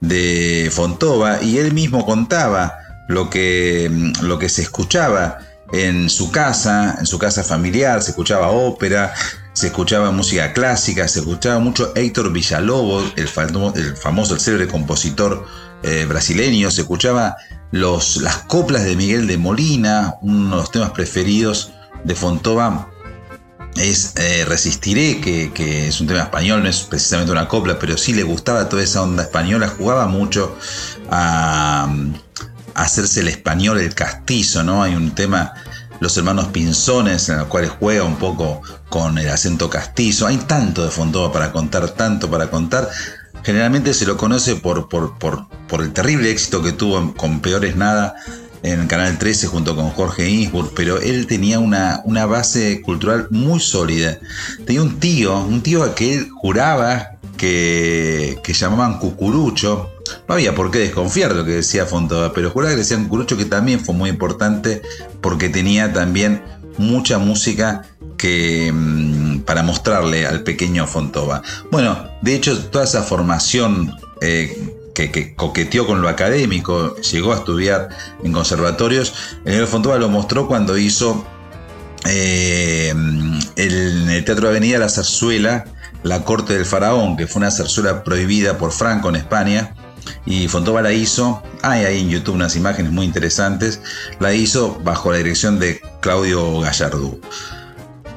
de 0.00 0.70
Fontova 0.72 1.42
y 1.42 1.58
él 1.58 1.72
mismo 1.72 2.04
contaba 2.04 2.78
lo 3.08 3.30
que, 3.30 3.90
lo 4.22 4.38
que 4.38 4.48
se 4.48 4.62
escuchaba 4.62 5.38
en 5.72 6.10
su 6.10 6.30
casa, 6.30 6.96
en 6.98 7.06
su 7.06 7.18
casa 7.18 7.42
familiar, 7.42 8.02
se 8.02 8.10
escuchaba 8.10 8.50
ópera, 8.50 9.14
se 9.52 9.68
escuchaba 9.68 10.10
música 10.10 10.52
clásica, 10.52 11.08
se 11.08 11.20
escuchaba 11.20 11.58
mucho 11.58 11.92
Héctor 11.94 12.32
Villalobos, 12.32 13.12
el, 13.16 13.28
el 13.74 13.96
famoso, 13.96 14.34
el 14.34 14.40
célebre 14.40 14.68
compositor 14.68 15.46
eh, 15.82 16.04
brasileño, 16.08 16.70
se 16.70 16.82
escuchaba 16.82 17.36
los, 17.72 18.18
las 18.18 18.38
coplas 18.38 18.84
de 18.84 18.96
Miguel 18.96 19.26
de 19.26 19.38
Molina, 19.38 20.14
uno 20.22 20.50
de 20.50 20.56
los 20.56 20.70
temas 20.70 20.90
preferidos 20.90 21.72
de 22.04 22.14
Fontova 22.14 22.88
es 23.78 24.14
eh, 24.16 24.44
Resistiré, 24.46 25.20
que, 25.20 25.52
que, 25.52 25.88
es 25.88 26.00
un 26.00 26.06
tema 26.06 26.20
español, 26.20 26.62
no 26.62 26.68
es 26.68 26.82
precisamente 26.82 27.32
una 27.32 27.48
copla, 27.48 27.78
pero 27.78 27.96
sí 27.96 28.12
le 28.12 28.22
gustaba 28.22 28.68
toda 28.68 28.82
esa 28.82 29.02
onda 29.02 29.22
española, 29.22 29.68
jugaba 29.68 30.06
mucho 30.06 30.56
a, 31.10 31.88
hacerse 32.74 33.20
el 33.20 33.28
español, 33.28 33.80
el 33.80 33.94
castizo, 33.94 34.62
¿no? 34.62 34.82
Hay 34.82 34.94
un 34.94 35.12
tema, 35.12 35.54
Los 36.00 36.16
Hermanos 36.16 36.48
Pinzones, 36.48 37.28
en 37.28 37.38
los 37.38 37.46
cuales 37.48 37.70
juega 37.78 38.04
un 38.04 38.16
poco 38.16 38.60
con 38.90 39.16
el 39.18 39.28
acento 39.28 39.70
castizo, 39.70 40.26
hay 40.26 40.36
tanto 40.36 40.84
de 40.84 40.90
Fontova 40.90 41.32
para 41.32 41.52
contar, 41.52 41.88
tanto 41.90 42.30
para 42.30 42.50
contar. 42.50 42.88
Generalmente 43.42 43.94
se 43.94 44.06
lo 44.06 44.16
conoce 44.16 44.56
por, 44.56 44.88
por, 44.88 45.18
por, 45.18 45.48
por 45.68 45.80
el 45.80 45.92
terrible 45.92 46.30
éxito 46.30 46.62
que 46.62 46.72
tuvo 46.72 47.14
con 47.14 47.40
Peores 47.40 47.76
Nada, 47.76 48.16
en 48.62 48.86
Canal 48.86 49.18
13 49.18 49.46
junto 49.46 49.76
con 49.76 49.90
Jorge 49.90 50.28
Innsburg, 50.28 50.72
pero 50.74 51.00
él 51.00 51.26
tenía 51.26 51.58
una, 51.58 52.00
una, 52.04 52.26
base 52.26 52.82
cultural 52.82 53.28
muy 53.30 53.60
sólida. 53.60 54.18
Tenía 54.64 54.82
un 54.82 54.98
tío, 54.98 55.38
un 55.38 55.62
tío 55.62 55.82
a 55.82 55.94
que 55.94 56.14
él 56.14 56.28
juraba 56.30 57.12
que, 57.36 58.38
que 58.42 58.52
llamaban 58.52 58.98
Cucurucho. 58.98 59.90
No 60.28 60.34
había 60.34 60.54
por 60.54 60.70
qué 60.70 60.78
desconfiar 60.78 61.32
de 61.32 61.40
lo 61.40 61.44
que 61.44 61.52
decía 61.52 61.86
Fontova, 61.86 62.32
pero 62.32 62.50
juraba 62.50 62.72
que 62.72 62.78
decían 62.78 63.04
Cucurucho, 63.04 63.36
que 63.36 63.44
también 63.44 63.80
fue 63.80 63.94
muy 63.94 64.10
importante 64.10 64.82
porque 65.20 65.48
tenía 65.48 65.92
también 65.92 66.42
mucha 66.78 67.18
música 67.18 67.82
que 68.16 68.72
para 69.44 69.62
mostrarle 69.62 70.26
al 70.26 70.42
pequeño 70.42 70.86
Fontova. 70.86 71.42
Bueno, 71.70 72.08
de 72.22 72.34
hecho, 72.34 72.58
toda 72.66 72.84
esa 72.84 73.02
formación 73.02 73.94
eh, 74.20 74.75
que, 74.96 75.10
que, 75.10 75.34
coqueteó 75.34 75.86
con 75.86 76.00
lo 76.00 76.08
académico, 76.08 76.96
llegó 76.96 77.34
a 77.34 77.36
estudiar 77.36 77.90
en 78.24 78.32
conservatorios. 78.32 79.12
El 79.44 79.52
negro 79.52 79.66
Fontova 79.66 79.98
lo 79.98 80.08
mostró 80.08 80.48
cuando 80.48 80.78
hizo 80.78 81.26
eh, 82.06 82.94
el, 83.56 84.02
en 84.02 84.08
el 84.08 84.24
Teatro 84.24 84.48
Avenida 84.48 84.78
la 84.78 84.88
zarzuela 84.88 85.66
La 86.02 86.24
Corte 86.24 86.54
del 86.54 86.64
Faraón, 86.64 87.18
que 87.18 87.26
fue 87.26 87.40
una 87.40 87.50
zarzuela 87.50 88.04
prohibida 88.04 88.56
por 88.56 88.72
Franco 88.72 89.10
en 89.10 89.16
España. 89.16 89.74
Y 90.24 90.48
Fontova 90.48 90.80
la 90.80 90.92
hizo, 90.92 91.42
hay 91.62 91.84
ahí 91.84 92.00
en 92.00 92.08
YouTube 92.08 92.36
unas 92.36 92.56
imágenes 92.56 92.90
muy 92.90 93.04
interesantes, 93.04 93.80
la 94.18 94.32
hizo 94.32 94.80
bajo 94.82 95.10
la 95.10 95.18
dirección 95.18 95.58
de 95.58 95.82
Claudio 96.00 96.60
Gallardú. 96.60 97.20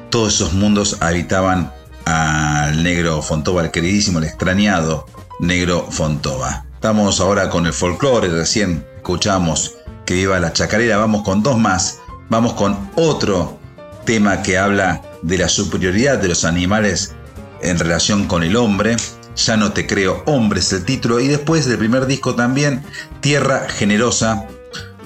Todos 0.08 0.34
esos 0.34 0.54
mundos 0.54 0.96
habitaban 1.00 1.72
al 2.06 2.82
negro 2.82 3.20
Fontova, 3.20 3.62
el 3.64 3.70
queridísimo, 3.70 4.18
el 4.18 4.24
extrañado 4.24 5.06
negro 5.40 5.86
Fontova. 5.90 6.69
Estamos 6.80 7.20
ahora 7.20 7.50
con 7.50 7.66
el 7.66 7.74
folclore, 7.74 8.30
recién 8.30 8.86
escuchamos 8.96 9.74
que 10.06 10.14
viva 10.14 10.40
la 10.40 10.54
chacarera, 10.54 10.96
vamos 10.96 11.24
con 11.24 11.42
dos 11.42 11.58
más, 11.58 11.98
vamos 12.30 12.54
con 12.54 12.90
otro 12.96 13.58
tema 14.06 14.40
que 14.40 14.56
habla 14.56 15.02
de 15.20 15.36
la 15.36 15.50
superioridad 15.50 16.16
de 16.16 16.28
los 16.28 16.46
animales 16.46 17.14
en 17.60 17.78
relación 17.78 18.26
con 18.26 18.42
el 18.42 18.56
hombre, 18.56 18.96
ya 19.36 19.58
no 19.58 19.72
te 19.72 19.86
creo 19.86 20.22
hombre 20.24 20.60
es 20.60 20.72
el 20.72 20.86
título, 20.86 21.20
y 21.20 21.28
después 21.28 21.66
del 21.66 21.76
primer 21.76 22.06
disco 22.06 22.34
también, 22.34 22.82
Tierra 23.20 23.68
Generosa, 23.68 24.46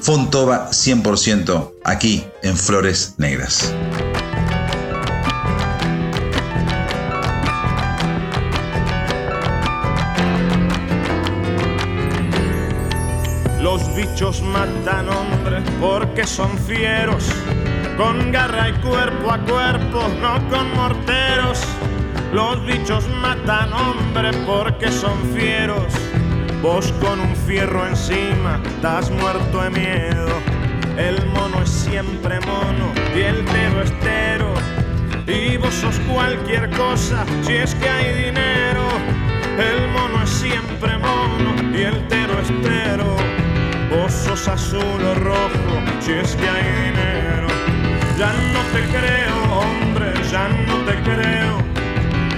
Fontova 0.00 0.70
100% 0.70 1.72
aquí 1.82 2.24
en 2.44 2.56
Flores 2.56 3.14
Negras. 3.18 3.74
Los 14.14 14.20
bichos 14.20 14.42
matan 14.42 15.08
hombres 15.08 15.64
porque 15.80 16.24
son 16.24 16.56
fieros, 16.56 17.28
con 17.96 18.30
garra 18.30 18.68
y 18.68 18.72
cuerpo 18.74 19.32
a 19.32 19.38
cuerpo, 19.38 20.06
no 20.22 20.48
con 20.50 20.72
morteros. 20.76 21.60
Los 22.32 22.64
bichos 22.64 23.08
matan 23.08 23.72
hombres 23.72 24.36
porque 24.46 24.92
son 24.92 25.18
fieros. 25.34 25.92
Vos 26.62 26.94
con 27.00 27.18
un 27.18 27.34
fierro 27.34 27.84
encima 27.88 28.62
estás 28.64 29.10
muerto 29.10 29.62
de 29.62 29.70
miedo. 29.70 30.28
El 30.96 31.26
mono 31.30 31.60
es 31.64 31.70
siempre 31.70 32.38
mono 32.38 32.92
y 33.16 33.20
el 33.20 33.44
tero 33.46 33.82
estero. 33.82 34.54
Y 35.26 35.56
vos 35.56 35.74
sos 35.74 35.98
cualquier 36.08 36.70
cosa 36.70 37.24
si 37.42 37.54
es 37.54 37.74
que 37.74 37.88
hay 37.88 38.26
dinero. 38.26 38.86
El 39.58 39.88
mono 39.88 40.22
es 40.22 40.30
siempre 40.30 40.98
mono 40.98 41.76
y 41.76 41.82
el 41.82 42.06
tero 42.06 42.38
estero. 42.38 43.43
Sos 44.08 44.48
azul 44.48 45.02
o 45.04 45.14
rojo 45.14 45.74
si 46.00 46.12
es 46.12 46.34
que 46.34 46.48
hay 46.48 46.64
dinero. 46.86 47.48
Ya 48.18 48.32
no 48.52 48.60
te 48.72 48.82
creo, 48.88 49.60
hombre, 49.60 50.12
ya 50.30 50.48
no 50.66 50.76
te 50.84 50.94
creo. 51.02 51.58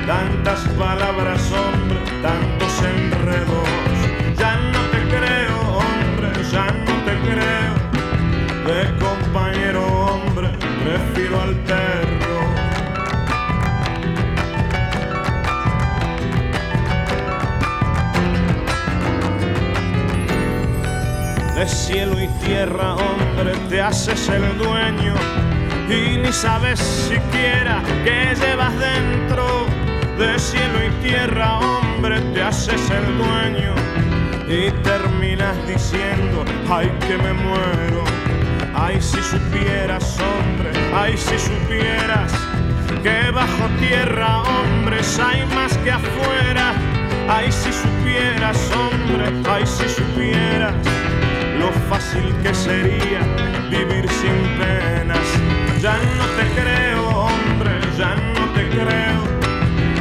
Tantas 0.07 0.61
palabras, 0.79 1.51
hombre, 1.53 1.99
tantos 2.23 2.83
enredos. 2.83 3.69
Ya 4.39 4.57
no 4.73 4.81
te 4.93 4.99
creo, 5.09 5.79
hombre, 5.79 6.29
ya 6.53 6.67
no 6.67 6.95
te 7.05 7.15
creo. 7.21 7.57
De 21.57 21.67
cielo 21.67 22.21
y 22.21 22.29
tierra, 22.45 22.97
hombre, 22.97 23.55
te 23.71 23.81
haces 23.81 24.29
el 24.29 24.59
dueño. 24.59 25.15
Y 25.89 26.19
ni 26.19 26.31
sabes 26.31 26.79
siquiera 26.79 27.83
qué 28.05 28.35
llevas 28.39 28.75
dentro. 28.79 29.65
de 30.19 30.39
cielo 30.39 30.85
y 30.85 30.91
tierra, 31.03 31.59
hombre, 31.61 32.21
te 32.35 32.43
haces 32.43 32.91
el 32.91 33.07
dueño. 33.17 33.75
Y 34.47 34.71
terminas 34.83 35.57
diciendo, 35.67 36.45
ay 36.69 36.93
que 37.09 37.17
me 37.17 37.33
muero, 37.33 38.05
ay 38.75 39.01
si 39.01 39.23
supieras, 39.23 40.19
hombre, 40.21 40.73
ay 40.95 41.17
si 41.17 41.39
supieras 41.39 42.33
que 43.03 43.31
bajo 43.31 43.67
tierra, 43.79 44.43
hombres, 44.43 45.19
hay 45.19 45.47
más 45.55 45.75
que 45.79 45.91
afuera, 45.91 46.75
ay 47.31 47.51
si 47.51 47.73
supieras, 47.73 48.71
hombre, 48.77 49.33
ay 49.51 49.67
si 49.67 49.89
supieras 49.89 50.75
lo 51.59 51.71
fácil 51.89 52.35
que 52.43 52.55
sería 52.55 53.21
vivir 53.71 54.09
sin 54.09 54.37
penas. 54.59 55.27
Ya 55.81 55.97
no 56.19 56.25
te 56.37 56.61
creo, 56.61 57.09
hombre, 57.09 57.73
ya 57.97 58.15
no 58.15 58.45
te 58.55 58.69
creo. 58.69 59.23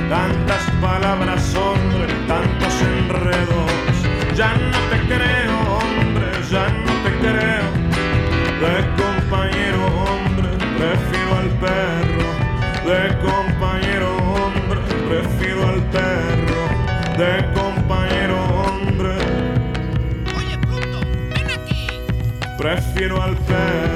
Tantas 0.10 0.64
palabras, 0.82 1.56
hombre, 1.56 2.08
tantos 2.28 2.74
enredos. 2.82 3.72
Ya 4.36 4.54
no 4.54 4.80
te 4.90 4.98
creo, 5.14 5.80
Prefiero 22.66 23.22
al 23.22 23.38
perro. 23.38 23.95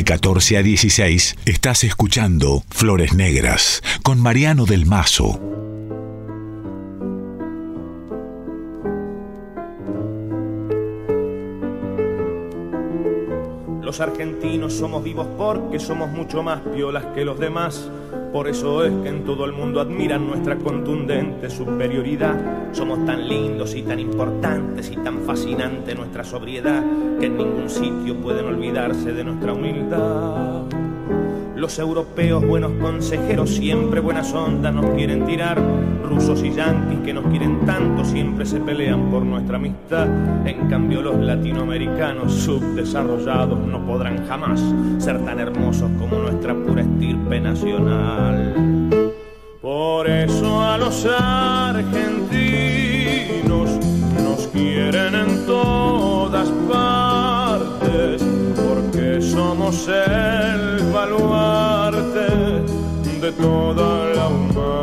De 0.00 0.04
14 0.04 0.56
a 0.56 0.62
16 0.62 1.36
estás 1.44 1.84
escuchando 1.84 2.62
Flores 2.70 3.12
Negras 3.12 3.82
con 4.02 4.18
Mariano 4.18 4.64
del 4.64 4.86
Mazo. 4.86 5.38
Los 13.82 14.00
argentinos 14.00 14.72
somos 14.72 15.04
vivos 15.04 15.26
porque 15.36 15.78
somos 15.78 16.08
mucho 16.08 16.42
más 16.42 16.62
piolas 16.74 17.04
que 17.14 17.26
los 17.26 17.38
demás. 17.38 17.90
Por 18.32 18.46
eso 18.46 18.84
es 18.84 18.92
que 19.02 19.08
en 19.08 19.24
todo 19.24 19.44
el 19.44 19.52
mundo 19.52 19.80
admiran 19.80 20.24
nuestra 20.24 20.56
contundente 20.56 21.50
superioridad. 21.50 22.70
Somos 22.72 23.04
tan 23.04 23.28
lindos 23.28 23.74
y 23.74 23.82
tan 23.82 23.98
importantes 23.98 24.88
y 24.90 24.96
tan 24.96 25.22
fascinante 25.22 25.96
nuestra 25.96 26.22
sobriedad 26.22 26.84
que 27.18 27.26
en 27.26 27.36
ningún 27.36 27.68
sitio 27.68 28.20
pueden 28.20 28.46
olvidarse 28.46 29.12
de 29.12 29.24
nuestra 29.24 29.52
humildad. 29.52 30.79
Los 31.60 31.78
europeos, 31.78 32.42
buenos 32.46 32.72
consejeros, 32.80 33.50
siempre 33.50 34.00
buenas 34.00 34.32
ondas 34.32 34.72
nos 34.72 34.94
quieren 34.94 35.26
tirar. 35.26 35.60
Rusos 36.02 36.42
y 36.42 36.50
yanquis 36.54 37.00
que 37.00 37.12
nos 37.12 37.26
quieren 37.26 37.66
tanto, 37.66 38.02
siempre 38.02 38.46
se 38.46 38.60
pelean 38.60 39.10
por 39.10 39.22
nuestra 39.26 39.56
amistad. 39.56 40.08
En 40.46 40.68
cambio, 40.70 41.02
los 41.02 41.16
latinoamericanos 41.16 42.32
subdesarrollados 42.32 43.58
no 43.58 43.86
podrán 43.86 44.26
jamás 44.26 44.58
ser 44.96 45.22
tan 45.26 45.38
hermosos 45.38 45.90
como 45.98 46.16
nuestra 46.16 46.54
pura 46.54 46.80
estirpe 46.80 47.38
nacional. 47.38 48.54
Por 49.60 50.08
eso 50.08 50.62
a 50.62 50.78
los 50.78 51.04
argentinos 51.04 52.19
toda 63.40 64.06
la 64.14 64.28
humanidad. 64.28 64.74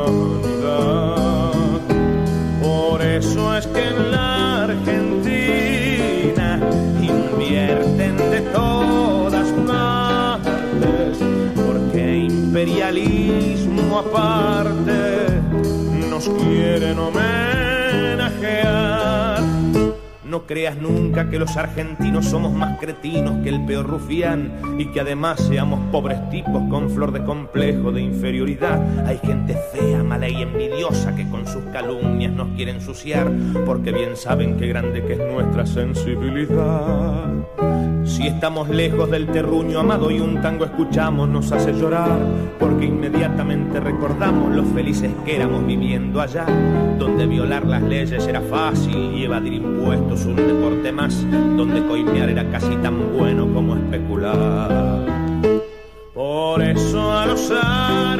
Por 2.61 3.01
eso 3.01 3.57
es 3.57 3.67
que 3.67 3.87
en 3.87 4.11
la 4.11 4.63
Argentina 4.63 6.59
invierten 7.01 8.17
de 8.17 8.41
todas 8.53 9.49
partes, 9.67 11.17
porque 11.55 12.17
imperialismo 12.17 13.99
aparte 13.99 15.27
nos 16.09 16.27
quieren 16.29 16.99
No 20.37 20.45
creas 20.45 20.77
nunca 20.77 21.31
que 21.31 21.39
los 21.39 21.57
argentinos 21.57 22.27
somos 22.27 22.53
más 22.53 22.77
cretinos 22.77 23.43
que 23.43 23.49
el 23.49 23.65
peor 23.65 23.87
rufián 23.87 24.51
y 24.77 24.85
que 24.91 24.99
además 24.99 25.39
seamos 25.39 25.79
pobres 25.91 26.29
tipos 26.29 26.61
con 26.69 26.91
flor 26.91 27.11
de 27.11 27.23
complejo 27.23 27.91
de 27.91 28.01
inferioridad. 28.01 28.79
Hay 29.07 29.17
gente 29.17 29.57
fea, 29.73 30.03
mala 30.03 30.29
y 30.29 30.43
envidiosa 30.43 31.15
que 31.15 31.27
con 31.27 31.47
sus 31.47 31.63
calumnias 31.73 32.33
nos 32.33 32.49
quiere 32.49 32.69
ensuciar 32.69 33.31
porque 33.65 33.91
bien 33.91 34.15
saben 34.15 34.57
qué 34.57 34.67
grande 34.67 35.03
que 35.03 35.13
es 35.13 35.19
nuestra 35.33 35.65
sensibilidad. 35.65 37.33
Si 38.17 38.25
estamos 38.25 38.67
lejos 38.67 39.11
del 39.11 39.27
terruño 39.27 39.79
amado 39.79 40.09
y 40.09 40.19
un 40.19 40.41
tango 40.41 40.65
escuchamos 40.65 41.29
nos 41.29 41.51
hace 41.51 41.71
llorar 41.71 42.17
porque 42.59 42.85
inmediatamente 42.85 43.79
recordamos 43.79 44.55
lo 44.55 44.63
felices 44.63 45.11
que 45.23 45.35
éramos 45.35 45.67
viviendo 45.67 46.19
allá 46.19 46.47
donde 46.97 47.27
violar 47.27 47.67
las 47.67 47.83
leyes 47.83 48.25
era 48.25 48.41
fácil 48.41 49.13
y 49.13 49.25
evadir 49.25 49.53
impuestos 49.53 50.25
un 50.25 50.35
deporte 50.35 50.91
más, 50.91 51.23
donde 51.29 51.85
coimear 51.85 52.29
era 52.29 52.49
casi 52.49 52.75
tan 52.77 53.15
bueno 53.15 53.53
como 53.53 53.75
especular. 53.75 55.05
Por 56.15 56.63
eso 56.63 57.15
a 57.15 57.27
los 57.27 57.51
argentinos 57.51 58.16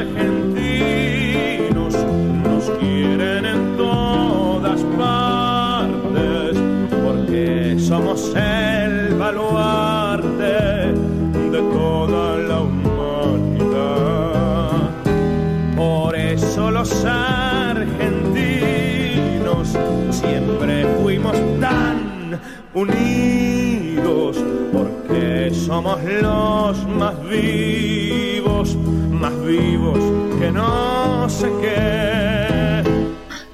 vivos, 27.28 28.76
más 29.10 29.32
vivos 29.44 29.98
que 30.38 30.50
no 30.50 31.28
sé 31.28 31.50
qué. 31.60 32.82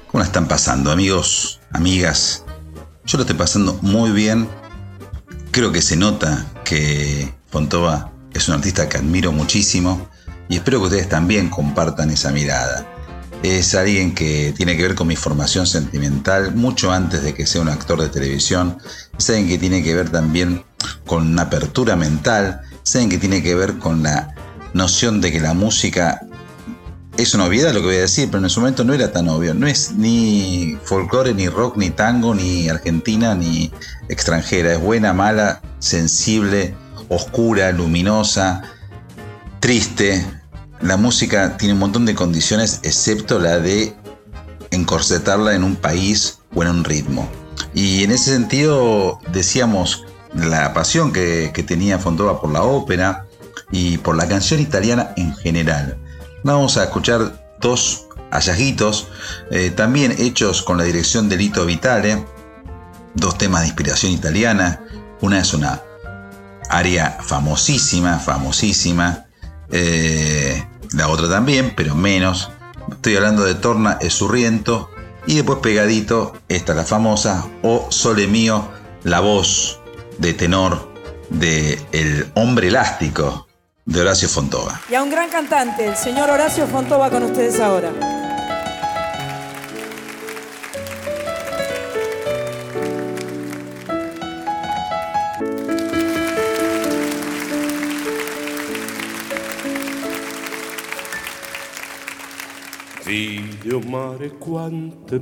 ¿Cómo 0.07 0.19
la 0.19 0.25
están 0.25 0.47
pasando, 0.47 0.91
amigos, 0.91 1.59
amigas? 1.73 2.45
Yo 3.05 3.17
lo 3.17 3.23
estoy 3.23 3.37
pasando 3.37 3.77
muy 3.81 4.11
bien. 4.11 4.47
Creo 5.51 5.71
que 5.71 5.81
se 5.81 5.95
nota 5.95 6.45
que 6.63 7.33
Fontova 7.49 8.11
es 8.33 8.47
un 8.47 8.55
artista 8.55 8.89
que 8.89 8.97
admiro 8.97 9.31
muchísimo 9.31 10.09
y 10.49 10.55
espero 10.55 10.79
que 10.79 10.85
ustedes 10.85 11.09
también 11.09 11.49
compartan 11.49 12.09
esa 12.11 12.31
mirada. 12.31 12.85
Es 13.43 13.75
alguien 13.75 14.15
que 14.15 14.53
tiene 14.55 14.75
que 14.75 14.83
ver 14.83 14.95
con 14.95 15.07
mi 15.07 15.15
formación 15.15 15.67
sentimental 15.67 16.55
mucho 16.55 16.91
antes 16.91 17.21
de 17.21 17.33
que 17.33 17.45
sea 17.45 17.61
un 17.61 17.69
actor 17.69 18.01
de 18.01 18.09
televisión. 18.09 18.77
Es 19.17 19.29
alguien 19.29 19.47
que 19.47 19.57
tiene 19.57 19.83
que 19.83 19.93
ver 19.93 20.09
también 20.09 20.63
con 21.05 21.27
una 21.27 21.43
apertura 21.43 21.95
mental. 21.95 22.61
Alguien 22.93 23.09
que 23.09 23.17
tiene 23.17 23.43
que 23.43 23.55
ver 23.55 23.77
con 23.79 24.03
la 24.03 24.33
noción 24.73 25.19
de 25.19 25.31
que 25.31 25.41
la 25.41 25.53
música 25.53 26.21
es 27.17 27.33
una 27.33 27.45
obviedad 27.45 27.73
lo 27.73 27.79
que 27.79 27.87
voy 27.87 27.95
a 27.95 28.01
decir, 28.01 28.29
pero 28.31 28.43
en 28.43 28.49
su 28.49 28.59
momento 28.59 28.83
no 28.83 28.93
era 28.93 29.11
tan 29.11 29.27
obvio. 29.27 29.53
No 29.53 29.67
es 29.67 29.93
ni 29.93 30.77
folclore, 30.83 31.33
ni 31.33 31.49
rock, 31.49 31.77
ni 31.77 31.89
tango, 31.89 32.35
ni 32.35 32.69
argentina, 32.69 33.35
ni 33.35 33.71
extranjera. 34.07 34.73
Es 34.73 34.81
buena, 34.81 35.13
mala, 35.13 35.61
sensible, 35.79 36.75
oscura, 37.09 37.71
luminosa, 37.71 38.61
triste. 39.59 40.25
La 40.79 40.95
música 40.95 41.57
tiene 41.57 41.73
un 41.73 41.79
montón 41.79 42.05
de 42.05 42.15
condiciones, 42.15 42.79
excepto 42.83 43.39
la 43.39 43.59
de 43.59 43.93
encorsetarla 44.71 45.55
en 45.55 45.63
un 45.63 45.75
país 45.75 46.39
o 46.53 46.63
en 46.63 46.69
un 46.69 46.83
ritmo. 46.83 47.27
Y 47.73 48.03
en 48.03 48.11
ese 48.11 48.31
sentido 48.31 49.19
decíamos 49.33 50.04
la 50.35 50.73
pasión 50.73 51.11
que, 51.11 51.51
tenía 51.65 51.99
Fontova 51.99 52.41
por 52.41 52.51
la 52.51 52.63
ópera 52.63 53.25
y 53.71 53.97
por 53.97 54.15
la 54.15 54.27
canción 54.27 54.59
italiana 54.59 55.13
en 55.15 55.35
general. 55.35 55.97
Vamos 56.43 56.77
a 56.77 56.83
escuchar 56.83 57.55
dos 57.59 58.07
hallazguitos, 58.31 59.07
eh, 59.49 59.71
también 59.71 60.13
hechos 60.17 60.61
con 60.61 60.77
la 60.77 60.83
dirección 60.83 61.29
de 61.29 61.37
Lito 61.37 61.65
Vitale, 61.65 62.25
dos 63.13 63.37
temas 63.37 63.61
de 63.61 63.67
inspiración 63.67 64.11
italiana. 64.11 64.81
Una 65.21 65.39
es 65.39 65.53
una 65.53 65.81
área 66.69 67.17
famosísima, 67.21 68.19
famosísima. 68.19 69.25
eh, 69.71 70.67
la 70.93 71.09
otra 71.09 71.27
también, 71.27 71.73
pero 71.75 71.95
menos. 71.95 72.51
Estoy 72.91 73.15
hablando 73.15 73.43
de 73.43 73.55
Torna 73.55 73.97
e 73.99 74.09
Surriento. 74.09 74.89
Y 75.27 75.35
después 75.35 75.57
pegadito, 75.59 76.33
esta 76.49 76.75
la 76.75 76.83
famosa, 76.83 77.47
O 77.63 77.87
Sole 77.89 78.27
Mío, 78.27 78.67
la 79.03 79.21
voz 79.21 79.81
de 80.17 80.33
tenor 80.33 80.93
de 81.29 81.79
El 81.91 82.31
Hombre 82.35 82.67
Elástico 82.67 83.47
de 83.85 84.01
Horacio 84.01 84.27
Fontova. 84.27 84.81
Y 84.89 84.95
a 84.95 85.03
un 85.03 85.09
gran 85.09 85.29
cantante, 85.29 85.85
el 85.85 85.95
señor 85.95 86.29
Horacio 86.29 86.67
Fontova 86.67 87.09
con 87.09 87.23
ustedes 87.23 87.59
ahora. 87.59 87.91
Figlio 103.03 103.79
mare 103.81 104.31
quanto 104.39 105.13
è 105.13 105.19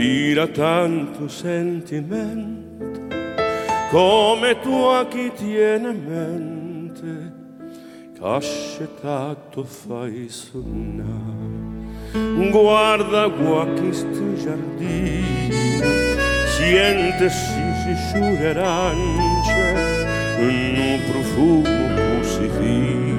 bello, 0.00 0.46
spira 0.46 0.46
tanto 0.48 1.28
sentimento, 1.28 3.06
come 3.90 4.58
tu 4.60 4.84
a 4.84 5.06
chi 5.06 5.30
tiene 5.34 5.92
mente, 5.92 7.32
cascetato 8.18 9.64
fai 9.64 10.28
sonnare. 10.28 11.68
Guarda 12.50 13.28
qua 13.28 13.66
questo 13.66 14.34
giardino, 14.36 15.86
siente 16.56 17.28
si 17.28 17.94
sciure 17.94 18.50
arance, 18.50 19.98
un 20.40 21.00
profumo 21.10 22.18
così 22.18 22.48
fino 22.58 23.10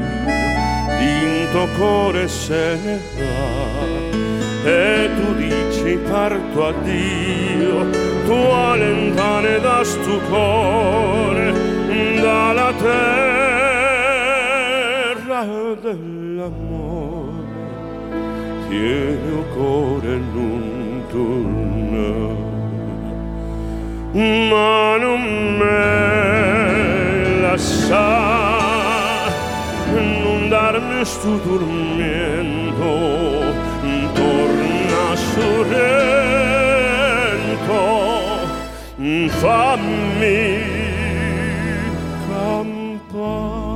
dinto 0.97 1.67
cuore 1.77 2.27
se 2.27 2.77
ne 2.83 2.99
va 3.17 4.69
e 4.69 5.09
tu 5.15 5.33
dici 5.35 5.50
parto 6.09 6.67
addio 6.67 7.89
tu 8.25 8.33
allontane 8.33 9.59
da 9.59 9.83
stu 9.83 10.19
cuore 10.29 11.53
dalla 12.21 12.71
terra 12.73 14.11
dell'amore. 15.81 17.49
Tieni 18.67 19.29
il 19.37 19.43
cuore 19.53 20.13
non 20.33 21.03
tornare 21.09 22.49
ma 24.13 24.97
non 24.97 25.21
me 25.57 25.81
lasciare 27.41 28.29
non 30.23 30.49
darmi 30.49 31.05
sto 31.05 31.39
tormento, 31.39 32.83
torna 34.13 34.70
sorrento, 35.33 36.91
fammi 39.39 40.43
campare. 42.27 43.71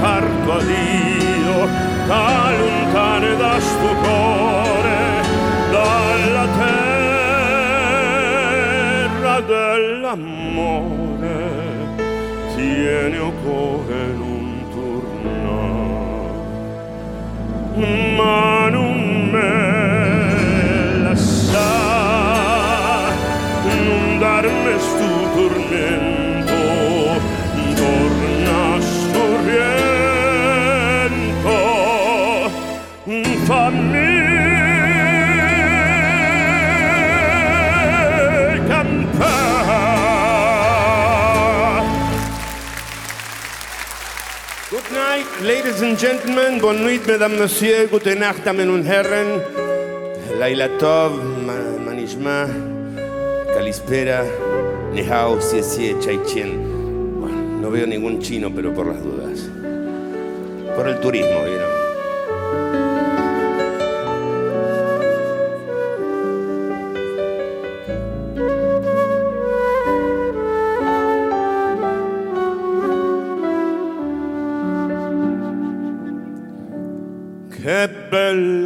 parto 0.00 0.52
a 0.52 0.62
Dio, 0.62 1.68
t'allontane 2.06 3.36
da 3.36 3.60
sto 3.60 4.19
amore 10.12 11.38
tiene 12.56 13.18
o 13.18 13.32
corre 13.44 14.06
non 14.12 14.20
un 14.20 14.64
turno. 14.72 15.80
Ladies 45.42 45.82
and 45.82 45.98
gentlemen. 45.98 46.60
Bonne 46.60 46.82
nuit, 46.82 47.06
mesdames, 47.06 47.38
messieurs. 47.38 47.90
Gute 47.90 48.14
Nacht, 48.16 48.44
Damen 48.44 48.70
und 48.70 48.84
Herren. 48.84 49.40
Laila 50.38 50.68
Tov, 50.78 51.12
Ma- 51.46 51.78
Manishma, 51.84 52.46
Kalispera, 53.54 54.24
Nihao, 54.92 55.40
Siesie, 55.40 55.94
Chaichen. 56.00 57.20
Bueno, 57.20 57.60
no 57.60 57.70
veo 57.70 57.86
ningún 57.86 58.20
chino, 58.20 58.50
pero 58.54 58.72
por 58.72 58.86
las 58.86 59.02
dudas. 59.02 59.48
Por 60.76 60.88
el 60.88 61.00
turismo, 61.00 61.44
¿vieron? 61.44 61.79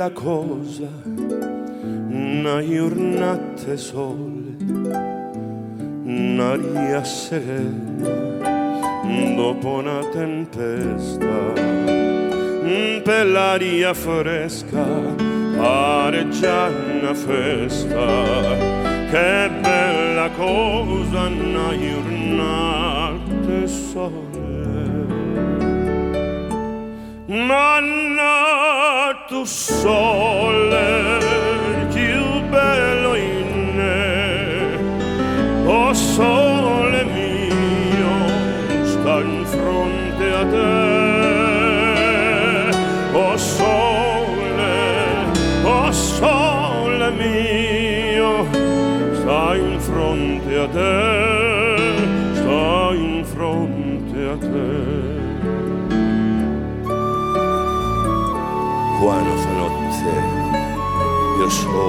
Bella 0.05 0.11
cosa, 0.11 0.89
una 1.07 2.63
giornata 2.63 3.77
sole, 3.77 4.57
un'aria 6.05 7.03
serena, 7.05 8.09
dopo 9.35 9.69
una 9.69 10.01
tempesta, 10.13 11.53
per 13.03 13.27
l'aria 13.27 13.95
fresca, 13.95 14.85
pare 15.57 16.29
già 16.29 16.69
una 16.69 17.15
festa. 17.15 18.73
Che 19.11 19.51
bella 19.61 20.29
cosa, 20.37 21.29
una 21.29 21.71
giornata 21.79 23.67
sole. 23.67 24.33
Manna 27.27 27.64
tu 29.35 29.45
sole 29.47 30.34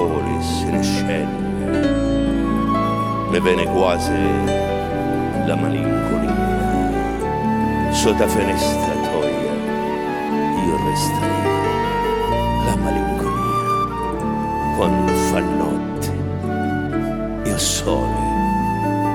sole 0.06 0.40
se 0.40 0.70
ne 0.70 0.82
scende, 0.82 1.78
mi 3.30 3.40
viene 3.40 3.64
quasi 3.66 4.12
la 5.46 5.56
malinconia. 5.56 6.34
Sotto 7.90 8.26
finestra 8.28 8.94
toia, 9.04 9.52
io 10.64 10.76
resterei 10.88 11.54
la 12.66 12.76
malinconia. 12.84 13.54
Quando 14.76 15.12
fa 15.12 15.40
notte, 15.40 16.12
io 17.48 17.58
sole 17.58 18.24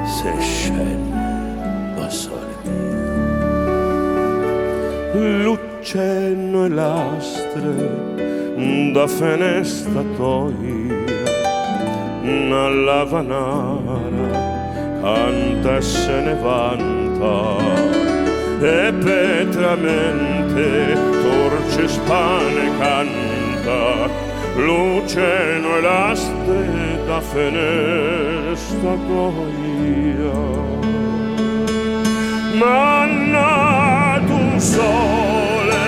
se 0.05 0.33
ne 0.33 0.41
scende, 0.41 1.99
o 1.99 2.09
sole 2.09 2.55
mio. 2.63 2.93
L'uccello 5.43 6.65
e 6.65 6.69
lastre 6.69 8.09
da 8.93 9.07
finestra 9.07 10.03
toia, 10.15 10.80
alla 12.51 13.03
vanara 13.03 14.51
canta 15.01 15.81
se 15.81 16.21
ne 16.21 16.35
vanta. 16.35 17.39
E 18.61 18.93
petramente 18.93 20.67
torce 21.23 21.87
spane 21.87 22.77
canta 22.77 24.29
l'oceano 24.55 25.77
e 25.77 25.81
lastre 25.81 26.99
da 27.07 27.21
finestra 27.21 28.93
toia 29.07 30.39
manna 32.53 34.19
tu 34.27 34.59
sole 34.59 35.87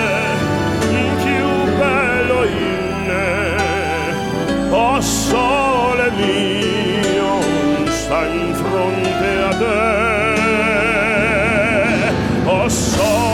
più 1.22 1.46
bello 1.78 2.44
in 2.44 2.84
me 3.06 4.70
oh 4.70 5.00
mio 6.10 7.40
sta 7.88 8.26
in 8.26 8.54
fronte 8.54 9.42
a 9.42 9.52
te. 9.58 9.72
Oh 12.46 12.68
sole 12.68 13.33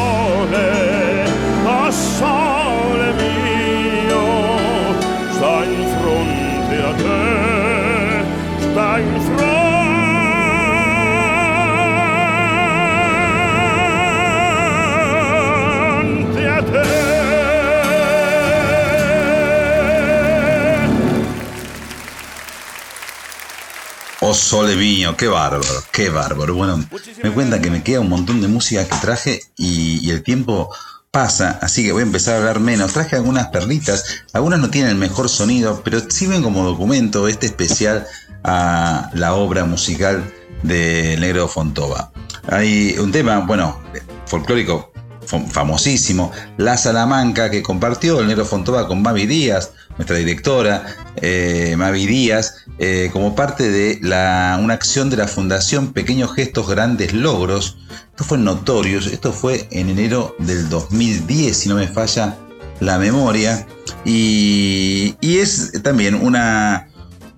Oh 24.31 24.35
sole 24.35 24.77
mío, 24.77 25.17
qué 25.17 25.27
bárbaro, 25.27 25.83
qué 25.91 26.09
bárbaro. 26.09 26.55
Bueno, 26.55 26.85
me 27.21 27.33
cuentan 27.33 27.61
que 27.61 27.69
me 27.69 27.83
queda 27.83 27.99
un 27.99 28.09
montón 28.09 28.41
de 28.41 28.47
música 28.47 28.85
que 28.85 28.97
traje 28.99 29.41
y, 29.57 29.99
y 30.07 30.11
el 30.13 30.23
tiempo 30.23 30.73
pasa, 31.11 31.59
así 31.61 31.83
que 31.83 31.91
voy 31.91 32.03
a 32.03 32.07
empezar 32.07 32.35
a 32.35 32.39
hablar 32.39 32.61
menos. 32.61 32.93
Traje 32.93 33.17
algunas 33.17 33.49
perlitas, 33.49 34.23
algunas 34.33 34.61
no 34.61 34.71
tienen 34.71 34.93
el 34.93 34.99
mejor 34.99 35.29
sonido, 35.29 35.83
pero 35.83 35.99
sirven 36.09 36.45
como 36.45 36.63
documento 36.63 37.27
este 37.27 37.47
especial 37.47 38.07
a 38.45 39.11
la 39.15 39.35
obra 39.35 39.65
musical 39.65 40.33
de 40.63 41.17
Negro 41.19 41.49
Fontova. 41.49 42.13
Hay 42.47 42.97
un 43.01 43.11
tema, 43.11 43.41
bueno, 43.41 43.81
folclórico 44.27 44.90
famosísimo, 45.27 46.33
La 46.57 46.77
Salamanca, 46.77 47.51
que 47.51 47.63
compartió 47.63 48.21
el 48.21 48.29
Negro 48.29 48.45
Fontova 48.45 48.87
con 48.87 49.03
Mavi 49.03 49.27
Díaz, 49.27 49.73
nuestra 49.97 50.17
directora, 50.17 50.85
eh, 51.17 51.75
Mavi 51.77 52.07
Díaz, 52.07 52.65
eh, 52.79 53.11
como 53.13 53.35
parte 53.35 53.71
de 53.71 53.99
una 54.03 54.73
acción 54.73 55.11
de 55.11 55.17
la 55.17 55.29
Fundación 55.29 55.93
Pequeños 55.93 56.35
Gestos, 56.35 56.69
Grandes 56.69 57.13
Logros. 57.13 57.79
Esto 58.11 58.25
fue 58.25 58.39
en 58.39 58.45
Notorious, 58.45 59.07
esto 59.07 59.33
fue 59.33 59.69
en 59.71 59.91
enero 59.91 60.35
del 60.39 60.69
2010, 60.69 61.57
si 61.57 61.69
no 61.69 61.75
me 61.77 61.89
falla 61.89 62.37
la 62.81 62.99
memoria. 62.99 63.67
Y, 64.05 65.17
es 65.21 65.73
también 65.83 66.15
una, 66.15 66.89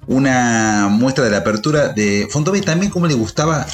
una 0.07 0.89
muestra 0.91 1.25
de 1.25 1.31
la 1.31 1.39
apertura 1.39 1.89
de 1.89 2.29
Fontova 2.31 2.57
y 2.59 2.63
también 2.63 2.91
cómo 2.91 3.07
le 3.07 3.15
gustaba 3.15 3.67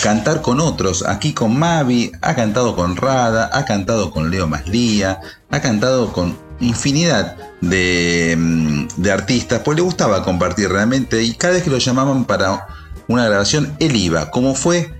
cantar 0.00 0.42
con 0.42 0.60
otros. 0.60 1.04
Aquí 1.06 1.32
con 1.32 1.58
Mavi, 1.58 2.12
ha 2.20 2.34
cantado 2.34 2.76
con 2.76 2.96
Rada, 2.96 3.50
ha 3.52 3.64
cantado 3.64 4.10
con 4.10 4.30
Leo 4.30 4.46
Maslía, 4.46 5.20
ha 5.50 5.60
cantado 5.60 6.12
con 6.12 6.38
infinidad 6.60 7.36
de, 7.60 8.36
mm, 8.38 8.88
de 8.96 9.12
artistas, 9.12 9.62
pues 9.64 9.76
le 9.76 9.82
gustaba 9.82 10.24
compartir 10.24 10.68
realmente 10.68 11.22
y 11.22 11.34
cada 11.34 11.54
vez 11.54 11.62
que 11.62 11.70
lo 11.70 11.78
llamaban 11.78 12.24
para 12.24 12.66
una 13.08 13.26
grabación, 13.26 13.74
él 13.78 13.96
iba, 13.96 14.30
como 14.30 14.54
fue 14.54 14.92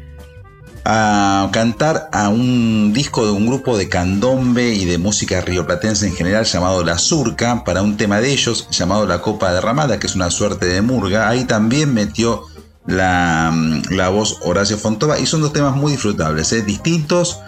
a 0.85 1.49
cantar 1.53 2.09
a 2.13 2.29
un 2.29 2.93
disco 2.93 3.25
de 3.25 3.33
un 3.33 3.47
grupo 3.47 3.79
de 3.79 3.89
candombe 3.89 4.75
y 4.75 4.85
de 4.85 4.99
música 4.99 5.41
rioplatense 5.41 6.09
en 6.09 6.15
general 6.15 6.45
llamado 6.45 6.83
La 6.85 6.99
Surca, 6.99 7.63
para 7.65 7.83
un 7.83 7.97
tema 7.97 8.21
de 8.21 8.33
ellos 8.33 8.69
llamado 8.71 9.07
La 9.07 9.21
Copa 9.21 9.53
Derramada, 9.53 9.99
que 9.99 10.09
es 10.09 10.17
una 10.17 10.31
suerte 10.31 10.67
de 10.67 10.83
murga. 10.83 11.29
Ahí 11.29 11.45
también 11.45 11.95
metió 11.95 12.47
Mm, 12.87 13.83
la, 13.91 14.09
voz 14.09 14.39
Horacio 14.43 14.77
Fontova 14.77 15.19
y 15.19 15.27
son 15.27 15.41
dos 15.41 15.53
temas 15.53 15.77
muy 15.77 15.93
disfrutables, 15.93 16.53
¿eh? 16.53 16.63
distintos. 16.63 17.41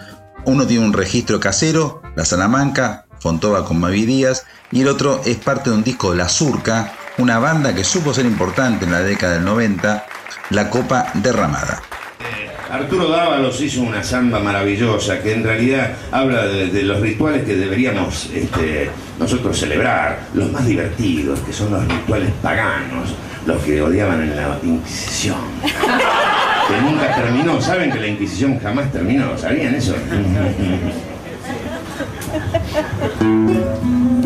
Uno 0.45 0.65
tiene 0.65 0.85
un 0.85 0.93
registro 0.93 1.39
casero, 1.39 2.01
La 2.15 2.23
Salamanca, 2.23 3.05
Fontova 3.19 3.65
con 3.65 3.79
Mavi 3.79 4.05
Díaz, 4.05 4.45
y 4.71 4.81
el 4.81 4.87
otro 4.87 5.21
es 5.25 5.37
parte 5.37 5.69
de 5.69 5.75
un 5.75 5.83
disco 5.83 6.11
de 6.11 6.17
La 6.17 6.29
Surca, 6.29 6.93
una 7.17 7.39
banda 7.39 7.73
que 7.73 7.83
supo 7.83 8.13
ser 8.13 8.25
importante 8.25 8.85
en 8.85 8.91
la 8.91 9.01
década 9.01 9.33
del 9.35 9.45
90, 9.45 10.05
La 10.51 10.69
Copa 10.69 11.11
Derramada. 11.15 11.81
Eh, 12.19 12.49
Arturo 12.71 13.09
Dávalos 13.09 13.59
hizo 13.61 13.81
una 13.81 14.03
samba 14.03 14.39
maravillosa 14.39 15.21
que 15.21 15.33
en 15.33 15.43
realidad 15.43 15.95
habla 16.11 16.45
de, 16.45 16.83
los 16.83 17.01
rituales 17.01 17.43
que 17.43 17.55
deberíamos 17.55 18.29
este, 18.33 18.91
nosotros 19.19 19.57
celebrar, 19.57 20.27
los 20.33 20.51
más 20.51 20.65
divertidos, 20.65 21.39
que 21.39 21.51
son 21.51 21.71
los 21.71 21.87
rituales 21.87 22.31
paganos 22.41 23.15
los 23.45 23.63
que 23.63 23.81
odiaban 23.81 24.21
en 24.21 24.35
la 24.35 24.59
Inquisición. 24.63 25.37
que 25.61 26.81
nunca 26.81 27.15
terminó. 27.15 27.61
¿Saben 27.61 27.91
que 27.91 27.99
la 27.99 28.07
Inquisición 28.07 28.59
jamás 28.59 28.91
terminó? 28.91 29.37
¿Sabían 29.37 29.75
eso? 29.75 29.95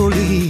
melancolía. 0.00 0.49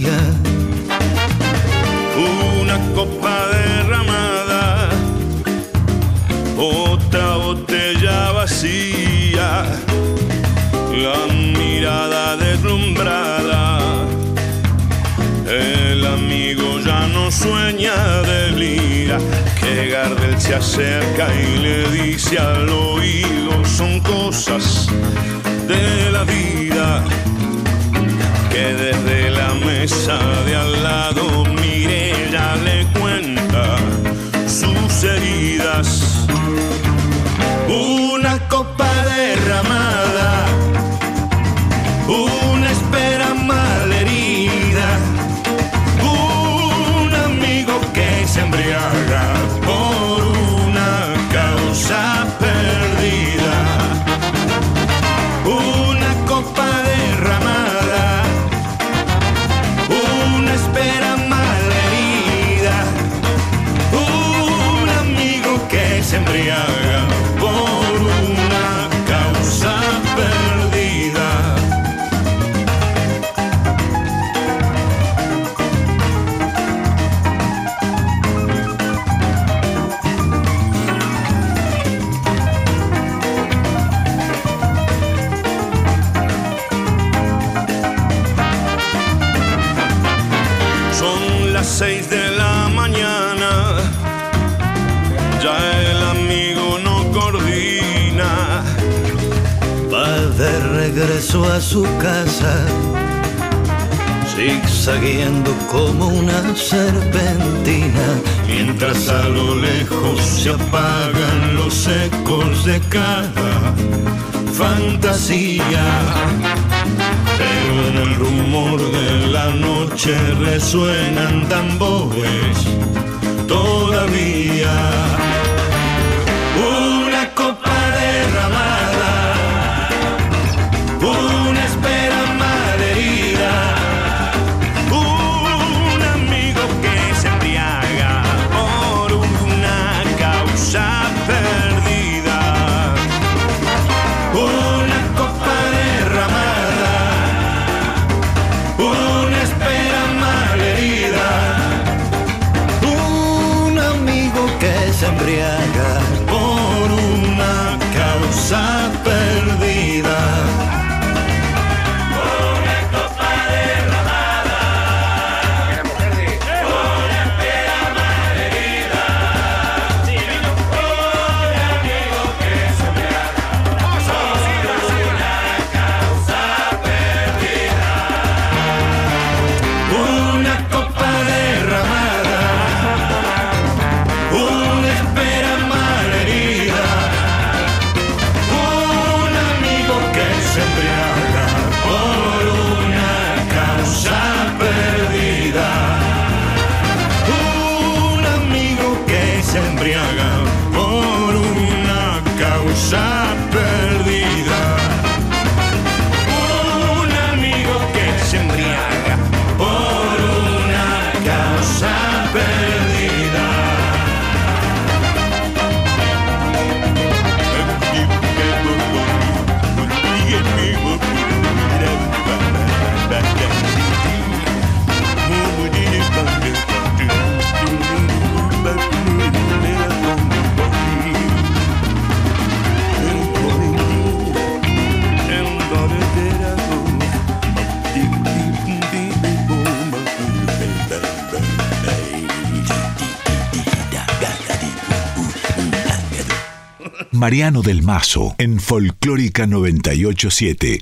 Mariano 247.31 247.61
del 247.61 247.81
Mazo 247.81 248.35
en 248.39 248.59
Folclórica 248.59 249.47
987. 249.47 250.81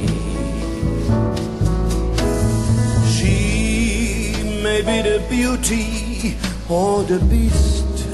She 4.71 4.83
may 4.83 5.03
be 5.03 5.09
the 5.09 5.19
beauty 5.27 6.37
or 6.69 7.03
the 7.03 7.19
beast, 7.25 8.07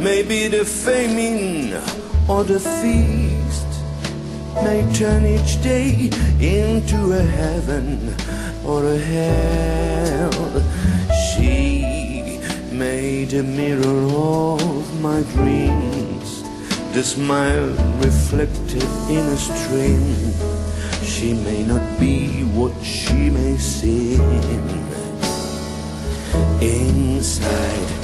maybe 0.00 0.48
the 0.48 0.64
famine 0.64 1.72
or 2.28 2.42
the 2.42 2.58
feast, 2.58 3.70
may 4.64 4.82
turn 4.92 5.24
each 5.24 5.62
day 5.62 6.10
into 6.40 7.12
a 7.12 7.22
heaven 7.22 8.12
or 8.66 8.84
a 8.86 8.98
hell. 8.98 10.32
She 11.30 12.40
made 12.72 13.32
a 13.34 13.44
mirror 13.44 14.02
of 14.18 15.00
my 15.00 15.22
dreams, 15.34 16.42
the 16.92 17.04
smile 17.04 17.70
reflected 18.02 18.90
in 19.08 19.24
a 19.26 19.36
stream. 19.36 20.34
She 21.04 21.34
may 21.34 21.62
not 21.62 22.00
be 22.00 22.42
what 22.42 22.74
she 22.82 23.30
may 23.30 23.56
seem 23.58 24.83
inside 26.64 28.03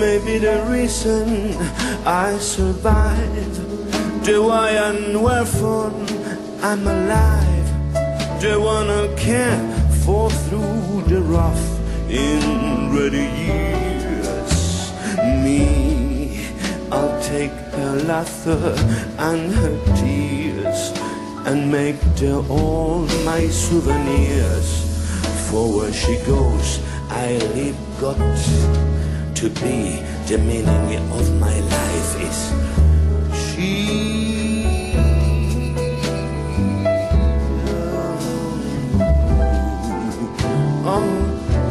May 0.00 0.18
be 0.24 0.38
the 0.38 0.64
reason 0.70 1.54
I 2.06 2.38
survive, 2.38 4.24
the 4.24 4.42
why 4.42 4.70
and 4.70 5.22
wherefore 5.22 5.92
I'm 6.62 6.86
alive, 6.86 7.68
the 8.40 8.58
one 8.58 8.88
I 8.88 9.14
care 9.16 9.60
for 10.02 10.30
through 10.30 11.02
the 11.06 11.20
rough 11.20 11.64
in 12.08 12.40
ready 12.96 13.28
years. 13.44 14.92
Me, 15.44 16.48
I'll 16.90 17.20
take 17.20 17.52
her 17.76 17.96
laughter 18.08 18.74
and 19.18 19.52
her 19.52 19.76
tears 20.00 20.80
and 21.44 21.70
make 21.70 22.00
them 22.16 22.50
all 22.50 23.00
my 23.26 23.46
souvenirs. 23.48 24.70
For 25.50 25.64
where 25.76 25.92
she 25.92 26.16
goes, 26.24 26.80
I 27.10 27.36
live 27.54 27.76
got 28.00 28.16
to 29.40 29.48
be. 29.48 30.02
The 30.28 30.36
meaning 30.36 31.00
of 31.12 31.26
my 31.40 31.60
life 31.60 32.12
is 32.20 32.52
she. 33.32 33.86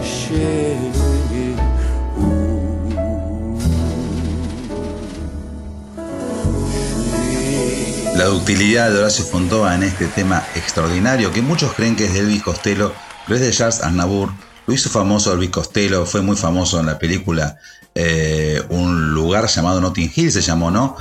She. 0.03 0.39
La 8.15 8.25
ductilidad 8.25 8.91
de 8.91 8.97
Horacio 8.99 9.23
Fontova 9.25 9.75
en 9.75 9.83
este 9.83 10.07
tema 10.07 10.43
extraordinario 10.55 11.31
que 11.31 11.41
muchos 11.41 11.73
creen 11.73 11.95
que 11.95 12.05
es 12.05 12.13
de 12.13 12.19
Elvis 12.21 12.41
Costello, 12.41 12.93
pero 13.27 13.35
es 13.35 13.41
de 13.41 13.51
Charles 13.51 13.81
Aznavour. 13.81 14.48
Lo 14.69 14.75
hizo 14.75 14.91
famoso 14.91 15.33
Elvis 15.33 15.49
Costello, 15.49 16.05
fue 16.05 16.21
muy 16.21 16.35
famoso 16.35 16.79
en 16.79 16.85
la 16.85 16.99
película 16.99 17.57
eh, 17.95 18.61
Un 18.69 19.15
lugar 19.15 19.47
llamado 19.47 19.81
Notting 19.81 20.11
Hill, 20.15 20.31
se 20.31 20.41
llamó, 20.41 20.69
¿no? 20.69 20.95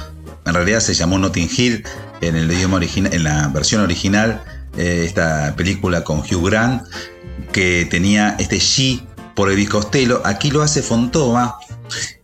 En 0.46 0.54
realidad 0.54 0.80
se 0.80 0.94
llamó 0.94 1.18
Notting 1.18 1.50
Hill 1.54 1.84
en 2.22 2.36
el 2.36 2.50
idioma 2.50 2.76
original, 2.76 3.12
en 3.12 3.24
la 3.24 3.48
versión 3.48 3.82
original, 3.82 4.42
eh, 4.78 5.04
esta 5.04 5.54
película 5.54 6.02
con 6.02 6.20
Hugh 6.20 6.46
Grant, 6.46 6.82
que 7.52 7.86
tenía 7.90 8.36
este 8.38 8.56
G 8.56 9.02
por 9.34 9.50
Elvis 9.50 9.68
Costello. 9.68 10.22
Aquí 10.24 10.50
lo 10.50 10.62
hace 10.62 10.80
Fontova 10.80 11.58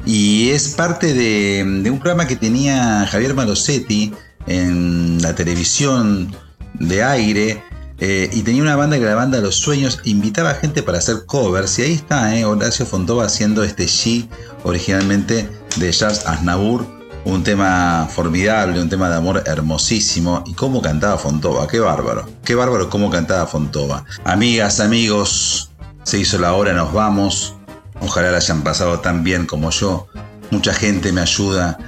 y 0.07 0.49
es 0.49 0.69
parte 0.69 1.13
de, 1.13 1.63
de 1.83 1.91
un 1.91 1.99
programa 1.99 2.27
que 2.27 2.37
tenía 2.37 3.07
Javier 3.07 3.35
Malosetti 3.35 4.15
en 4.47 5.21
la 5.21 5.35
televisión 5.35 6.35
de 6.81 7.03
aire 7.03 7.63
eh, 8.07 8.29
y 8.35 8.43
tenía 8.43 8.61
una 8.61 8.77
banda 8.77 8.97
que 8.97 9.03
era 9.03 9.13
la 9.13 9.17
banda 9.17 9.41
los 9.41 9.57
sueños 9.57 10.01
invitaba 10.05 10.51
a 10.51 10.55
gente 10.57 10.83
para 10.83 10.99
hacer 10.99 11.25
covers 11.25 11.79
y 11.79 11.83
ahí 11.83 11.93
está 11.95 12.37
eh, 12.37 12.45
Horacio 12.45 12.85
Fontova 12.85 13.25
haciendo 13.25 13.65
este 13.65 13.85
G 13.87 14.29
originalmente 14.63 15.49
de 15.77 15.91
Charles 15.91 16.27
Aznavour 16.27 16.85
un 17.25 17.43
tema 17.43 18.07
formidable, 18.11 18.83
un 18.83 18.91
tema 18.91 19.09
de 19.09 19.17
amor 19.17 19.43
hermosísimo 19.47 20.45
y 20.47 20.53
cómo 20.53 20.83
cantaba 20.83 21.17
Fontova, 21.17 21.67
qué 21.67 21.81
bárbaro, 21.81 22.29
qué 22.45 22.55
bárbaro 22.55 22.91
cómo 22.91 23.09
cantaba 23.09 23.47
Fontova. 23.47 24.05
Amigas, 24.25 24.81
amigos, 24.81 25.71
se 26.03 26.19
hizo 26.19 26.37
la 26.37 26.53
hora, 26.53 26.75
nos 26.75 26.93
vamos. 26.93 27.55
Ojalá 28.03 28.31
la 28.31 28.37
hayan 28.37 28.63
pasado 28.63 29.01
tan 29.01 29.25
bien 29.25 29.47
como 29.47 29.71
yo. 29.71 30.09
Mucha 30.51 30.75
gente 30.75 31.11
me 31.11 31.23
ayuda 31.23 31.79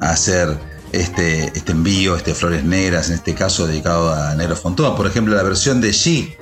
a 0.00 0.08
hacer 0.08 0.56
este, 0.92 1.52
este 1.54 1.72
envío, 1.72 2.16
este 2.16 2.34
Flores 2.34 2.64
Negras, 2.64 3.08
en 3.08 3.14
este 3.14 3.34
caso 3.34 3.66
dedicado 3.66 4.12
a 4.12 4.34
Negro 4.34 4.56
Fontova. 4.56 4.96
Por 4.96 5.06
ejemplo, 5.06 5.34
la 5.34 5.42
versión 5.42 5.80
de 5.80 5.90
G 5.90 6.36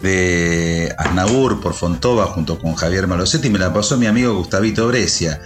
de 0.00 0.94
Aznavour 0.96 1.60
por 1.60 1.74
Fontova 1.74 2.26
junto 2.26 2.58
con 2.58 2.74
Javier 2.74 3.06
Malosetti 3.06 3.50
me 3.50 3.58
la 3.58 3.72
pasó 3.72 3.98
mi 3.98 4.06
amigo 4.06 4.34
Gustavito 4.34 4.88
Brescia. 4.88 5.40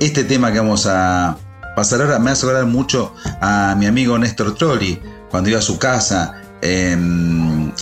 Este 0.00 0.24
tema 0.24 0.52
que 0.52 0.58
vamos 0.58 0.86
a 0.86 1.36
pasar 1.76 2.00
ahora 2.00 2.18
me 2.18 2.30
hace 2.30 2.46
acordar 2.46 2.66
mucho 2.66 3.14
a 3.40 3.74
mi 3.78 3.86
amigo 3.86 4.18
Néstor 4.18 4.54
Trolli 4.54 5.00
cuando 5.30 5.50
iba 5.50 5.58
a 5.58 5.62
su 5.62 5.78
casa 5.78 6.40
en 6.62 7.72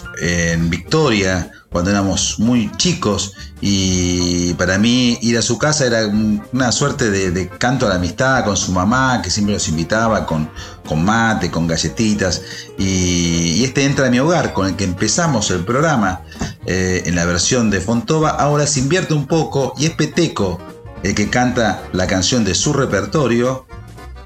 Victoria 0.68 1.51
cuando 1.70 1.90
éramos 1.90 2.38
muy 2.38 2.70
chicos 2.76 3.32
y 3.60 4.55
para 4.55 4.78
mí 4.78 5.18
ir 5.20 5.36
a 5.36 5.43
su 5.43 5.59
casa 5.59 5.86
era 5.86 6.06
una 6.52 6.72
suerte 6.72 7.10
de, 7.10 7.48
canto 7.48 7.86
a 7.86 7.90
la 7.90 7.94
amistad 7.97 8.44
con 8.44 8.56
su 8.56 8.72
mamá 8.72 9.20
que 9.22 9.30
siempre 9.30 9.55
nos 9.55 9.68
invitaba 9.68 10.26
con, 10.26 10.48
mate, 10.97 11.51
con 11.51 11.66
galletitas. 11.66 12.43
Y, 12.78 13.56
y 13.56 13.64
este 13.64 13.84
entra 13.84 14.06
a 14.06 14.10
mi 14.10 14.18
hogar 14.18 14.52
con 14.52 14.66
el 14.66 14.76
que 14.76 14.84
empezamos 14.84 15.51
el 15.51 15.64
programa 15.64 16.22
eh, 16.66 17.02
en 17.06 17.14
la 17.14 17.24
versión 17.24 17.70
de 17.70 17.80
Fontova. 17.80 18.30
Ahora 18.30 18.66
se 18.66 18.80
invierte 18.80 19.14
un 19.14 19.26
poco 19.26 19.74
y 19.78 19.86
es 19.86 19.90
Peteco 19.93 20.60
el 21.02 21.14
que 21.14 21.28
canta 21.28 21.82
la 21.93 22.06
canción 22.06 22.44
de 22.44 22.55
su 22.55 22.72
repertorio 22.72 23.66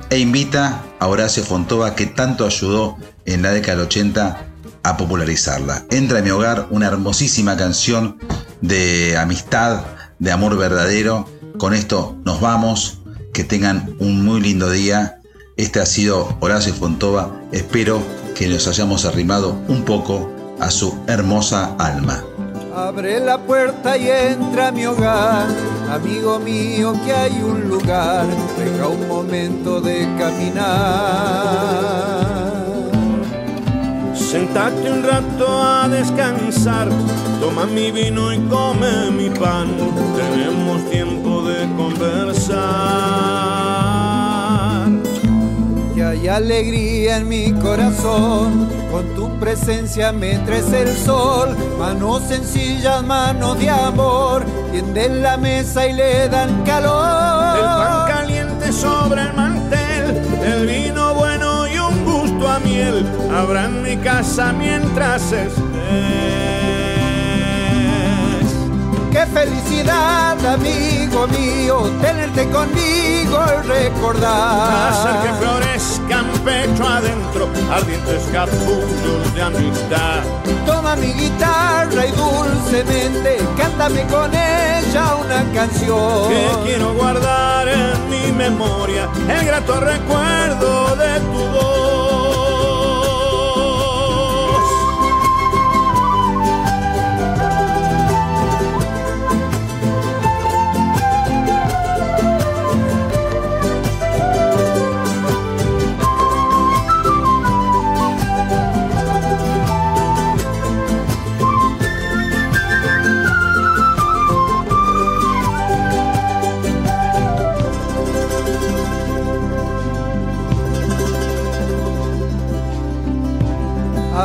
e 0.09 0.19
invita 0.19 0.83
a 0.99 1.07
Horacio 1.07 1.45
Fontova, 1.45 1.95
que 1.95 2.07
tanto 2.07 2.47
ayudó 2.47 2.97
en 3.27 3.43
la 3.43 3.53
década 3.53 3.79
del 3.79 3.87
80 3.87 4.50
a 4.83 4.97
popularizarla. 4.97 5.85
Entra 5.91 6.19
a 6.21 6.23
mi 6.23 6.31
hogar 6.31 6.67
una 6.71 6.87
hermosísima 6.87 7.57
canción 7.57 8.19
de 8.61 9.17
amistad, 9.17 9.85
de 10.19 10.33
amor 10.33 10.57
verdadero. 10.57 11.29
Con 11.59 11.75
esto 11.75 12.17
nos 12.25 12.41
vamos. 12.41 12.99
Que 13.33 13.45
tengan 13.45 13.95
un 14.01 14.25
muy 14.25 14.41
lindo 14.41 14.71
día. 14.71 15.21
Este 15.57 15.81
ha 15.81 15.87
sido 15.87 16.37
Horacio 16.41 16.75
Fontova. 16.75 17.31
Espero 17.53 18.03
que 18.35 18.49
nos 18.49 18.67
hayamos 18.67 19.05
arrimado 19.05 19.57
un 19.69 19.85
poco 19.85 20.31
a 20.59 20.71
su 20.71 20.99
hermosa 21.07 21.75
alma. 21.79 22.25
Abre 22.75 23.21
la 23.21 23.39
puerta 23.39 23.97
y 23.97 24.09
entra 24.09 24.69
a 24.69 24.73
mi 24.73 24.87
hogar, 24.87 25.49
amigo 25.91 26.39
mío, 26.39 26.95
que 27.05 27.13
hay 27.13 27.43
un 27.43 27.69
lugar, 27.69 28.27
deja 28.57 28.87
un 28.87 29.09
momento 29.09 29.81
de 29.81 30.09
caminar. 30.17 31.51
Sentate 34.31 34.89
un 34.89 35.03
rato 35.03 35.45
a 35.61 35.89
descansar, 35.89 36.89
toma 37.41 37.67
mi 37.67 37.91
vino 37.91 38.33
y 38.33 38.39
come 38.43 39.11
mi 39.11 39.29
pan, 39.29 39.77
tenemos 40.17 40.89
tiempo 40.89 41.43
de 41.43 41.67
conversar. 41.77 42.61
Que 45.97 46.05
hay 46.05 46.29
alegría 46.29 47.17
en 47.17 47.29
mi 47.29 47.51
corazón, 47.55 48.69
con 48.93 49.05
tu 49.17 49.37
presencia 49.41 50.13
me 50.13 50.39
traes 50.39 50.73
el 50.75 50.97
sol, 50.97 51.57
manos 51.77 52.23
sencillas, 52.29 53.03
manos 53.03 53.59
de 53.59 53.69
amor, 53.69 54.45
tienden 54.71 55.23
la 55.23 55.39
mesa 55.39 55.89
y 55.89 55.93
le 55.95 56.29
dan 56.29 56.63
calor. 56.63 57.59
El 57.59 57.65
pan 57.65 58.07
caliente 58.07 58.73
sobre 58.73 59.23
el 59.23 59.33
mantel, 59.35 59.60
miel, 62.65 63.07
habrá 63.35 63.67
en 63.67 63.83
mi 63.83 63.97
casa 63.97 64.53
mientras 64.53 65.33
estés. 65.33 65.55
Qué 69.13 69.27
felicidad, 69.27 70.39
amigo 70.47 71.27
mío, 71.27 71.91
tenerte 72.01 72.49
conmigo 72.49 73.39
y 73.59 73.67
recordar. 73.67 74.93
Hacer 74.93 75.17
que 75.23 75.33
florezcan 75.35 76.27
pecho 76.45 76.87
adentro, 76.87 77.49
ardientes 77.73 78.23
capullos 78.33 79.35
de 79.35 79.43
amistad. 79.43 80.23
Toma 80.65 80.95
mi 80.95 81.13
guitarra 81.13 82.07
y 82.07 82.13
dulcemente 82.13 83.39
cántame 83.59 84.05
con 84.05 84.33
ella 84.33 85.17
una 85.17 85.45
canción. 85.53 86.29
Que 86.29 86.49
quiero 86.65 86.95
guardar 86.95 87.69
en 87.69 88.11
mi 88.11 88.33
memoria 88.33 89.09
el 89.29 89.45
grato 89.45 89.81
recuerdo 89.81 90.97
de 90.97 91.21
tu 91.21 91.45
voz. 91.53 92.00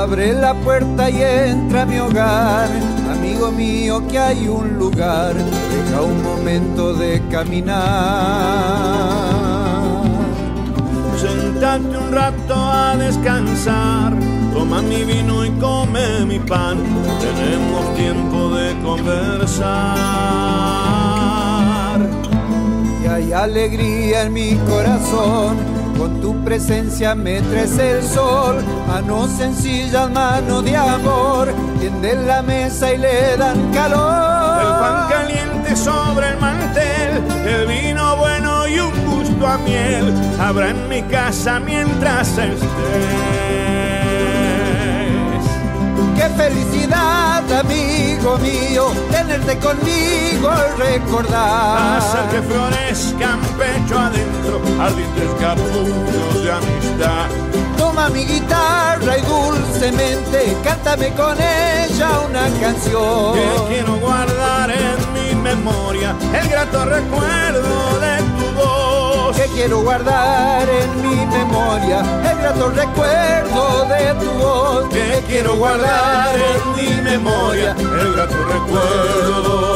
Abre 0.06 0.34
la 0.34 0.54
puerta 0.54 1.10
y 1.10 1.20
entra 1.20 1.82
a 1.82 1.86
mi 1.88 1.98
hogar, 1.98 2.70
amigo 3.12 3.52
mío, 3.52 4.08
que 4.08 4.20
hay 4.20 4.48
un 4.48 4.78
lugar, 4.78 5.34
deja 5.34 6.02
un 6.04 6.22
momento 6.22 6.94
de 6.94 7.24
caminar. 7.32 7.74
Sentate 11.20 11.98
un 11.98 12.12
rato 12.12 12.54
a 12.54 12.96
descansar, 12.98 14.14
toma 14.54 14.84
mi 14.84 15.04
vino 15.06 15.44
y 15.44 15.50
come 15.54 16.24
mi 16.28 16.38
pan, 16.38 16.78
tenemos 17.20 17.96
tiempo 17.96 18.50
de 18.50 18.80
conversar. 18.84 19.66
Y 23.04 23.08
hay 23.08 23.34
alegría 23.34 24.22
en 24.22 24.34
mi 24.34 24.54
corazón, 24.70 25.58
con 26.06 26.22
tu 26.22 26.36
presencia 26.44 27.16
me 27.16 27.42
traes 27.42 27.80
el 27.80 28.04
sol, 28.04 28.64
manos 28.88 29.28
sencillas, 29.32 30.08
manos 30.12 30.64
de 30.64 30.78
amor, 30.78 31.52
tienden 31.80 32.28
la 32.28 32.44
mesa 32.44 32.94
y 32.94 33.00
le 33.00 33.36
dan 33.38 33.72
calor. 33.72 34.62
El 34.62 34.68
pan 34.68 35.10
caliente 35.10 35.76
sobre 35.76 36.30
el 36.30 36.38
mantel, 36.38 37.24
el 37.48 37.66
vino 37.66 38.18
bueno 38.18 38.68
y 38.68 38.80
un 38.82 38.94
gusto 39.08 39.48
a 39.48 39.58
miel, 39.58 40.14
habrá 40.40 40.70
en 40.70 40.88
mi 40.90 41.02
casa 41.02 41.60
mientras 41.60 42.28
estés. 42.38 42.60
Qué 46.16 46.30
felicidad, 46.38 47.44
amigo 47.52 48.38
mío, 48.38 48.92
tenerte 49.12 49.58
conmigo 49.58 50.52
y 50.54 50.82
recordar. 50.82 51.98
Hacer 51.98 52.26
que 52.32 52.42
florezcan 52.42 53.40
pecho 53.58 54.00
adentro, 54.00 54.25
ardientes 54.80 55.30
capullos 55.40 56.44
de 56.44 56.52
amistad. 56.52 57.28
Toma 57.78 58.10
mi 58.10 58.26
guitarra 58.26 59.18
y 59.18 59.22
dulcemente 59.22 60.58
cántame 60.64 61.12
con 61.14 61.36
ella 61.40 62.10
una 62.30 62.50
canción. 62.60 63.34
Que 63.34 63.76
quiero 63.76 63.96
guardar 63.98 64.72
en 64.72 65.14
mi 65.14 65.36
memoria 65.42 66.16
el 66.34 66.50
grato 66.50 66.86
recuerdo 66.86 68.00
de 68.00 68.18
tu 68.38 68.46
voz. 68.60 69.36
Que 69.36 69.46
quiero 69.54 69.82
guardar 69.82 70.68
en 70.70 71.02
mi 71.02 71.26
memoria 71.26 72.00
el 72.30 72.38
grato 72.38 72.70
recuerdo 72.70 73.86
de 73.86 74.14
tu 74.26 74.32
voz. 74.32 74.90
Que 74.90 75.24
quiero 75.28 75.56
guardar 75.56 76.36
en 76.36 76.76
mi 76.76 77.02
memoria 77.02 77.76
el 77.80 78.14
grato 78.14 78.36
recuerdo 78.46 79.76